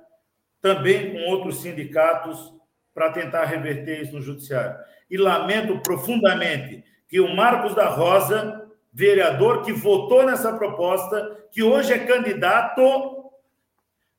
também 0.68 1.11
com 1.11 1.32
outros 1.32 1.61
sindicatos, 1.61 2.53
para 2.93 3.11
tentar 3.11 3.45
reverter 3.45 4.01
isso 4.01 4.15
no 4.15 4.22
judiciário. 4.22 4.76
E 5.09 5.18
lamento 5.18 5.80
profundamente 5.80 6.84
que 7.07 7.20
o 7.20 7.34
Marcos 7.34 7.74
da 7.74 7.88
Rosa, 7.88 8.68
vereador 8.91 9.61
que 9.61 9.72
votou 9.72 10.26
nessa 10.26 10.51
proposta, 10.51 11.45
que 11.51 11.63
hoje 11.63 11.93
é 11.93 11.99
candidato, 11.99 13.32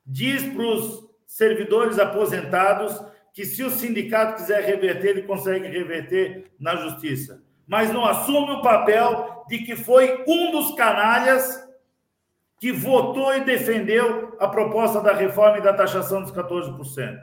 diz 0.06 0.42
para 0.42 0.64
os 0.64 1.06
servidores 1.26 1.98
aposentados 1.98 2.98
que 3.34 3.44
se 3.44 3.62
o 3.62 3.70
sindicato 3.70 4.36
quiser 4.36 4.64
reverter, 4.64 5.08
ele 5.08 5.22
consegue 5.22 5.68
reverter 5.68 6.50
na 6.58 6.76
justiça. 6.76 7.42
Mas 7.66 7.92
não 7.92 8.04
assume 8.04 8.52
o 8.52 8.62
papel 8.62 9.44
de 9.48 9.58
que 9.58 9.76
foi 9.76 10.24
um 10.26 10.50
dos 10.50 10.74
canalhas 10.74 11.67
que 12.58 12.72
votou 12.72 13.34
e 13.34 13.44
defendeu 13.44 14.36
a 14.40 14.48
proposta 14.48 15.00
da 15.00 15.12
reforma 15.12 15.58
e 15.58 15.62
da 15.62 15.72
taxação 15.72 16.22
dos 16.22 16.32
14%. 16.32 17.20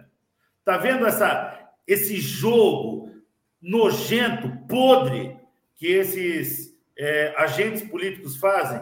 Está 0.59 0.77
vendo 0.77 1.05
essa, 1.05 1.69
esse 1.85 2.17
jogo 2.17 3.11
nojento, 3.61 4.49
podre, 4.67 5.37
que 5.75 5.87
esses 5.87 6.73
é, 6.97 7.33
agentes 7.37 7.83
políticos 7.83 8.37
fazem, 8.37 8.81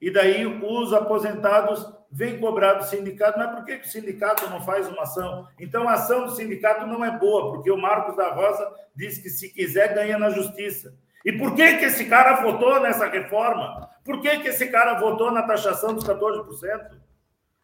e 0.00 0.10
daí 0.10 0.44
os 0.46 0.92
aposentados 0.92 1.86
vêm 2.10 2.38
cobrar 2.38 2.74
do 2.74 2.84
sindicato, 2.84 3.38
mas 3.38 3.54
por 3.54 3.64
que, 3.64 3.74
o 3.74 3.86
sindicato 3.86 4.50
não 4.50 4.60
faz 4.60 4.88
uma 4.88 5.02
ação? 5.02 5.46
Então 5.58 5.88
a 5.88 5.94
ação 5.94 6.26
do 6.26 6.32
sindicato 6.32 6.86
não 6.86 7.04
é 7.04 7.16
boa, 7.16 7.52
porque 7.52 7.70
o 7.70 7.78
Marcos 7.78 8.16
da 8.16 8.34
Rosa 8.34 8.68
diz 8.94 9.18
que 9.18 9.30
se 9.30 9.48
quiser 9.50 9.94
ganha 9.94 10.18
na 10.18 10.28
justiça. 10.28 10.94
E 11.24 11.32
por 11.32 11.54
que, 11.54 11.78
que 11.78 11.84
esse 11.84 12.04
cara 12.06 12.42
votou 12.42 12.80
nessa 12.80 13.06
reforma? 13.06 13.88
Por 14.04 14.20
que, 14.20 14.40
que 14.40 14.48
esse 14.48 14.66
cara 14.68 14.98
votou 14.98 15.30
na 15.30 15.42
taxação 15.42 15.94
dos 15.94 16.04
14%? 16.04 16.98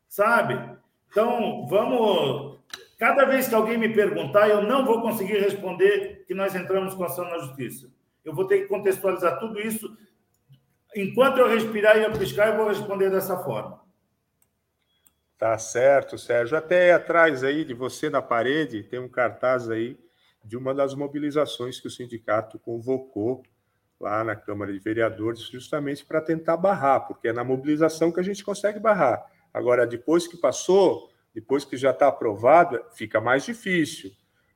Sabe? 0.08 0.78
Então, 1.10 1.66
vamos. 1.66 2.58
Cada 2.96 3.24
vez 3.24 3.48
que 3.48 3.54
alguém 3.54 3.78
me 3.78 3.88
perguntar, 3.88 4.48
eu 4.48 4.62
não 4.62 4.84
vou 4.84 5.00
conseguir 5.00 5.38
responder 5.38 6.24
que 6.26 6.34
nós 6.34 6.54
entramos 6.54 6.94
com 6.94 7.04
ação 7.04 7.24
na 7.24 7.38
justiça. 7.38 7.90
Eu 8.24 8.34
vou 8.34 8.46
ter 8.46 8.60
que 8.60 8.66
contextualizar 8.66 9.38
tudo 9.38 9.60
isso. 9.60 9.96
Enquanto 10.94 11.38
eu 11.38 11.48
respirar 11.48 11.96
e 11.96 12.04
eu 12.04 12.10
eu 12.10 12.56
vou 12.56 12.68
responder 12.68 13.10
dessa 13.10 13.36
forma. 13.38 13.80
Tá 15.38 15.56
certo, 15.56 16.18
Sérgio. 16.18 16.58
Até 16.58 16.92
atrás 16.92 17.44
aí 17.44 17.64
de 17.64 17.72
você 17.72 18.10
na 18.10 18.20
parede 18.20 18.82
tem 18.82 18.98
um 18.98 19.08
cartaz 19.08 19.70
aí 19.70 19.96
de 20.44 20.56
uma 20.56 20.74
das 20.74 20.94
mobilizações 20.94 21.80
que 21.80 21.86
o 21.86 21.90
sindicato 21.90 22.58
convocou 22.58 23.42
lá 24.00 24.22
na 24.22 24.36
Câmara 24.36 24.72
de 24.72 24.78
Vereadores, 24.78 25.40
justamente 25.40 26.04
para 26.04 26.20
tentar 26.20 26.56
barrar, 26.56 27.00
porque 27.00 27.28
é 27.28 27.32
na 27.32 27.42
mobilização 27.42 28.12
que 28.12 28.20
a 28.20 28.22
gente 28.22 28.44
consegue 28.44 28.78
barrar. 28.78 29.26
Agora, 29.52 29.86
depois 29.86 30.26
que 30.26 30.36
passou, 30.36 31.10
depois 31.34 31.64
que 31.64 31.76
já 31.76 31.90
está 31.90 32.08
aprovado, 32.08 32.80
fica 32.94 33.20
mais 33.20 33.44
difícil. 33.44 34.12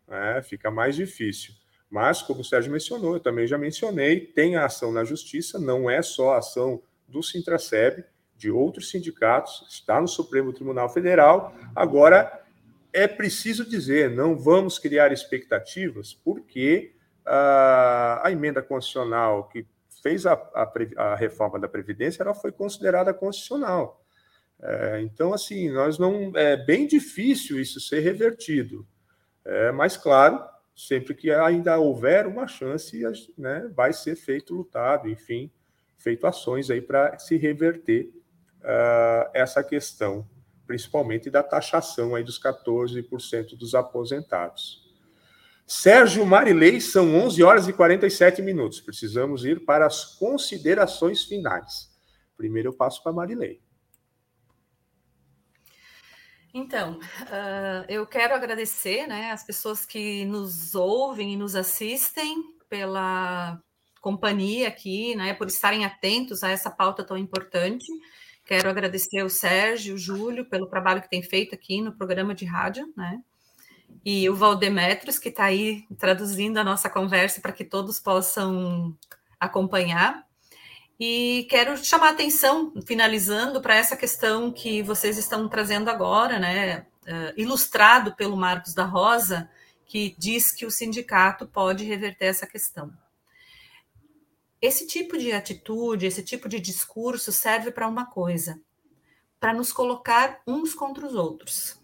Né? 0.06 0.42
Fica 0.42 0.70
mais 0.70 0.94
difícil. 0.94 1.54
Mas, 1.90 2.22
como 2.22 2.40
o 2.40 2.44
Sérgio 2.44 2.72
mencionou, 2.72 3.14
eu 3.14 3.20
também 3.20 3.46
já 3.46 3.58
mencionei, 3.58 4.20
tem 4.20 4.56
a 4.56 4.64
ação 4.64 4.92
na 4.92 5.04
justiça, 5.04 5.58
não 5.58 5.90
é 5.90 6.00
só 6.00 6.32
a 6.34 6.38
ação 6.38 6.82
do 7.06 7.22
Sintraceb, 7.22 8.04
de 8.36 8.50
outros 8.50 8.90
sindicatos, 8.90 9.66
está 9.68 10.00
no 10.00 10.08
Supremo 10.08 10.52
Tribunal 10.52 10.88
Federal. 10.88 11.54
Agora, 11.76 12.42
é 12.92 13.06
preciso 13.06 13.64
dizer, 13.68 14.10
não 14.10 14.36
vamos 14.36 14.78
criar 14.78 15.12
expectativas, 15.12 16.12
porque 16.12 16.92
a, 17.26 18.28
emenda 18.30 18.62
constitucional 18.62 19.48
que 19.48 19.66
fez 20.02 20.26
a, 20.26 20.32
a, 20.32 20.72
a, 20.96 21.14
reforma 21.14 21.58
da 21.58 21.68
Previdência, 21.68 22.22
ela 22.22 22.34
foi 22.34 22.50
considerada 22.50 23.14
constitucional. 23.14 24.04
É, 24.60 25.00
então, 25.02 25.32
assim, 25.32 25.70
nós 25.70 25.98
não 25.98 26.32
é 26.34 26.56
bem 26.56 26.86
difícil 26.86 27.60
isso 27.60 27.80
ser 27.80 28.00
revertido. 28.00 28.86
É, 29.44 29.72
mas, 29.72 29.96
claro, 29.96 30.42
sempre 30.74 31.14
que 31.14 31.30
ainda 31.30 31.78
houver 31.78 32.26
uma 32.26 32.46
chance, 32.46 33.02
né, 33.36 33.70
vai 33.74 33.92
ser 33.92 34.16
feito 34.16 34.54
lutado, 34.54 35.08
enfim, 35.08 35.50
feito 35.98 36.26
ações 36.26 36.70
aí 36.70 36.80
para 36.80 37.18
se 37.18 37.36
reverter 37.36 38.10
uh, 38.60 39.30
essa 39.32 39.62
questão, 39.62 40.28
principalmente 40.66 41.30
da 41.30 41.42
taxação 41.42 42.14
aí 42.14 42.24
dos 42.24 42.40
14% 42.40 43.56
dos 43.56 43.74
aposentados. 43.74 44.81
Sérgio 45.66 46.26
Marilei, 46.26 46.80
são 46.80 47.14
11 47.14 47.42
horas 47.42 47.68
e 47.68 47.72
47 47.72 48.42
minutos. 48.42 48.80
Precisamos 48.80 49.44
ir 49.44 49.64
para 49.64 49.86
as 49.86 50.16
considerações 50.16 51.24
finais. 51.24 51.90
Primeiro 52.36 52.70
eu 52.70 52.76
passo 52.76 53.02
para 53.02 53.12
Marilei. 53.12 53.60
Então, 56.54 56.98
uh, 56.98 57.84
eu 57.88 58.06
quero 58.06 58.34
agradecer 58.34 59.06
né, 59.06 59.30
as 59.30 59.42
pessoas 59.42 59.86
que 59.86 60.24
nos 60.26 60.74
ouvem 60.74 61.32
e 61.32 61.36
nos 61.36 61.56
assistem 61.56 62.44
pela 62.68 63.58
companhia 64.02 64.68
aqui, 64.68 65.14
né, 65.14 65.32
por 65.32 65.46
estarem 65.46 65.86
atentos 65.86 66.42
a 66.42 66.50
essa 66.50 66.70
pauta 66.70 67.02
tão 67.02 67.16
importante. 67.16 67.86
Quero 68.44 68.68
agradecer 68.68 69.22
o 69.22 69.30
Sérgio, 69.30 69.94
o 69.94 69.98
Júlio, 69.98 70.44
pelo 70.44 70.66
trabalho 70.66 71.00
que 71.00 71.08
tem 71.08 71.22
feito 71.22 71.54
aqui 71.54 71.80
no 71.80 71.96
programa 71.96 72.34
de 72.34 72.44
rádio, 72.44 72.92
né? 72.96 73.22
E 74.04 74.28
o 74.28 74.34
Valdemetros, 74.34 75.18
que 75.18 75.28
está 75.28 75.44
aí 75.44 75.86
traduzindo 75.98 76.58
a 76.58 76.64
nossa 76.64 76.90
conversa 76.90 77.40
para 77.40 77.52
que 77.52 77.64
todos 77.64 78.00
possam 78.00 78.96
acompanhar. 79.38 80.26
E 80.98 81.46
quero 81.50 81.76
chamar 81.84 82.08
a 82.08 82.10
atenção, 82.10 82.72
finalizando, 82.86 83.60
para 83.60 83.74
essa 83.74 83.96
questão 83.96 84.52
que 84.52 84.82
vocês 84.82 85.18
estão 85.18 85.48
trazendo 85.48 85.90
agora, 85.90 86.38
né? 86.38 86.86
Uh, 87.02 87.34
ilustrado 87.36 88.14
pelo 88.14 88.36
Marcos 88.36 88.74
da 88.74 88.84
Rosa, 88.84 89.50
que 89.84 90.14
diz 90.16 90.52
que 90.52 90.64
o 90.64 90.70
sindicato 90.70 91.46
pode 91.46 91.84
reverter 91.84 92.26
essa 92.26 92.46
questão. 92.46 92.92
Esse 94.60 94.86
tipo 94.86 95.18
de 95.18 95.32
atitude, 95.32 96.06
esse 96.06 96.22
tipo 96.22 96.48
de 96.48 96.60
discurso 96.60 97.32
serve 97.32 97.72
para 97.72 97.88
uma 97.88 98.06
coisa: 98.06 98.60
para 99.40 99.52
nos 99.52 99.72
colocar 99.72 100.40
uns 100.46 100.72
contra 100.72 101.04
os 101.04 101.16
outros. 101.16 101.81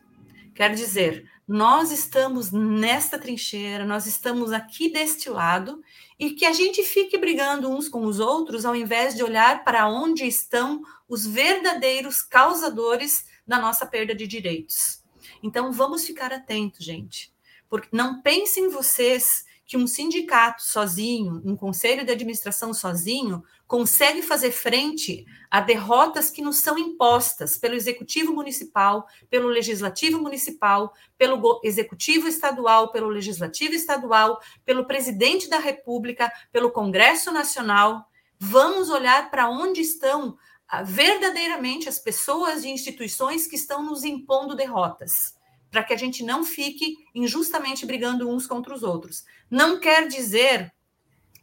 Quer 0.58 0.74
dizer, 0.74 1.30
nós 1.46 1.92
estamos 1.92 2.50
nesta 2.50 3.16
trincheira, 3.16 3.86
nós 3.86 4.06
estamos 4.06 4.50
aqui 4.50 4.88
deste 4.92 5.30
lado, 5.30 5.80
e 6.18 6.30
que 6.32 6.44
a 6.44 6.52
gente 6.52 6.82
fique 6.82 7.16
brigando 7.16 7.70
uns 7.70 7.88
com 7.88 8.04
os 8.04 8.18
outros, 8.18 8.64
ao 8.64 8.74
invés 8.74 9.14
de 9.14 9.22
olhar 9.22 9.62
para 9.62 9.88
onde 9.88 10.24
estão 10.26 10.82
os 11.08 11.24
verdadeiros 11.24 12.22
causadores 12.22 13.24
da 13.46 13.60
nossa 13.60 13.86
perda 13.86 14.16
de 14.16 14.26
direitos. 14.26 15.00
Então, 15.44 15.70
vamos 15.70 16.04
ficar 16.04 16.32
atentos, 16.32 16.84
gente, 16.84 17.32
porque 17.70 17.96
não 17.96 18.20
pensem 18.20 18.68
vocês 18.68 19.46
que 19.64 19.76
um 19.76 19.86
sindicato 19.86 20.64
sozinho, 20.64 21.40
um 21.44 21.54
conselho 21.54 22.04
de 22.04 22.10
administração 22.10 22.74
sozinho, 22.74 23.44
consegue 23.68 24.22
fazer 24.22 24.50
frente 24.50 25.26
a 25.50 25.60
derrotas 25.60 26.30
que 26.30 26.40
nos 26.40 26.56
são 26.56 26.78
impostas 26.78 27.58
pelo 27.58 27.74
executivo 27.74 28.32
municipal, 28.32 29.06
pelo 29.28 29.46
legislativo 29.46 30.18
municipal, 30.18 30.94
pelo 31.18 31.60
executivo 31.62 32.26
estadual, 32.26 32.90
pelo 32.90 33.08
legislativo 33.10 33.74
estadual, 33.74 34.40
pelo 34.64 34.86
presidente 34.86 35.50
da 35.50 35.58
República, 35.58 36.32
pelo 36.50 36.70
Congresso 36.70 37.30
Nacional. 37.30 38.10
Vamos 38.38 38.88
olhar 38.88 39.30
para 39.30 39.50
onde 39.50 39.82
estão 39.82 40.38
ah, 40.66 40.82
verdadeiramente 40.82 41.90
as 41.90 41.98
pessoas 41.98 42.64
e 42.64 42.68
instituições 42.68 43.46
que 43.46 43.56
estão 43.56 43.82
nos 43.82 44.02
impondo 44.02 44.56
derrotas 44.56 45.36
para 45.70 45.84
que 45.84 45.92
a 45.92 45.96
gente 45.98 46.24
não 46.24 46.42
fique 46.42 46.96
injustamente 47.14 47.84
brigando 47.84 48.26
uns 48.26 48.46
contra 48.46 48.74
os 48.74 48.82
outros. 48.82 49.24
Não 49.50 49.78
quer 49.78 50.08
dizer 50.08 50.72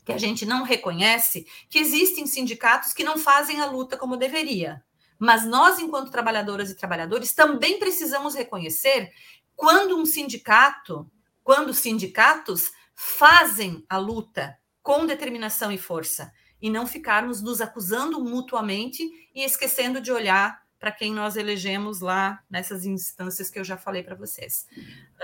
que 0.05 0.13
a 0.13 0.17
gente 0.17 0.45
não 0.45 0.63
reconhece 0.63 1.47
que 1.67 1.79
existem 1.79 2.27
sindicatos 2.27 2.93
que 2.93 3.03
não 3.03 3.17
fazem 3.17 3.59
a 3.59 3.65
luta 3.65 3.97
como 3.97 4.15
deveria. 4.15 4.83
Mas 5.17 5.45
nós, 5.45 5.79
enquanto 5.79 6.11
trabalhadoras 6.11 6.69
e 6.69 6.77
trabalhadores, 6.77 7.33
também 7.33 7.79
precisamos 7.79 8.35
reconhecer 8.35 9.11
quando 9.55 9.97
um 9.97 10.05
sindicato, 10.05 11.09
quando 11.43 11.73
sindicatos 11.73 12.71
fazem 12.93 13.83
a 13.89 13.97
luta 13.97 14.57
com 14.83 15.05
determinação 15.05 15.71
e 15.71 15.77
força, 15.77 16.31
e 16.61 16.69
não 16.69 16.85
ficarmos 16.85 17.41
nos 17.41 17.59
acusando 17.59 18.23
mutuamente 18.23 19.03
e 19.33 19.43
esquecendo 19.43 19.99
de 19.99 20.11
olhar 20.11 20.64
para 20.86 20.91
quem 20.91 21.11
nós 21.11 21.36
elegemos 21.36 21.99
lá 21.99 22.43
nessas 22.47 22.86
instâncias 22.86 23.49
que 23.49 23.57
eu 23.57 23.63
já 23.63 23.75
falei 23.75 24.03
para 24.03 24.13
vocês. 24.13 24.67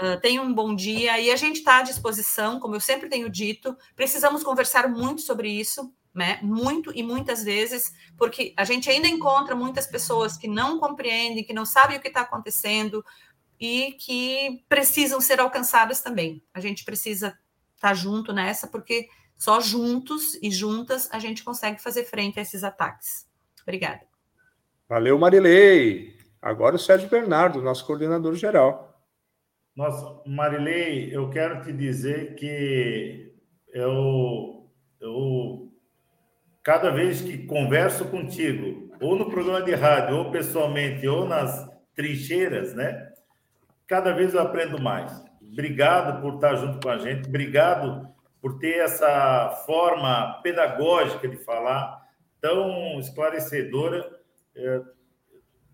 Uh, 0.01 0.19
tenham 0.19 0.43
um 0.43 0.51
bom 0.51 0.73
dia 0.73 1.19
e 1.19 1.29
a 1.29 1.35
gente 1.35 1.57
está 1.57 1.77
à 1.77 1.81
disposição, 1.83 2.59
como 2.59 2.75
eu 2.75 2.79
sempre 2.79 3.07
tenho 3.07 3.29
dito, 3.29 3.77
precisamos 3.95 4.43
conversar 4.43 4.89
muito 4.89 5.21
sobre 5.21 5.51
isso, 5.51 5.93
né? 6.15 6.39
Muito 6.41 6.91
e 6.95 7.03
muitas 7.03 7.43
vezes, 7.43 7.93
porque 8.17 8.55
a 8.57 8.63
gente 8.63 8.89
ainda 8.89 9.07
encontra 9.07 9.55
muitas 9.55 9.85
pessoas 9.85 10.35
que 10.35 10.47
não 10.47 10.79
compreendem, 10.79 11.43
que 11.43 11.53
não 11.53 11.63
sabem 11.63 11.99
o 11.99 12.01
que 12.01 12.07
está 12.07 12.21
acontecendo 12.21 13.05
e 13.59 13.91
que 13.99 14.65
precisam 14.67 15.21
ser 15.21 15.39
alcançadas 15.39 16.01
também. 16.01 16.43
A 16.55 16.59
gente 16.59 16.83
precisa 16.83 17.37
estar 17.75 17.89
tá 17.89 17.93
junto 17.93 18.33
nessa, 18.33 18.65
porque 18.65 19.07
só 19.37 19.61
juntos 19.61 20.39
e 20.41 20.49
juntas 20.49 21.07
a 21.11 21.19
gente 21.19 21.43
consegue 21.43 21.79
fazer 21.79 22.05
frente 22.05 22.39
a 22.39 22.41
esses 22.41 22.63
ataques. 22.63 23.27
Obrigada. 23.61 24.10
Valeu, 24.91 25.17
Marilei. 25.17 26.17
Agora 26.41 26.75
o 26.75 26.77
Sérgio 26.77 27.09
Bernardo, 27.09 27.61
nosso 27.61 27.87
coordenador 27.87 28.35
geral. 28.35 29.01
Nossa, 29.73 30.21
Marilei, 30.27 31.15
eu 31.15 31.29
quero 31.29 31.61
te 31.61 31.71
dizer 31.71 32.35
que 32.35 33.33
eu, 33.73 34.69
eu 34.99 35.71
cada 36.61 36.89
vez 36.91 37.21
que 37.21 37.45
converso 37.45 38.03
contigo, 38.09 38.91
ou 38.99 39.15
no 39.15 39.29
programa 39.29 39.61
de 39.61 39.73
rádio, 39.73 40.17
ou 40.17 40.29
pessoalmente, 40.29 41.07
ou 41.07 41.25
nas 41.25 41.69
trincheiras, 41.95 42.73
né? 42.75 43.13
Cada 43.87 44.11
vez 44.11 44.33
eu 44.33 44.41
aprendo 44.41 44.77
mais. 44.81 45.23
Obrigado 45.41 46.21
por 46.21 46.33
estar 46.33 46.55
junto 46.55 46.81
com 46.85 46.89
a 46.89 46.97
gente, 46.97 47.29
obrigado 47.29 48.09
por 48.41 48.59
ter 48.59 48.79
essa 48.79 49.51
forma 49.65 50.41
pedagógica 50.43 51.29
de 51.29 51.37
falar, 51.37 51.97
tão 52.41 52.99
esclarecedora 52.99 54.19
é, 54.55 54.81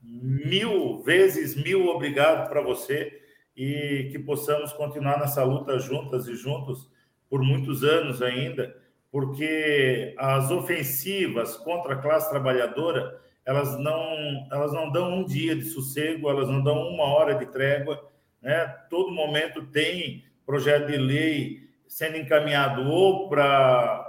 mil 0.03 1.01
vezes 1.03 1.55
mil 1.55 1.87
obrigado 1.87 2.49
para 2.49 2.61
você 2.61 3.21
e 3.55 4.09
que 4.11 4.19
possamos 4.19 4.71
continuar 4.73 5.19
nessa 5.19 5.43
luta 5.43 5.79
juntas 5.79 6.27
e 6.27 6.35
juntos 6.35 6.89
por 7.29 7.41
muitos 7.41 7.83
anos 7.83 8.21
ainda, 8.21 8.75
porque 9.11 10.13
as 10.17 10.51
ofensivas 10.51 11.57
contra 11.57 11.95
a 11.95 12.01
classe 12.01 12.29
trabalhadora 12.29 13.19
elas 13.47 13.79
não 13.79 14.47
elas 14.51 14.73
não 14.73 14.91
dão 14.91 15.19
um 15.19 15.23
dia 15.23 15.55
de 15.55 15.63
sossego, 15.63 16.29
elas 16.29 16.49
não 16.49 16.61
dão 16.61 16.89
uma 16.89 17.05
hora 17.05 17.33
de 17.35 17.45
trégua, 17.45 18.11
né? 18.41 18.67
Todo 18.89 19.09
momento 19.09 19.65
tem 19.67 20.25
projeto 20.45 20.87
de 20.87 20.97
lei 20.97 21.69
sendo 21.87 22.17
encaminhado 22.17 22.83
ou 22.83 23.29
para 23.29 24.03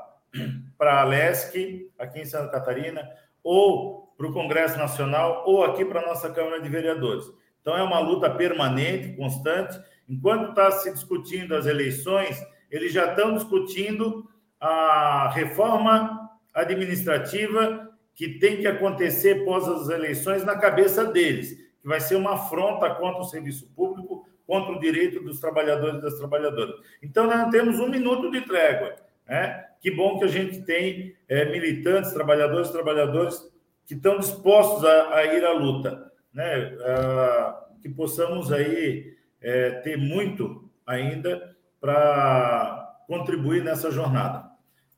para 0.76 1.00
a 1.00 1.04
LESC, 1.04 1.90
aqui 1.98 2.20
em 2.20 2.24
Santa 2.24 2.50
Catarina, 2.50 3.08
ou 3.42 4.07
para 4.18 4.26
o 4.26 4.32
Congresso 4.32 4.76
Nacional 4.76 5.44
ou 5.46 5.64
aqui 5.64 5.84
para 5.84 6.00
a 6.00 6.06
nossa 6.06 6.28
Câmara 6.28 6.60
de 6.60 6.68
Vereadores. 6.68 7.24
Então, 7.60 7.76
é 7.76 7.82
uma 7.82 8.00
luta 8.00 8.28
permanente, 8.28 9.16
constante. 9.16 9.80
Enquanto 10.08 10.50
está 10.50 10.72
se 10.72 10.92
discutindo 10.92 11.54
as 11.54 11.66
eleições, 11.66 12.36
eles 12.68 12.92
já 12.92 13.10
estão 13.10 13.34
discutindo 13.34 14.28
a 14.60 15.30
reforma 15.32 16.30
administrativa 16.52 17.88
que 18.12 18.40
tem 18.40 18.56
que 18.56 18.66
acontecer 18.66 19.44
pós 19.44 19.68
as 19.68 19.88
eleições 19.88 20.44
na 20.44 20.58
cabeça 20.58 21.04
deles, 21.04 21.52
que 21.80 21.86
vai 21.86 22.00
ser 22.00 22.16
uma 22.16 22.34
afronta 22.34 22.90
contra 22.96 23.20
o 23.20 23.24
serviço 23.24 23.72
público, 23.76 24.26
contra 24.44 24.72
o 24.72 24.80
direito 24.80 25.22
dos 25.22 25.38
trabalhadores 25.38 25.98
e 25.98 26.02
das 26.02 26.14
trabalhadoras. 26.14 26.74
Então, 27.00 27.28
nós 27.28 27.48
temos 27.50 27.78
um 27.78 27.88
minuto 27.88 28.30
de 28.32 28.40
trégua. 28.40 28.96
Né? 29.28 29.64
Que 29.80 29.92
bom 29.92 30.18
que 30.18 30.24
a 30.24 30.28
gente 30.28 30.62
tem 30.62 31.14
é, 31.28 31.44
militantes, 31.44 32.12
trabalhadores 32.12 32.70
trabalhadoras 32.70 33.46
que 33.88 33.94
estão 33.94 34.18
dispostos 34.18 34.84
a, 34.84 35.14
a 35.14 35.24
ir 35.34 35.42
à 35.42 35.52
luta, 35.54 36.12
né? 36.30 36.76
Ah, 36.84 37.68
que 37.80 37.88
possamos 37.88 38.52
aí 38.52 39.16
é, 39.40 39.70
ter 39.80 39.96
muito 39.96 40.70
ainda 40.86 41.56
para 41.80 43.02
contribuir 43.06 43.64
nessa 43.64 43.90
jornada. 43.90 44.46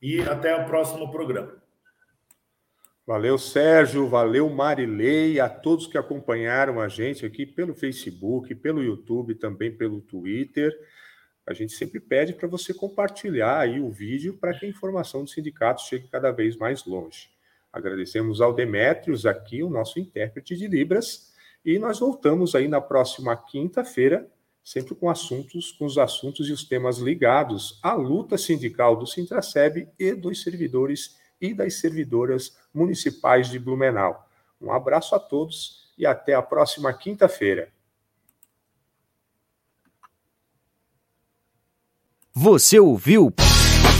E 0.01 0.19
até 0.21 0.53
o 0.55 0.65
próximo 0.65 1.09
programa. 1.09 1.61
Valeu, 3.07 3.37
Sérgio, 3.37 4.09
valeu, 4.09 4.49
Marilei, 4.49 5.39
a 5.39 5.47
todos 5.47 5.87
que 5.87 5.97
acompanharam 5.97 6.81
a 6.81 6.89
gente 6.89 7.25
aqui 7.25 7.45
pelo 7.45 7.73
Facebook, 7.73 8.53
pelo 8.55 8.83
YouTube, 8.83 9.35
também 9.35 9.71
pelo 9.71 10.01
Twitter. 10.01 10.77
A 11.47 11.53
gente 11.53 11.73
sempre 11.73 11.99
pede 11.99 12.33
para 12.33 12.47
você 12.47 12.73
compartilhar 12.73 13.59
aí 13.59 13.79
o 13.79 13.89
vídeo 13.89 14.37
para 14.37 14.53
que 14.53 14.65
a 14.65 14.69
informação 14.69 15.23
do 15.23 15.29
sindicato 15.29 15.81
chegue 15.81 16.09
cada 16.09 16.31
vez 16.31 16.57
mais 16.57 16.85
longe. 16.85 17.30
Agradecemos 17.71 18.41
ao 18.41 18.53
Demétrios 18.53 19.25
aqui, 19.25 19.63
o 19.63 19.69
nosso 19.69 19.99
intérprete 19.99 20.55
de 20.55 20.67
Libras, 20.67 21.31
e 21.63 21.79
nós 21.79 21.99
voltamos 21.99 22.55
aí 22.55 22.67
na 22.67 22.81
próxima 22.81 23.35
quinta-feira 23.35 24.29
sempre 24.63 24.93
com 24.95 25.09
assuntos, 25.09 25.71
com 25.71 25.85
os 25.85 25.97
assuntos 25.97 26.47
e 26.47 26.51
os 26.51 26.63
temas 26.63 26.97
ligados 26.97 27.79
à 27.81 27.93
luta 27.93 28.37
sindical 28.37 28.95
do 28.95 29.07
Sintraceb 29.07 29.89
e 29.97 30.13
dos 30.13 30.43
servidores 30.43 31.17
e 31.39 31.53
das 31.53 31.75
servidoras 31.75 32.57
municipais 32.73 33.49
de 33.49 33.57
Blumenau. 33.57 34.27
Um 34.61 34.71
abraço 34.71 35.15
a 35.15 35.19
todos 35.19 35.91
e 35.97 36.05
até 36.05 36.33
a 36.35 36.41
próxima 36.41 36.93
quinta-feira. 36.93 37.71
Você 42.33 42.79
ouviu 42.79 43.33